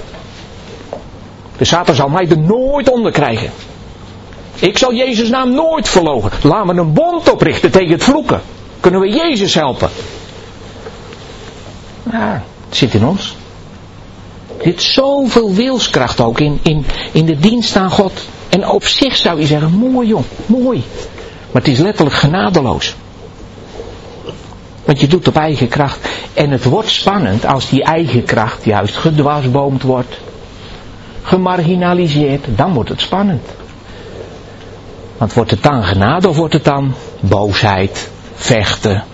De 1.56 1.64
Satan 1.64 1.94
zal 1.94 2.08
mij 2.08 2.28
er 2.28 2.38
nooit 2.38 2.90
onder 2.90 3.12
krijgen. 3.12 3.50
Ik 4.54 4.78
zal 4.78 4.94
Jezus 4.94 5.28
naam 5.28 5.54
nooit 5.54 5.88
verlogen. 5.88 6.30
Laten 6.42 6.74
we 6.74 6.80
een 6.80 6.92
bond 6.92 7.30
oprichten 7.30 7.70
tegen 7.70 7.92
het 7.92 8.04
vloeken. 8.04 8.40
Kunnen 8.80 9.00
we 9.00 9.08
Jezus 9.08 9.54
helpen? 9.54 9.90
Ja, 12.10 12.42
het 12.68 12.76
zit 12.76 12.94
in 12.94 13.04
ons. 13.04 13.36
Er 14.58 14.64
zit 14.64 14.82
zoveel 14.82 15.54
wilskracht 15.54 16.20
ook 16.20 16.40
in, 16.40 16.58
in, 16.62 16.84
in 17.12 17.26
de 17.26 17.38
dienst 17.38 17.76
aan 17.76 17.90
God. 17.90 18.12
En 18.48 18.68
op 18.68 18.84
zich 18.84 19.16
zou 19.16 19.40
je 19.40 19.46
zeggen, 19.46 19.72
mooi 19.72 20.08
jong, 20.08 20.24
mooi. 20.46 20.84
Maar 21.50 21.62
het 21.62 21.70
is 21.70 21.78
letterlijk 21.78 22.16
genadeloos. 22.16 22.94
Want 24.84 25.00
je 25.00 25.06
doet 25.06 25.28
op 25.28 25.36
eigen 25.36 25.68
kracht. 25.68 26.08
En 26.34 26.50
het 26.50 26.64
wordt 26.64 26.88
spannend 26.88 27.46
als 27.46 27.68
die 27.68 27.82
eigen 27.82 28.24
kracht 28.24 28.64
juist 28.64 28.96
gedwarsboomd 28.96 29.82
wordt. 29.82 30.20
Gemarginaliseerd. 31.22 32.44
Dan 32.56 32.72
wordt 32.72 32.88
het 32.88 33.00
spannend. 33.00 33.42
Want 35.16 35.34
wordt 35.34 35.50
het 35.50 35.62
dan 35.62 35.84
genade 35.84 36.28
of 36.28 36.36
wordt 36.36 36.52
het 36.52 36.64
dan 36.64 36.94
boosheid, 37.20 38.10
vechten, 38.34 39.04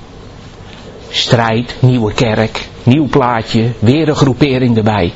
strijd, 1.08 1.74
nieuwe 1.80 2.12
kerk, 2.12 2.68
nieuw 2.82 3.06
plaatje, 3.06 3.70
weer 3.78 4.08
een 4.08 4.16
groepering 4.16 4.76
erbij. 4.76 5.12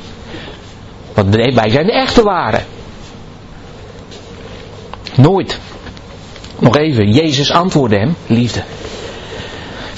Want 1.13 1.35
wij 1.35 1.69
zijn 1.69 1.85
de 1.85 1.93
echte 1.93 2.23
waren. 2.23 2.65
Nooit. 5.15 5.59
Nog 6.59 6.77
even, 6.77 7.11
Jezus 7.11 7.51
antwoordde 7.51 7.97
hem, 7.97 8.15
liefde. 8.27 8.63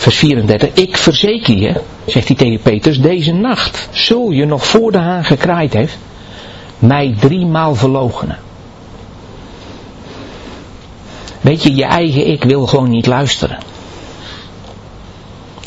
Vers 0.06 0.18
34, 0.18 0.70
ik 0.74 0.98
verzeker 0.98 1.58
je, 1.58 1.82
zegt 2.06 2.28
hij 2.28 2.38
tegen 2.38 2.60
Petrus, 2.60 3.02
deze 3.02 3.34
nacht 3.34 3.90
zul 3.92 4.32
je 4.32 4.46
nog 4.46 4.68
voor 4.68 4.92
de 4.92 4.98
haan 4.98 5.24
gekraaid 5.24 5.74
heeft, 5.74 5.98
mij 6.80 7.16
driemaal 7.20 7.76
verloochenen. 7.76 8.38
Weet 11.42 11.64
je, 11.64 11.76
je 11.76 11.84
eigen 11.84 12.28
ik 12.28 12.44
wil 12.44 12.68
gewoon 12.68 12.90
niet 12.90 13.06
luisteren. 13.06 13.58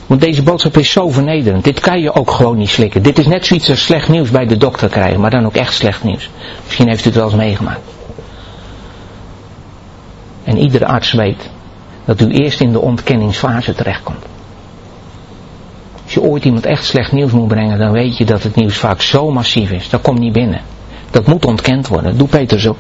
Want 0.07 0.21
deze 0.21 0.43
boodschap 0.43 0.77
is 0.77 0.93
zo 0.93 1.11
vernederend. 1.11 1.65
Dit 1.65 1.81
kan 1.81 2.01
je 2.01 2.15
ook 2.15 2.31
gewoon 2.31 2.59
niet 2.59 2.71
slikken. 2.71 3.03
Dit 3.03 3.19
is 3.19 3.27
net 3.27 3.47
zoiets 3.47 3.71
als 3.71 3.85
slecht 3.85 4.09
nieuws 4.09 4.31
bij 4.31 4.47
de 4.47 4.57
dokter 4.57 4.89
krijgen, 4.89 5.21
maar 5.21 5.31
dan 5.31 5.47
ook 5.47 5.57
echt 5.57 5.75
slecht 5.75 6.05
nieuws. 6.05 6.31
Misschien 6.65 6.89
heeft 6.89 7.05
u 7.05 7.09
het 7.09 7.15
wel 7.15 7.27
eens 7.27 7.35
meegemaakt. 7.35 7.81
En 10.45 10.59
iedere 10.59 10.87
arts 10.87 11.13
weet 11.13 11.51
dat 12.05 12.21
u 12.21 12.29
eerst 12.29 12.61
in 12.61 12.73
de 12.73 12.81
ontkenningsfase 12.81 13.75
terechtkomt. 13.75 14.28
Als 16.09 16.17
je 16.17 16.23
ooit 16.23 16.45
iemand 16.45 16.67
echt 16.67 16.85
slecht 16.85 17.13
nieuws 17.13 17.33
moet 17.33 17.49
brengen, 17.49 17.79
dan 17.79 17.93
weet 17.93 18.17
je 18.17 18.25
dat 18.25 18.43
het 18.43 18.55
nieuws 18.55 18.77
vaak 18.77 19.01
zo 19.01 19.31
massief 19.31 19.71
is. 19.71 19.89
Dat 19.89 20.01
komt 20.01 20.19
niet 20.19 20.33
binnen. 20.33 20.61
Dat 21.11 21.27
moet 21.27 21.45
ontkend 21.45 21.89
worden. 21.89 22.19
Doet 22.19 22.31
Peter 22.31 22.61
zo. 22.61 22.77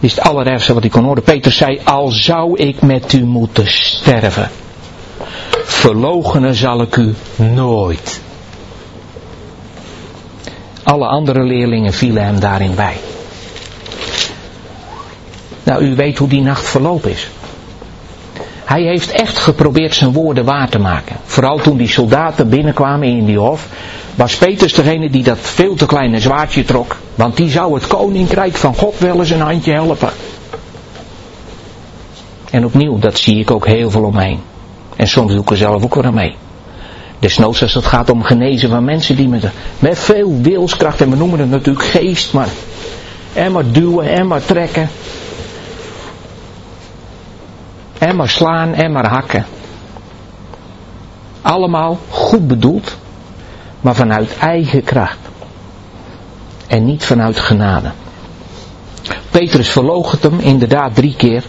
Dit 0.00 0.10
is 0.10 0.16
het 0.16 0.24
allerergste 0.24 0.74
wat 0.74 0.84
ik 0.84 0.90
kon 0.90 1.04
horen. 1.04 1.22
Peter 1.22 1.52
zei, 1.52 1.80
al 1.84 2.08
zou 2.08 2.58
ik 2.58 2.82
met 2.82 3.12
u 3.12 3.24
moeten 3.24 3.66
sterven 3.66 4.50
verlogenen 5.78 6.54
zal 6.54 6.80
ik 6.82 6.96
u 6.96 7.14
nooit. 7.36 8.20
Alle 10.82 11.06
andere 11.06 11.42
leerlingen 11.42 11.92
vielen 11.92 12.24
hem 12.24 12.40
daarin 12.40 12.74
bij. 12.74 12.96
Nou, 15.62 15.82
u 15.82 15.94
weet 15.94 16.18
hoe 16.18 16.28
die 16.28 16.42
nacht 16.42 16.68
verlopen 16.68 17.10
is. 17.10 17.28
Hij 18.68 18.82
heeft 18.82 19.10
echt 19.10 19.38
geprobeerd 19.38 19.94
zijn 19.94 20.12
woorden 20.12 20.44
waar 20.44 20.68
te 20.68 20.78
maken. 20.78 21.16
Vooral 21.24 21.58
toen 21.58 21.76
die 21.76 21.88
soldaten 21.88 22.48
binnenkwamen 22.48 23.08
in 23.08 23.24
die 23.24 23.38
hof, 23.38 23.68
was 24.14 24.36
Petrus 24.36 24.74
degene 24.74 25.10
die 25.10 25.22
dat 25.22 25.38
veel 25.40 25.74
te 25.74 25.86
kleine 25.86 26.20
zwaardje 26.20 26.64
trok. 26.64 26.96
Want 27.14 27.36
die 27.36 27.50
zou 27.50 27.74
het 27.74 27.86
koninkrijk 27.86 28.56
van 28.56 28.74
God 28.74 28.98
wel 28.98 29.18
eens 29.18 29.30
een 29.30 29.40
handje 29.40 29.72
helpen. 29.72 30.08
En 32.50 32.64
opnieuw, 32.64 32.98
dat 32.98 33.18
zie 33.18 33.38
ik 33.38 33.50
ook 33.50 33.66
heel 33.66 33.90
veel 33.90 34.04
omheen. 34.04 34.40
En 34.96 35.08
soms 35.08 35.32
doe 35.32 35.40
ik 35.42 35.50
er 35.50 35.56
zelf 35.56 35.84
ook 35.84 35.94
wel 35.94 36.12
mee. 36.12 36.36
Desnoods 37.18 37.62
als 37.62 37.74
het 37.74 37.86
gaat 37.86 38.10
om 38.10 38.22
genezen 38.22 38.68
van 38.68 38.84
mensen 38.84 39.16
die 39.16 39.28
met, 39.28 39.44
met 39.78 39.98
veel 39.98 40.38
wilskracht, 40.42 41.00
en 41.00 41.10
we 41.10 41.16
noemen 41.16 41.38
het 41.38 41.50
natuurlijk 41.50 41.86
geest, 41.86 42.32
maar 42.32 42.48
en 43.32 43.52
maar 43.52 43.72
duwen 43.72 44.10
en 44.10 44.26
maar 44.26 44.44
trekken. 44.44 44.88
En 47.98 48.16
maar 48.16 48.28
slaan 48.28 48.74
en 48.74 48.92
maar 48.92 49.08
hakken. 49.08 49.46
Allemaal 51.42 51.98
goed 52.08 52.46
bedoeld, 52.46 52.96
maar 53.80 53.94
vanuit 53.94 54.38
eigen 54.38 54.84
kracht. 54.84 55.18
En 56.66 56.84
niet 56.84 57.04
vanuit 57.04 57.38
genade. 57.38 57.90
Petrus 59.30 59.70
verloogt 59.70 60.22
hem 60.22 60.38
inderdaad 60.38 60.94
drie 60.94 61.14
keer. 61.16 61.44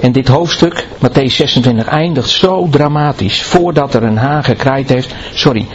En 0.00 0.12
dit 0.12 0.28
hoofdstuk, 0.28 0.86
Matthäus 0.96 1.34
26, 1.34 1.86
eindigt 1.86 2.28
zo 2.28 2.68
dramatisch. 2.70 3.42
Voordat 3.42 3.94
er 3.94 4.02
een 4.02 4.16
haan 4.16 4.44
gekrijt 4.44 4.88
heeft. 4.88 5.14
Sorry. 5.32 5.66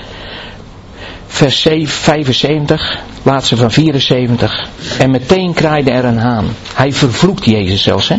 Vers 1.28 1.62
75, 1.62 3.00
laatste 3.24 3.58
van 3.58 3.72
74. 3.72 4.68
En 5.00 5.12
meteen 5.12 5.54
kraaide 5.54 5.92
er 5.92 6.06
een 6.06 6.18
haan. 6.18 6.46
Hij 6.74 6.92
vervloekt 6.94 7.46
Jezus 7.46 7.84
zelfs. 7.84 8.10
Hè? 8.10 8.16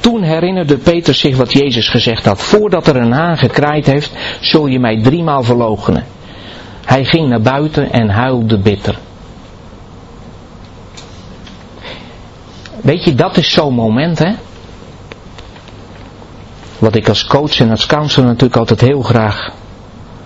Toen 0.00 0.22
herinnerde 0.22 0.76
Petrus 0.76 1.18
zich 1.18 1.36
wat 1.36 1.52
Jezus 1.52 1.88
gezegd 1.88 2.24
had. 2.24 2.42
Voordat 2.42 2.86
er 2.86 2.96
een 2.96 3.12
haan 3.12 3.38
gekraaid 3.38 3.86
heeft, 3.86 4.12
zul 4.40 4.66
je 4.66 4.78
mij 4.78 5.02
driemaal 5.02 5.42
verloochenen. 5.42 6.04
Hij 6.84 7.04
ging 7.04 7.28
naar 7.28 7.40
buiten 7.40 7.92
en 7.92 8.08
huilde 8.08 8.58
bitter. 8.58 8.98
Weet 12.80 13.04
je, 13.04 13.14
dat 13.14 13.36
is 13.36 13.52
zo'n 13.52 13.74
moment, 13.74 14.18
hè. 14.18 14.32
Wat 16.78 16.94
ik 16.94 17.08
als 17.08 17.26
coach 17.26 17.60
en 17.60 17.70
als 17.70 17.86
counselor 17.86 18.28
natuurlijk 18.28 18.56
altijd 18.56 18.80
heel 18.80 19.02
graag 19.02 19.50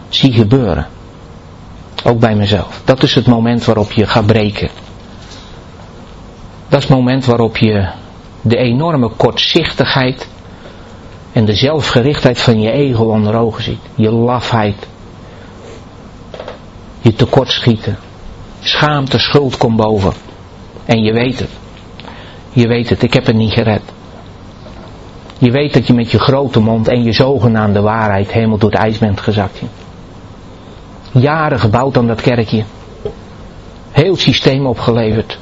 zie 0.09 0.33
gebeuren. 0.33 0.87
Ook 2.05 2.19
bij 2.19 2.35
mezelf. 2.35 2.83
Dat 2.85 3.03
is 3.03 3.15
het 3.15 3.27
moment 3.27 3.65
waarop 3.65 3.93
je 3.93 4.07
gaat 4.07 4.27
breken. 4.27 4.69
Dat 6.69 6.83
is 6.83 6.89
het 6.89 6.97
moment 6.97 7.25
waarop 7.25 7.57
je 7.57 7.89
de 8.41 8.57
enorme 8.57 9.11
kortzichtigheid 9.17 10.29
en 11.33 11.45
de 11.45 11.55
zelfgerichtheid 11.55 12.41
van 12.41 12.61
je 12.61 12.71
ego 12.71 13.05
onder 13.05 13.37
ogen 13.37 13.63
ziet. 13.63 13.81
Je 13.95 14.11
lafheid. 14.11 14.89
Je 17.01 17.15
tekortschieten. 17.15 17.99
Schaamte, 18.61 19.19
schuld 19.19 19.57
komt 19.57 19.77
boven. 19.77 20.13
En 20.85 21.03
je 21.03 21.13
weet 21.13 21.39
het. 21.39 21.51
Je 22.51 22.67
weet 22.67 22.89
het, 22.89 23.03
ik 23.03 23.13
heb 23.13 23.27
het 23.27 23.37
niet 23.37 23.53
gered. 23.53 23.83
Je 25.39 25.51
weet 25.51 25.73
dat 25.73 25.87
je 25.87 25.93
met 25.93 26.11
je 26.11 26.19
grote 26.19 26.61
mond 26.61 26.89
en 26.89 27.03
je 27.03 27.13
zogenaamde 27.13 27.81
waarheid 27.81 28.33
helemaal 28.33 28.59
door 28.59 28.71
het 28.71 28.81
ijs 28.81 28.99
bent 28.99 29.21
gezakt. 29.21 29.63
Jaren 31.13 31.61
gebouwd 31.61 31.97
aan 31.97 32.07
dat 32.07 32.21
kerkje. 32.21 32.65
Heel 33.91 34.17
systeem 34.17 34.67
opgeleverd. 34.67 35.39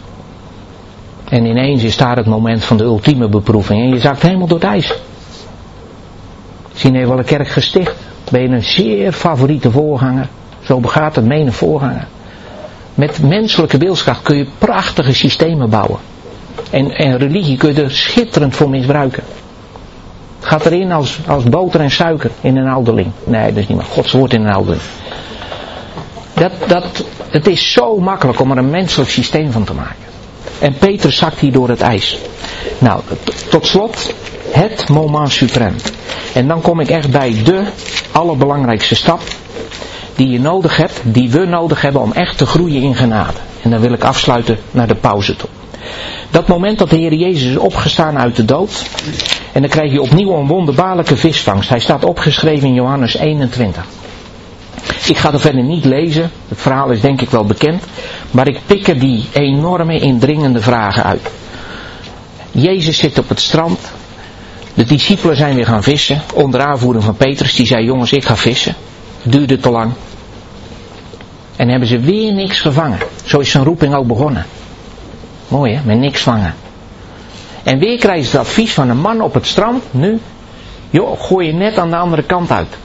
En 1.29 1.45
ineens 1.45 1.83
is 1.83 1.97
daar 1.97 2.17
het 2.17 2.27
moment 2.27 2.65
van 2.65 2.77
de 2.77 2.85
ultieme 2.85 3.29
beproeving. 3.29 3.83
En 3.83 3.89
je 3.89 4.01
zakt 4.01 4.23
helemaal 4.23 4.47
door 4.47 4.59
het 4.59 4.69
ijs. 4.69 4.95
Misschien 6.69 6.95
heeft 6.95 7.09
wel 7.09 7.19
een 7.19 7.25
kerk 7.25 7.49
gesticht. 7.49 7.97
Ben 8.31 8.43
je 8.43 8.49
een 8.49 8.63
zeer 8.63 9.13
favoriete 9.13 9.71
voorganger. 9.71 10.29
Zo 10.65 10.81
begaat 10.81 11.17
het 11.17 11.25
mene 11.25 11.53
voorganger. 11.53 12.07
Met 12.95 13.23
menselijke 13.23 13.79
wilskracht 13.79 14.23
kun 14.23 14.37
je 14.37 14.47
prachtige 14.59 15.15
systemen 15.15 15.71
bouwen. 15.71 15.99
En, 16.71 16.91
en 16.91 17.19
religie 17.19 17.57
kun 17.57 17.75
je 17.75 17.83
er 17.83 17.91
schitterend 17.91 18.57
voor 18.57 18.71
misbruiken. 18.71 19.23
Gaat 20.41 20.67
erin 20.67 20.93
als, 20.93 21.19
als 21.27 21.45
boter 21.45 21.81
en 21.81 21.91
suiker 21.91 22.31
in 22.41 22.57
een 22.57 22.69
ouderling. 22.69 23.11
Nee, 23.25 23.49
dat 23.53 23.57
is 23.63 23.69
niet 23.69 23.77
maar 23.77 23.87
Gods 23.87 24.13
woord 24.13 24.33
in 24.33 24.45
een 24.45 24.53
ouderling. 24.53 24.83
Dat, 26.41 26.53
dat, 26.67 27.05
het 27.31 27.47
is 27.47 27.73
zo 27.73 27.99
makkelijk 27.99 28.41
om 28.41 28.51
er 28.51 28.59
een 28.59 28.71
menselijk 28.71 29.11
systeem 29.11 29.53
van 29.53 29.65
te 29.65 29.75
maken. 29.75 30.05
En 30.59 30.75
Petrus 30.75 31.17
zakt 31.17 31.39
hier 31.39 31.53
door 31.53 31.69
het 31.69 31.81
ijs. 31.81 32.19
Nou, 32.79 33.03
tot 33.51 33.67
slot 33.67 34.15
het 34.51 34.89
moment 34.89 35.31
suprem. 35.31 35.77
En 36.35 36.49
dan 36.49 36.61
kom 36.61 36.81
ik 36.81 36.89
echt 36.89 37.11
bij 37.11 37.43
de 37.45 37.63
allerbelangrijkste 38.13 38.95
stap 38.95 39.21
die 40.17 40.29
je 40.29 40.41
nodig 40.41 40.77
hebt, 40.77 41.01
die 41.03 41.31
we 41.31 41.45
nodig 41.45 41.83
hebben 41.83 42.03
om 42.03 42.13
echt 42.13 42.39
te 42.39 42.47
groeien 42.47 42.83
in 42.83 42.95
genade. 42.95 43.39
En 43.63 43.71
dan 43.71 43.81
wil 43.81 43.93
ik 43.93 44.05
afsluiten 44.05 44.59
naar 44.71 44.89
de 44.89 44.95
pauze 44.95 45.37
toe. 45.37 45.49
Dat 46.31 46.49
moment 46.49 46.79
dat 46.79 46.91
de 46.91 46.97
Heer 46.97 47.15
Jezus 47.15 47.51
is 47.51 47.57
opgestaan 47.57 48.19
uit 48.19 48.37
de 48.37 48.45
dood. 48.45 48.87
En 49.53 49.61
dan 49.61 49.71
krijg 49.71 49.93
je 49.93 50.03
opnieuw 50.03 50.33
een 50.33 50.47
wonderbaarlijke 50.47 51.17
visvangst. 51.17 51.69
Hij 51.69 51.81
staat 51.81 52.05
opgeschreven 52.05 52.69
in 52.69 52.75
Johannes 52.75 53.17
21. 53.17 53.85
Ik 55.07 55.17
ga 55.17 55.33
er 55.33 55.41
verder 55.41 55.63
niet 55.63 55.85
lezen. 55.85 56.31
Het 56.49 56.61
verhaal 56.61 56.91
is 56.91 57.01
denk 57.01 57.21
ik 57.21 57.31
wel 57.31 57.45
bekend. 57.45 57.83
Maar 58.31 58.49
ik 58.49 58.61
pik 58.67 58.89
er 58.89 58.99
die 58.99 59.29
enorme 59.33 59.99
indringende 59.99 60.61
vragen 60.61 61.05
uit. 61.05 61.31
Jezus 62.51 62.99
zit 62.99 63.19
op 63.19 63.29
het 63.29 63.41
strand. 63.41 63.79
De 64.75 64.85
discipelen 64.85 65.37
zijn 65.37 65.55
weer 65.55 65.67
gaan 65.67 65.83
vissen. 65.83 66.23
Onder 66.35 66.61
aanvoering 66.61 67.05
van 67.05 67.17
Petrus. 67.17 67.55
Die 67.55 67.67
zei 67.67 67.85
jongens 67.85 68.13
ik 68.13 68.25
ga 68.25 68.37
vissen. 68.37 68.75
Duurde 69.23 69.59
te 69.59 69.71
lang. 69.71 69.93
En 71.57 71.69
hebben 71.69 71.89
ze 71.89 71.99
weer 71.99 72.33
niks 72.33 72.61
gevangen. 72.61 72.99
Zo 73.25 73.39
is 73.39 73.51
zijn 73.51 73.65
roeping 73.65 73.95
ook 73.95 74.07
begonnen. 74.07 74.47
Mooi 75.49 75.75
hè, 75.75 75.81
met 75.85 75.99
niks 75.99 76.23
vangen. 76.23 76.55
En 77.63 77.79
weer 77.79 77.99
krijgen 77.99 78.25
ze 78.25 78.37
het 78.37 78.47
advies 78.47 78.75
van 78.75 78.89
een 78.89 79.01
man 79.01 79.21
op 79.21 79.35
het 79.35 79.47
strand, 79.47 79.85
nu, 79.91 80.21
joh, 80.91 81.21
gooi 81.21 81.47
je 81.47 81.53
net 81.53 81.79
aan 81.79 81.91
de 81.91 81.97
andere 81.97 82.23
kant 82.23 82.51
uit. 82.51 82.77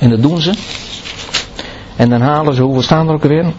En 0.00 0.10
dat 0.10 0.22
doen 0.22 0.40
ze. 0.40 0.52
En 1.96 2.08
dan 2.08 2.20
halen 2.20 2.54
ze, 2.54 2.62
hoeveel 2.62 2.82
staan 2.82 3.08
er 3.08 3.14
ook 3.14 3.22
weer? 3.22 3.52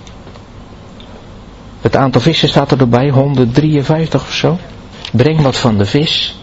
Het 1.81 1.95
aantal 1.95 2.21
vissen 2.21 2.49
staat 2.49 2.71
er 2.71 2.79
erbij, 2.79 3.09
153 3.09 4.21
of 4.21 4.33
zo. 4.33 4.57
Breng 5.11 5.41
wat 5.41 5.57
van 5.57 5.77
de 5.77 5.85
vis. 5.85 6.35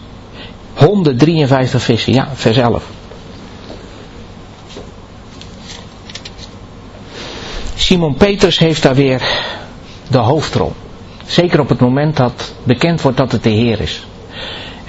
153 0.73 1.81
vissen, 1.83 2.13
ja, 2.13 2.27
vers 2.33 2.57
11. 2.57 2.83
Simon 7.75 8.15
Peters 8.15 8.59
heeft 8.59 8.83
daar 8.83 8.95
weer 8.95 9.21
de 10.07 10.17
hoofdrol. 10.17 10.73
Zeker 11.25 11.59
op 11.59 11.69
het 11.69 11.79
moment 11.79 12.17
dat 12.17 12.53
bekend 12.63 13.01
wordt 13.01 13.17
dat 13.17 13.31
het 13.31 13.43
de 13.43 13.49
Heer 13.49 13.81
is. 13.81 14.07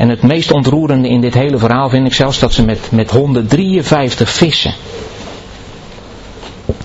En 0.00 0.08
het 0.08 0.22
meest 0.22 0.52
ontroerende 0.52 1.08
in 1.08 1.20
dit 1.20 1.34
hele 1.34 1.58
verhaal 1.58 1.88
vind 1.88 2.06
ik 2.06 2.14
zelfs 2.14 2.38
dat 2.38 2.52
ze 2.52 2.64
met, 2.64 2.90
met 2.90 3.10
153 3.10 4.30
vissen 4.30 4.74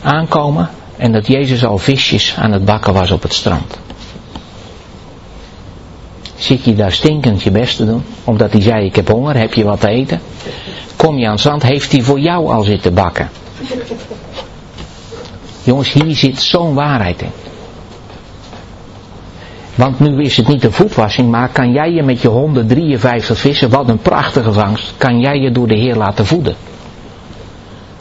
aankomen 0.02 0.70
en 0.98 1.12
dat 1.12 1.28
Jezus 1.28 1.66
al 1.66 1.78
visjes 1.78 2.36
aan 2.38 2.52
het 2.52 2.66
bakken 2.66 2.94
was 2.94 3.12
op 3.12 3.22
het 3.22 3.34
strand. 3.34 3.80
Zit 6.36 6.64
je 6.64 6.76
daar 6.76 6.92
stinkend 6.92 7.44
je 7.44 7.52
best 7.52 7.78
te 7.78 7.86
doen, 7.86 8.04
omdat 8.24 8.52
hij 8.52 8.62
zei 8.62 8.86
ik 8.86 8.96
heb 8.96 9.08
honger, 9.08 9.38
heb 9.38 9.54
je 9.54 9.64
wat 9.64 9.80
te 9.80 9.88
eten? 9.88 10.22
Kom 10.96 11.18
je 11.18 11.28
aan 11.28 11.54
het 11.54 11.64
heeft 11.64 11.92
hij 11.92 12.02
voor 12.02 12.20
jou 12.20 12.54
al 12.54 12.64
zitten 12.64 12.94
bakken. 12.94 13.30
Jongens, 15.64 15.94
hier 15.94 16.16
zit 16.16 16.42
zo'n 16.42 16.74
waarheid 16.74 17.22
in. 17.22 17.32
Want 19.76 20.00
nu 20.00 20.22
is 20.22 20.38
het 20.38 20.48
niet 20.48 20.64
een 20.64 20.72
voetwassing, 20.72 21.30
maar 21.30 21.50
kan 21.50 21.72
jij 21.72 21.92
je 21.92 22.04
met 22.04 22.22
je 22.22 22.28
153 22.28 23.38
vissen, 23.38 23.70
wat 23.70 23.90
een 23.90 23.98
prachtige 23.98 24.54
vangst, 24.54 24.94
kan 24.98 25.20
jij 25.20 25.40
je 25.40 25.52
door 25.52 25.68
de 25.68 25.76
Heer 25.76 25.96
laten 25.96 26.26
voeden? 26.26 26.56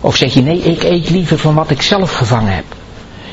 Of 0.01 0.16
zeg 0.16 0.35
je 0.35 0.43
nee, 0.43 0.59
ik 0.59 0.83
eet 0.83 1.11
liever 1.11 1.39
van 1.39 1.55
wat 1.55 1.70
ik 1.70 1.83
zelf 1.83 2.12
gevangen 2.12 2.55
heb. 2.55 2.64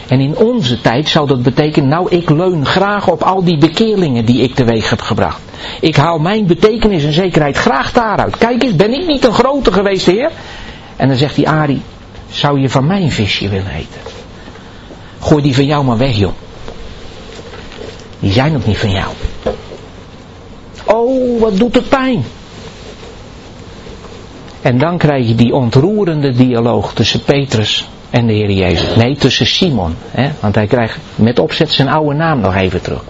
En 0.07 0.19
in 0.19 0.37
onze 0.37 0.81
tijd 0.81 1.07
zou 1.07 1.27
dat 1.27 1.43
betekenen, 1.43 1.89
nou 1.89 2.09
ik 2.09 2.29
leun 2.29 2.65
graag 2.65 3.07
op 3.07 3.23
al 3.23 3.43
die 3.43 3.57
bekeerlingen 3.57 4.25
die 4.25 4.41
ik 4.41 4.55
teweeg 4.55 4.89
heb 4.89 5.01
gebracht. 5.01 5.41
Ik 5.79 5.95
haal 5.95 6.19
mijn 6.19 6.45
betekenis 6.45 7.03
en 7.03 7.13
zekerheid 7.13 7.57
graag 7.57 7.91
daaruit. 7.91 8.37
Kijk 8.37 8.63
eens, 8.63 8.75
ben 8.75 8.93
ik 8.93 9.07
niet 9.07 9.25
een 9.25 9.33
grote 9.33 9.71
geweest 9.71 10.05
heer? 10.05 10.31
En 10.95 11.07
dan 11.07 11.17
zegt 11.17 11.35
die 11.35 11.49
Ari, 11.49 11.81
zou 12.29 12.59
je 12.59 12.69
van 12.69 12.87
mijn 12.87 13.11
visje 13.11 13.49
willen 13.49 13.71
eten? 13.71 14.01
Gooi 15.19 15.43
die 15.43 15.55
van 15.55 15.65
jou 15.65 15.85
maar 15.85 15.97
weg 15.97 16.15
joh. 16.15 16.33
Die 18.21 18.31
zijn 18.31 18.55
ook 18.55 18.65
niet 18.65 18.77
van 18.77 18.91
jou. 18.91 19.13
Oh, 20.85 21.41
wat 21.41 21.57
doet 21.57 21.75
het 21.75 21.89
pijn. 21.89 22.23
En 24.61 24.77
dan 24.77 24.97
krijg 24.97 25.27
je 25.27 25.35
die 25.35 25.53
ontroerende 25.53 26.31
dialoog 26.31 26.93
tussen 26.93 27.23
Petrus 27.23 27.87
en 28.09 28.27
de 28.27 28.33
Heer 28.33 28.51
Jezus. 28.51 28.95
Nee, 28.95 29.15
tussen 29.15 29.47
Simon. 29.47 29.95
Hè? 30.07 30.29
Want 30.39 30.55
hij 30.55 30.67
krijgt 30.67 30.97
met 31.15 31.39
opzet 31.39 31.71
zijn 31.71 31.87
oude 31.87 32.15
naam 32.15 32.39
nog 32.39 32.55
even 32.55 32.81
terug. 32.81 33.03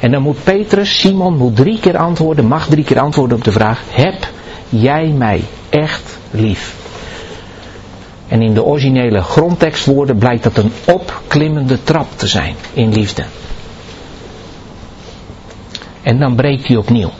En 0.00 0.10
dan 0.10 0.22
moet 0.22 0.44
Petrus, 0.44 0.98
Simon, 0.98 1.36
moet 1.36 1.56
drie 1.56 1.80
keer 1.80 1.96
antwoorden, 1.96 2.46
mag 2.46 2.66
drie 2.66 2.84
keer 2.84 2.98
antwoorden 2.98 3.36
op 3.36 3.44
de 3.44 3.52
vraag, 3.52 3.82
heb 3.90 4.28
jij 4.68 5.06
mij 5.06 5.42
echt 5.68 6.18
lief? 6.30 6.74
En 8.28 8.42
in 8.42 8.54
de 8.54 8.64
originele 8.64 9.22
grondtekstwoorden 9.22 10.18
blijkt 10.18 10.42
dat 10.42 10.56
een 10.56 10.72
opklimmende 10.84 11.82
trap 11.82 12.06
te 12.16 12.26
zijn 12.26 12.54
in 12.72 12.92
liefde. 12.92 13.24
En 16.06 16.18
dan 16.18 16.34
breekt 16.34 16.66
hij 16.66 16.76
opnieuw. 16.76 17.10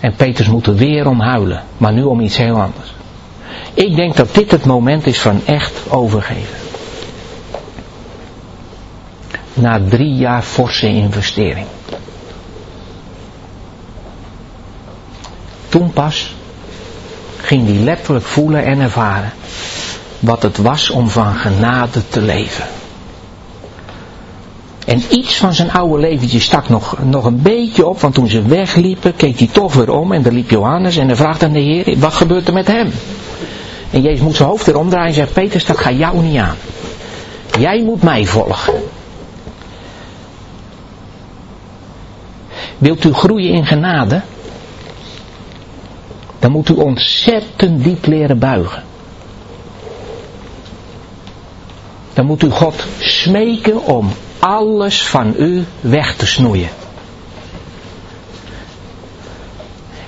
En 0.00 0.14
Peters 0.14 0.48
moet 0.48 0.66
er 0.66 0.74
weer 0.74 1.06
om 1.06 1.20
huilen, 1.20 1.64
maar 1.76 1.92
nu 1.92 2.02
om 2.02 2.20
iets 2.20 2.36
heel 2.36 2.60
anders. 2.60 2.94
Ik 3.74 3.96
denk 3.96 4.16
dat 4.16 4.34
dit 4.34 4.50
het 4.50 4.64
moment 4.64 5.06
is 5.06 5.20
van 5.20 5.40
echt 5.46 5.90
overgeven. 5.90 6.56
Na 9.54 9.80
drie 9.88 10.14
jaar 10.14 10.42
forse 10.42 10.88
investering. 10.88 11.66
Toen 15.68 15.92
pas 15.92 16.34
ging 17.36 17.66
hij 17.66 17.76
letterlijk 17.76 18.24
voelen 18.24 18.64
en 18.64 18.80
ervaren 18.80 19.32
wat 20.18 20.42
het 20.42 20.56
was 20.56 20.90
om 20.90 21.08
van 21.08 21.34
genade 21.34 22.08
te 22.08 22.20
leven. 22.20 22.64
En 24.90 25.02
iets 25.10 25.36
van 25.36 25.54
zijn 25.54 25.72
oude 25.72 25.98
leventje 25.98 26.40
stak 26.40 26.68
nog, 26.68 26.96
nog 27.04 27.24
een 27.24 27.42
beetje 27.42 27.86
op, 27.86 28.00
want 28.00 28.14
toen 28.14 28.28
ze 28.28 28.42
wegliepen, 28.42 29.16
keek 29.16 29.38
hij 29.38 29.48
toch 29.52 29.74
weer 29.74 29.90
om 29.90 30.12
en 30.12 30.22
daar 30.22 30.32
liep 30.32 30.50
Johannes 30.50 30.96
en 30.96 31.06
hij 31.06 31.16
vraagt 31.16 31.42
aan 31.42 31.52
de 31.52 31.58
Heer, 31.58 31.98
wat 31.98 32.12
gebeurt 32.12 32.46
er 32.48 32.52
met 32.52 32.66
hem? 32.66 32.92
En 33.90 34.02
Jezus 34.02 34.20
moet 34.20 34.36
zijn 34.36 34.48
hoofd 34.48 34.66
weer 34.66 34.78
omdraaien 34.78 35.08
en 35.08 35.14
zegt, 35.14 35.32
Petrus, 35.32 35.64
dat 35.66 35.78
gaat 35.78 35.98
jou 35.98 36.22
niet 36.22 36.36
aan. 36.36 36.56
Jij 37.58 37.82
moet 37.82 38.02
mij 38.02 38.26
volgen. 38.26 38.74
Wilt 42.78 43.04
u 43.04 43.12
groeien 43.12 43.52
in 43.52 43.66
genade? 43.66 44.22
Dan 46.38 46.50
moet 46.50 46.68
u 46.68 46.74
ontzettend 46.74 47.84
diep 47.84 48.06
leren 48.06 48.38
buigen. 48.38 48.82
Dan 52.12 52.26
moet 52.26 52.42
u 52.42 52.50
God 52.50 52.84
smeken 52.98 53.84
om 53.84 54.12
alles 54.40 55.02
van 55.02 55.34
u 55.38 55.64
weg 55.80 56.14
te 56.16 56.26
snoeien. 56.26 56.68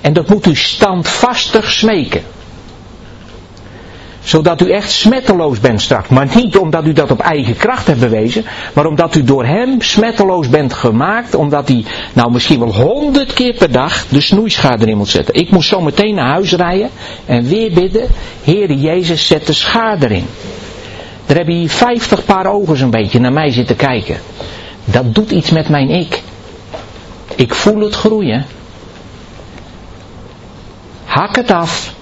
En 0.01 0.13
dat 0.13 0.29
moet 0.29 0.45
u 0.45 0.55
standvastig 0.55 1.71
smeken. 1.71 2.23
Zodat 4.23 4.61
u 4.61 4.71
echt 4.71 4.91
smetteloos 4.91 5.59
bent 5.59 5.81
straks. 5.81 6.07
Maar 6.07 6.27
niet 6.35 6.57
omdat 6.57 6.85
u 6.85 6.93
dat 6.93 7.11
op 7.11 7.19
eigen 7.19 7.57
kracht 7.57 7.87
hebt 7.87 7.99
bewezen. 7.99 8.45
Maar 8.73 8.85
omdat 8.85 9.15
u 9.15 9.23
door 9.23 9.45
hem 9.45 9.81
smetteloos 9.81 10.49
bent 10.49 10.73
gemaakt. 10.73 11.35
Omdat 11.35 11.67
hij 11.67 11.85
nou 12.13 12.31
misschien 12.31 12.59
wel 12.59 12.73
honderd 12.73 13.33
keer 13.33 13.53
per 13.53 13.71
dag 13.71 14.07
de 14.07 14.21
snoeischade 14.21 14.85
erin 14.85 14.97
moet 14.97 15.07
zetten. 15.07 15.33
Ik 15.33 15.51
moest 15.51 15.69
zo 15.69 15.81
meteen 15.81 16.15
naar 16.15 16.31
huis 16.31 16.51
rijden. 16.53 16.89
En 17.25 17.43
weer 17.43 17.73
bidden. 17.73 18.07
Heere 18.43 18.79
Jezus 18.79 19.27
zet 19.27 19.47
de 19.47 19.53
schade 19.53 20.05
erin. 20.05 20.25
Er 21.25 21.35
hebben 21.35 21.55
hier 21.55 21.69
50 21.69 22.25
paar 22.25 22.45
ogen 22.45 22.77
zo'n 22.77 22.89
beetje 22.89 23.19
naar 23.19 23.33
mij 23.33 23.51
zitten 23.51 23.75
kijken. 23.75 24.17
Dat 24.85 25.15
doet 25.15 25.31
iets 25.31 25.49
met 25.49 25.69
mijn 25.69 25.89
ik. 25.89 26.21
Ik 27.35 27.55
voel 27.55 27.79
het 27.79 27.95
groeien. 27.95 28.45
Hak 31.05 31.35
het 31.35 31.51
af. 31.51 31.93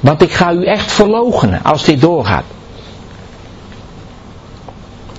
Want 0.00 0.22
ik 0.22 0.32
ga 0.32 0.52
u 0.52 0.64
echt 0.64 0.92
verloochenen 0.92 1.62
als 1.64 1.84
dit 1.84 2.00
doorgaat. 2.00 2.44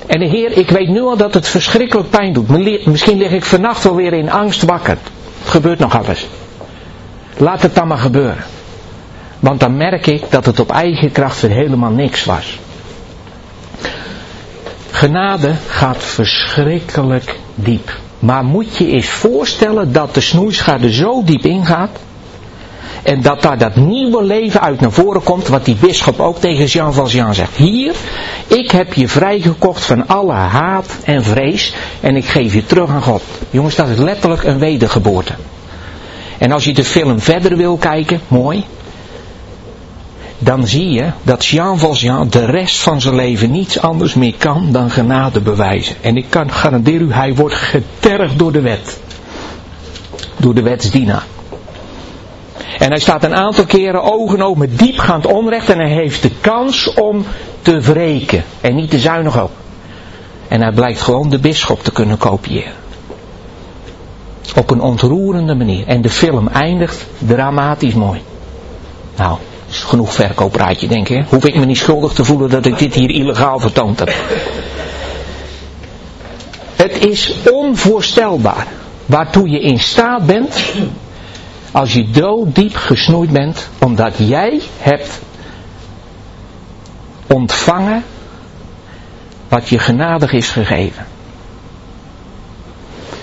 En 0.05 0.19
de 0.19 0.25
Heer, 0.25 0.57
ik 0.57 0.69
weet 0.69 0.87
nu 0.87 1.01
al 1.01 1.17
dat 1.17 1.33
het 1.33 1.47
verschrikkelijk 1.47 2.09
pijn 2.09 2.33
doet. 2.33 2.47
Misschien 2.85 3.17
lig 3.17 3.31
ik 3.31 3.45
vannacht 3.45 3.83
wel 3.83 3.95
weer 3.95 4.13
in 4.13 4.31
angst 4.31 4.61
wakker. 4.61 4.97
Het 5.39 5.49
gebeurt 5.49 5.79
nog 5.79 5.97
alles. 5.97 6.27
Laat 7.37 7.61
het 7.61 7.75
dan 7.75 7.87
maar 7.87 7.97
gebeuren. 7.97 8.43
Want 9.43 9.59
dan 9.59 9.77
merk 9.77 10.07
ik 10.07 10.23
dat 10.29 10.45
het 10.45 10.59
op 10.59 10.71
eigen 10.71 11.11
kracht 11.11 11.41
weer 11.41 11.51
helemaal 11.51 11.91
niks 11.91 12.25
was. 12.25 12.59
Genade 14.91 15.55
gaat 15.67 16.03
verschrikkelijk 16.03 17.39
diep. 17.55 17.97
Maar 18.19 18.43
moet 18.43 18.77
je 18.77 18.87
eens 18.87 19.09
voorstellen 19.09 19.91
dat 19.91 20.13
de 20.13 20.21
snoeischade 20.21 20.93
zo 20.93 21.23
diep 21.23 21.45
ingaat. 21.45 21.89
En 23.01 23.21
dat 23.21 23.41
daar 23.41 23.57
dat 23.57 23.75
nieuwe 23.75 24.23
leven 24.23 24.61
uit 24.61 24.79
naar 24.79 24.91
voren 24.91 25.23
komt, 25.23 25.47
wat 25.47 25.65
die 25.65 25.77
bisschop 25.79 26.19
ook 26.19 26.39
tegen 26.39 26.65
Jean 26.65 26.93
Valjean 26.93 27.33
zegt. 27.33 27.55
Hier, 27.55 27.93
ik 28.47 28.71
heb 28.71 28.93
je 28.93 29.07
vrijgekocht 29.07 29.85
van 29.85 30.07
alle 30.07 30.33
haat 30.33 30.97
en 31.03 31.23
vrees 31.23 31.73
en 32.01 32.15
ik 32.15 32.25
geef 32.25 32.53
je 32.53 32.65
terug 32.65 32.89
aan 32.89 33.01
God. 33.01 33.23
Jongens, 33.49 33.75
dat 33.75 33.87
is 33.87 33.97
letterlijk 33.97 34.43
een 34.43 34.59
wedergeboorte. 34.59 35.33
En 36.37 36.51
als 36.51 36.63
je 36.63 36.73
de 36.73 36.85
film 36.85 37.19
verder 37.19 37.57
wil 37.57 37.77
kijken, 37.77 38.21
mooi, 38.27 38.65
dan 40.43 40.67
zie 40.67 40.89
je 40.89 41.11
dat 41.23 41.45
Jean 41.45 41.79
Valjean 41.79 42.29
de 42.29 42.45
rest 42.45 42.79
van 42.79 43.01
zijn 43.01 43.15
leven 43.15 43.51
niets 43.51 43.79
anders 43.79 44.13
meer 44.13 44.33
kan 44.37 44.71
dan 44.71 44.89
genade 44.91 45.41
bewijzen. 45.41 45.95
En 46.01 46.17
ik 46.17 46.25
kan 46.29 46.51
garanderen 46.51 47.01
u, 47.01 47.13
hij 47.13 47.35
wordt 47.35 47.55
getergd 47.55 48.39
door 48.39 48.51
de 48.51 48.61
wet. 48.61 48.99
Door 50.37 50.53
de 50.53 50.61
wetsdienaar. 50.61 51.23
En 52.79 52.89
hij 52.89 52.99
staat 52.99 53.23
een 53.23 53.35
aantal 53.35 53.65
keren 53.65 54.03
ogen 54.03 54.41
open 54.41 54.59
met 54.59 54.79
diepgaand 54.79 55.25
onrecht 55.25 55.69
en 55.69 55.77
hij 55.77 55.91
heeft 55.91 56.21
de 56.21 56.31
kans 56.41 56.93
om 56.93 57.25
te 57.61 57.79
wreken 57.79 58.43
en 58.61 58.75
niet 58.75 58.89
te 58.89 58.99
zuinig 58.99 59.43
op. 59.43 59.51
En 60.47 60.61
hij 60.61 60.71
blijkt 60.71 61.01
gewoon 61.01 61.29
de 61.29 61.39
bisschop 61.39 61.83
te 61.83 61.91
kunnen 61.91 62.17
kopiëren. 62.17 62.73
Op 64.55 64.69
een 64.69 64.81
ontroerende 64.81 65.55
manier. 65.55 65.87
En 65.87 66.01
de 66.01 66.09
film 66.09 66.47
eindigt 66.47 67.05
dramatisch 67.17 67.93
mooi. 67.93 68.21
Nou, 69.15 69.37
genoeg 69.79 70.13
verkoopraadje 70.13 70.87
denk 70.87 71.09
ik. 71.09 71.25
Hoef 71.29 71.45
ik 71.45 71.55
me 71.55 71.65
niet 71.65 71.77
schuldig 71.77 72.13
te 72.13 72.23
voelen 72.23 72.49
dat 72.49 72.65
ik 72.65 72.77
dit 72.77 72.93
hier 72.93 73.09
illegaal 73.09 73.59
vertoond 73.59 73.99
heb. 73.99 74.13
Het 76.75 77.05
is 77.05 77.33
onvoorstelbaar 77.51 78.67
waartoe 79.05 79.49
je 79.49 79.59
in 79.59 79.79
staat 79.79 80.25
bent 80.25 80.63
als 81.71 81.93
je 81.93 82.09
dooddiep 82.09 82.75
gesnoeid 82.75 83.31
bent 83.31 83.69
omdat 83.79 84.13
jij 84.17 84.61
hebt 84.77 85.19
ontvangen 87.27 88.03
wat 89.47 89.69
je 89.69 89.79
genadig 89.79 90.31
is 90.31 90.49
gegeven. 90.49 91.05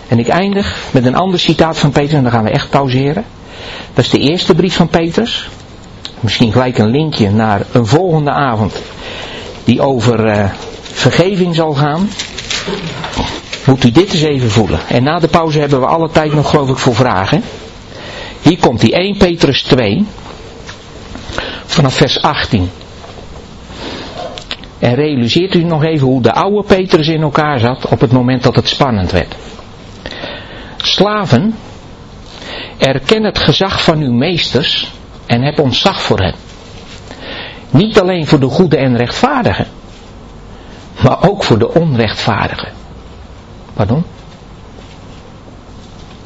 En 0.09 0.19
ik 0.19 0.29
eindig 0.29 0.77
met 0.93 1.05
een 1.05 1.15
ander 1.15 1.41
citaat 1.41 1.79
van 1.79 1.91
Petrus 1.91 2.13
en 2.13 2.23
dan 2.23 2.33
gaan 2.33 2.45
we 2.45 2.51
echt 2.51 2.71
pauzeren. 2.71 3.25
Dat 3.95 4.05
is 4.05 4.11
de 4.11 4.19
eerste 4.19 4.55
brief 4.55 4.75
van 4.75 4.89
Petrus. 4.89 5.49
Misschien 6.21 6.53
gelijk 6.53 6.79
een 6.79 6.91
linkje 6.91 7.31
naar 7.31 7.67
een 7.73 7.87
volgende 7.87 8.31
avond 8.31 8.83
die 9.65 9.81
over 9.81 10.27
uh, 10.27 10.51
vergeving 10.83 11.55
zal 11.55 11.73
gaan. 11.73 12.09
Moet 13.67 13.85
u 13.85 13.91
dit 13.91 14.13
eens 14.13 14.23
even 14.23 14.51
voelen. 14.51 14.81
En 14.89 15.03
na 15.03 15.19
de 15.19 15.29
pauze 15.29 15.59
hebben 15.59 15.81
we 15.81 15.87
alle 15.87 16.11
tijd 16.11 16.33
nog 16.33 16.51
geloof 16.51 16.69
ik 16.69 16.77
voor 16.77 16.95
vragen. 16.95 17.43
Hier 18.43 18.59
komt 18.59 18.81
die 18.81 18.95
1 18.95 19.17
Petrus 19.17 19.63
2 19.63 20.07
vanaf 21.65 21.95
vers 21.95 22.23
18. 22.23 22.71
En 24.79 24.95
realiseert 24.95 25.55
u 25.55 25.63
nog 25.63 25.85
even 25.85 26.07
hoe 26.07 26.23
de 26.23 26.33
oude 26.33 26.63
Petrus 26.67 27.09
in 27.09 27.23
elkaar 27.23 27.59
zat 27.59 27.87
op 27.89 28.01
het 28.01 28.13
moment 28.13 28.43
dat 28.43 28.57
het 28.57 28.69
spannend 28.69 29.11
werd. 29.11 29.35
Slaven, 30.77 31.55
erken 32.79 33.25
het 33.25 33.39
gezag 33.39 33.83
van 33.83 34.01
uw 34.01 34.13
meesters 34.13 34.93
en 35.31 35.43
heb 35.43 35.59
ontzag 35.59 36.03
voor 36.03 36.19
hen. 36.19 36.35
Niet 37.71 38.01
alleen 38.01 38.27
voor 38.27 38.41
de 38.41 38.49
goede 38.49 38.77
en 38.77 38.97
rechtvaardigen, 38.97 39.67
maar 41.03 41.29
ook 41.29 41.45
voor 41.45 41.59
de 41.59 41.75
onrechtvaardigen. 41.75 42.73
Pardon? 43.75 44.05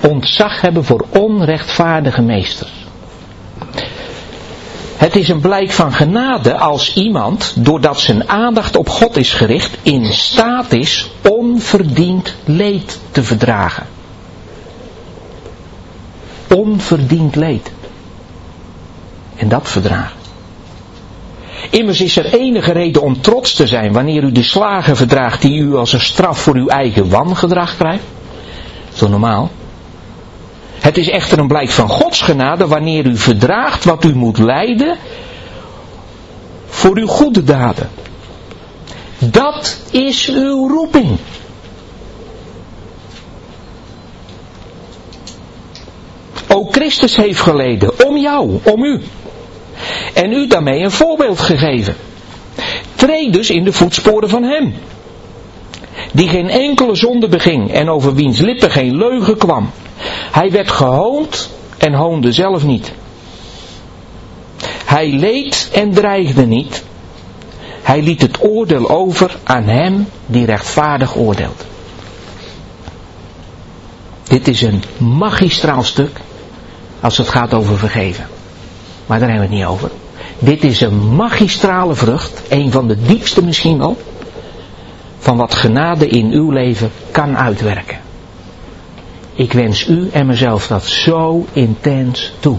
Ontzag 0.00 0.60
hebben 0.60 0.84
voor 0.84 1.06
onrechtvaardige 1.10 2.22
meesters. 2.22 2.72
Het 4.96 5.16
is 5.16 5.28
een 5.28 5.40
blijk 5.40 5.70
van 5.70 5.92
genade 5.92 6.58
als 6.58 6.94
iemand, 6.94 7.52
doordat 7.56 8.00
zijn 8.00 8.28
aandacht 8.28 8.76
op 8.76 8.88
God 8.88 9.16
is 9.16 9.32
gericht, 9.32 9.76
in 9.82 10.12
staat 10.12 10.72
is 10.72 11.10
onverdiend 11.28 12.34
leed 12.44 13.00
te 13.10 13.22
verdragen. 13.22 13.86
Onverdiend 16.48 17.36
leed. 17.36 17.72
En 19.36 19.48
dat 19.48 19.68
verdragen. 19.68 20.22
Immers 21.70 22.00
is 22.00 22.16
er 22.16 22.34
enige 22.34 22.72
reden 22.72 23.02
om 23.02 23.20
trots 23.20 23.54
te 23.54 23.66
zijn 23.66 23.92
wanneer 23.92 24.22
u 24.22 24.32
de 24.32 24.42
slagen 24.42 24.96
verdraagt 24.96 25.42
die 25.42 25.60
u 25.60 25.74
als 25.74 25.92
een 25.92 26.00
straf 26.00 26.38
voor 26.38 26.54
uw 26.54 26.68
eigen 26.68 27.08
wangedrag 27.08 27.76
krijgt. 27.76 28.04
Zo 28.92 29.08
normaal. 29.08 29.50
Het 30.78 30.98
is 30.98 31.08
echter 31.08 31.38
een 31.38 31.48
blijk 31.48 31.70
van 31.70 31.88
Gods 31.88 32.22
genade 32.22 32.66
wanneer 32.66 33.06
u 33.06 33.16
verdraagt 33.16 33.84
wat 33.84 34.04
u 34.04 34.14
moet 34.14 34.38
lijden 34.38 34.96
voor 36.66 36.96
uw 36.96 37.06
goede 37.06 37.44
daden. 37.44 37.90
Dat 39.18 39.80
is 39.90 40.28
uw 40.28 40.68
roeping. 40.68 41.18
Ook 46.48 46.72
Christus 46.72 47.16
heeft 47.16 47.40
geleden 47.40 48.06
om 48.06 48.16
jou, 48.16 48.58
om 48.62 48.84
u. 48.84 49.00
En 50.14 50.32
u 50.32 50.46
daarmee 50.46 50.82
een 50.82 50.90
voorbeeld 50.90 51.40
gegeven. 51.40 51.96
Treed 52.94 53.32
dus 53.32 53.50
in 53.50 53.64
de 53.64 53.72
voetsporen 53.72 54.28
van 54.28 54.42
hem. 54.42 54.74
Die 56.12 56.28
geen 56.28 56.48
enkele 56.48 56.94
zonde 56.94 57.28
beging 57.28 57.72
en 57.72 57.90
over 57.90 58.14
wiens 58.14 58.38
lippen 58.38 58.70
geen 58.70 58.96
leugen 58.96 59.36
kwam. 59.36 59.70
Hij 60.30 60.50
werd 60.50 60.70
gehoond 60.70 61.50
en 61.78 61.94
hoonde 61.94 62.32
zelf 62.32 62.64
niet. 62.64 62.92
Hij 64.84 65.10
leed 65.10 65.70
en 65.72 65.90
dreigde 65.90 66.46
niet. 66.46 66.84
Hij 67.82 68.02
liet 68.02 68.22
het 68.22 68.38
oordeel 68.40 68.90
over 68.90 69.36
aan 69.44 69.64
hem 69.64 70.08
die 70.26 70.46
rechtvaardig 70.46 71.16
oordeelt. 71.16 71.64
Dit 74.22 74.48
is 74.48 74.62
een 74.62 74.82
magistraal 74.98 75.82
stuk 75.82 76.20
als 77.00 77.18
het 77.18 77.28
gaat 77.28 77.54
over 77.54 77.78
vergeven. 77.78 78.26
Maar 79.06 79.18
daar 79.18 79.28
hebben 79.28 79.48
we 79.48 79.54
het 79.54 79.64
niet 79.64 79.72
over. 79.74 79.90
Dit 80.38 80.64
is 80.64 80.80
een 80.80 81.14
magistrale 81.14 81.94
vrucht, 81.94 82.42
een 82.48 82.72
van 82.72 82.88
de 82.88 83.02
diepste 83.02 83.44
misschien 83.44 83.78
wel, 83.78 83.96
van 85.18 85.36
wat 85.36 85.54
genade 85.54 86.08
in 86.08 86.32
uw 86.32 86.50
leven 86.50 86.90
kan 87.10 87.36
uitwerken. 87.36 87.98
Ik 89.34 89.52
wens 89.52 89.88
u 89.88 90.08
en 90.12 90.26
mezelf 90.26 90.66
dat 90.66 90.84
zo 90.84 91.46
intens 91.52 92.32
toe. 92.40 92.58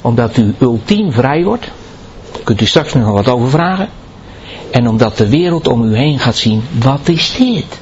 Omdat 0.00 0.36
u 0.36 0.54
ultiem 0.58 1.12
vrij 1.12 1.44
wordt, 1.44 1.70
kunt 2.44 2.60
u 2.60 2.66
straks 2.66 2.94
nog 2.94 3.10
wat 3.10 3.28
over 3.28 3.50
vragen. 3.50 3.88
En 4.70 4.88
omdat 4.88 5.16
de 5.16 5.28
wereld 5.28 5.68
om 5.68 5.84
u 5.84 5.96
heen 5.96 6.18
gaat 6.18 6.36
zien, 6.36 6.62
wat 6.78 7.08
is 7.08 7.34
dit? 7.36 7.80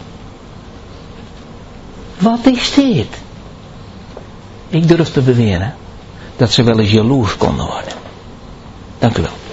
Wat 2.19 2.47
is 2.47 2.75
dit? 2.75 3.21
Ik 4.69 4.89
durf 4.89 5.13
te 5.13 5.21
beweren 5.21 5.75
dat 6.43 6.53
ze 6.53 6.63
wel 6.63 6.79
eens 6.79 6.91
jaloers 6.91 7.37
konden 7.37 7.67
worden. 7.67 7.93
Dank 8.99 9.19
u 9.19 9.23
wel. 9.23 9.52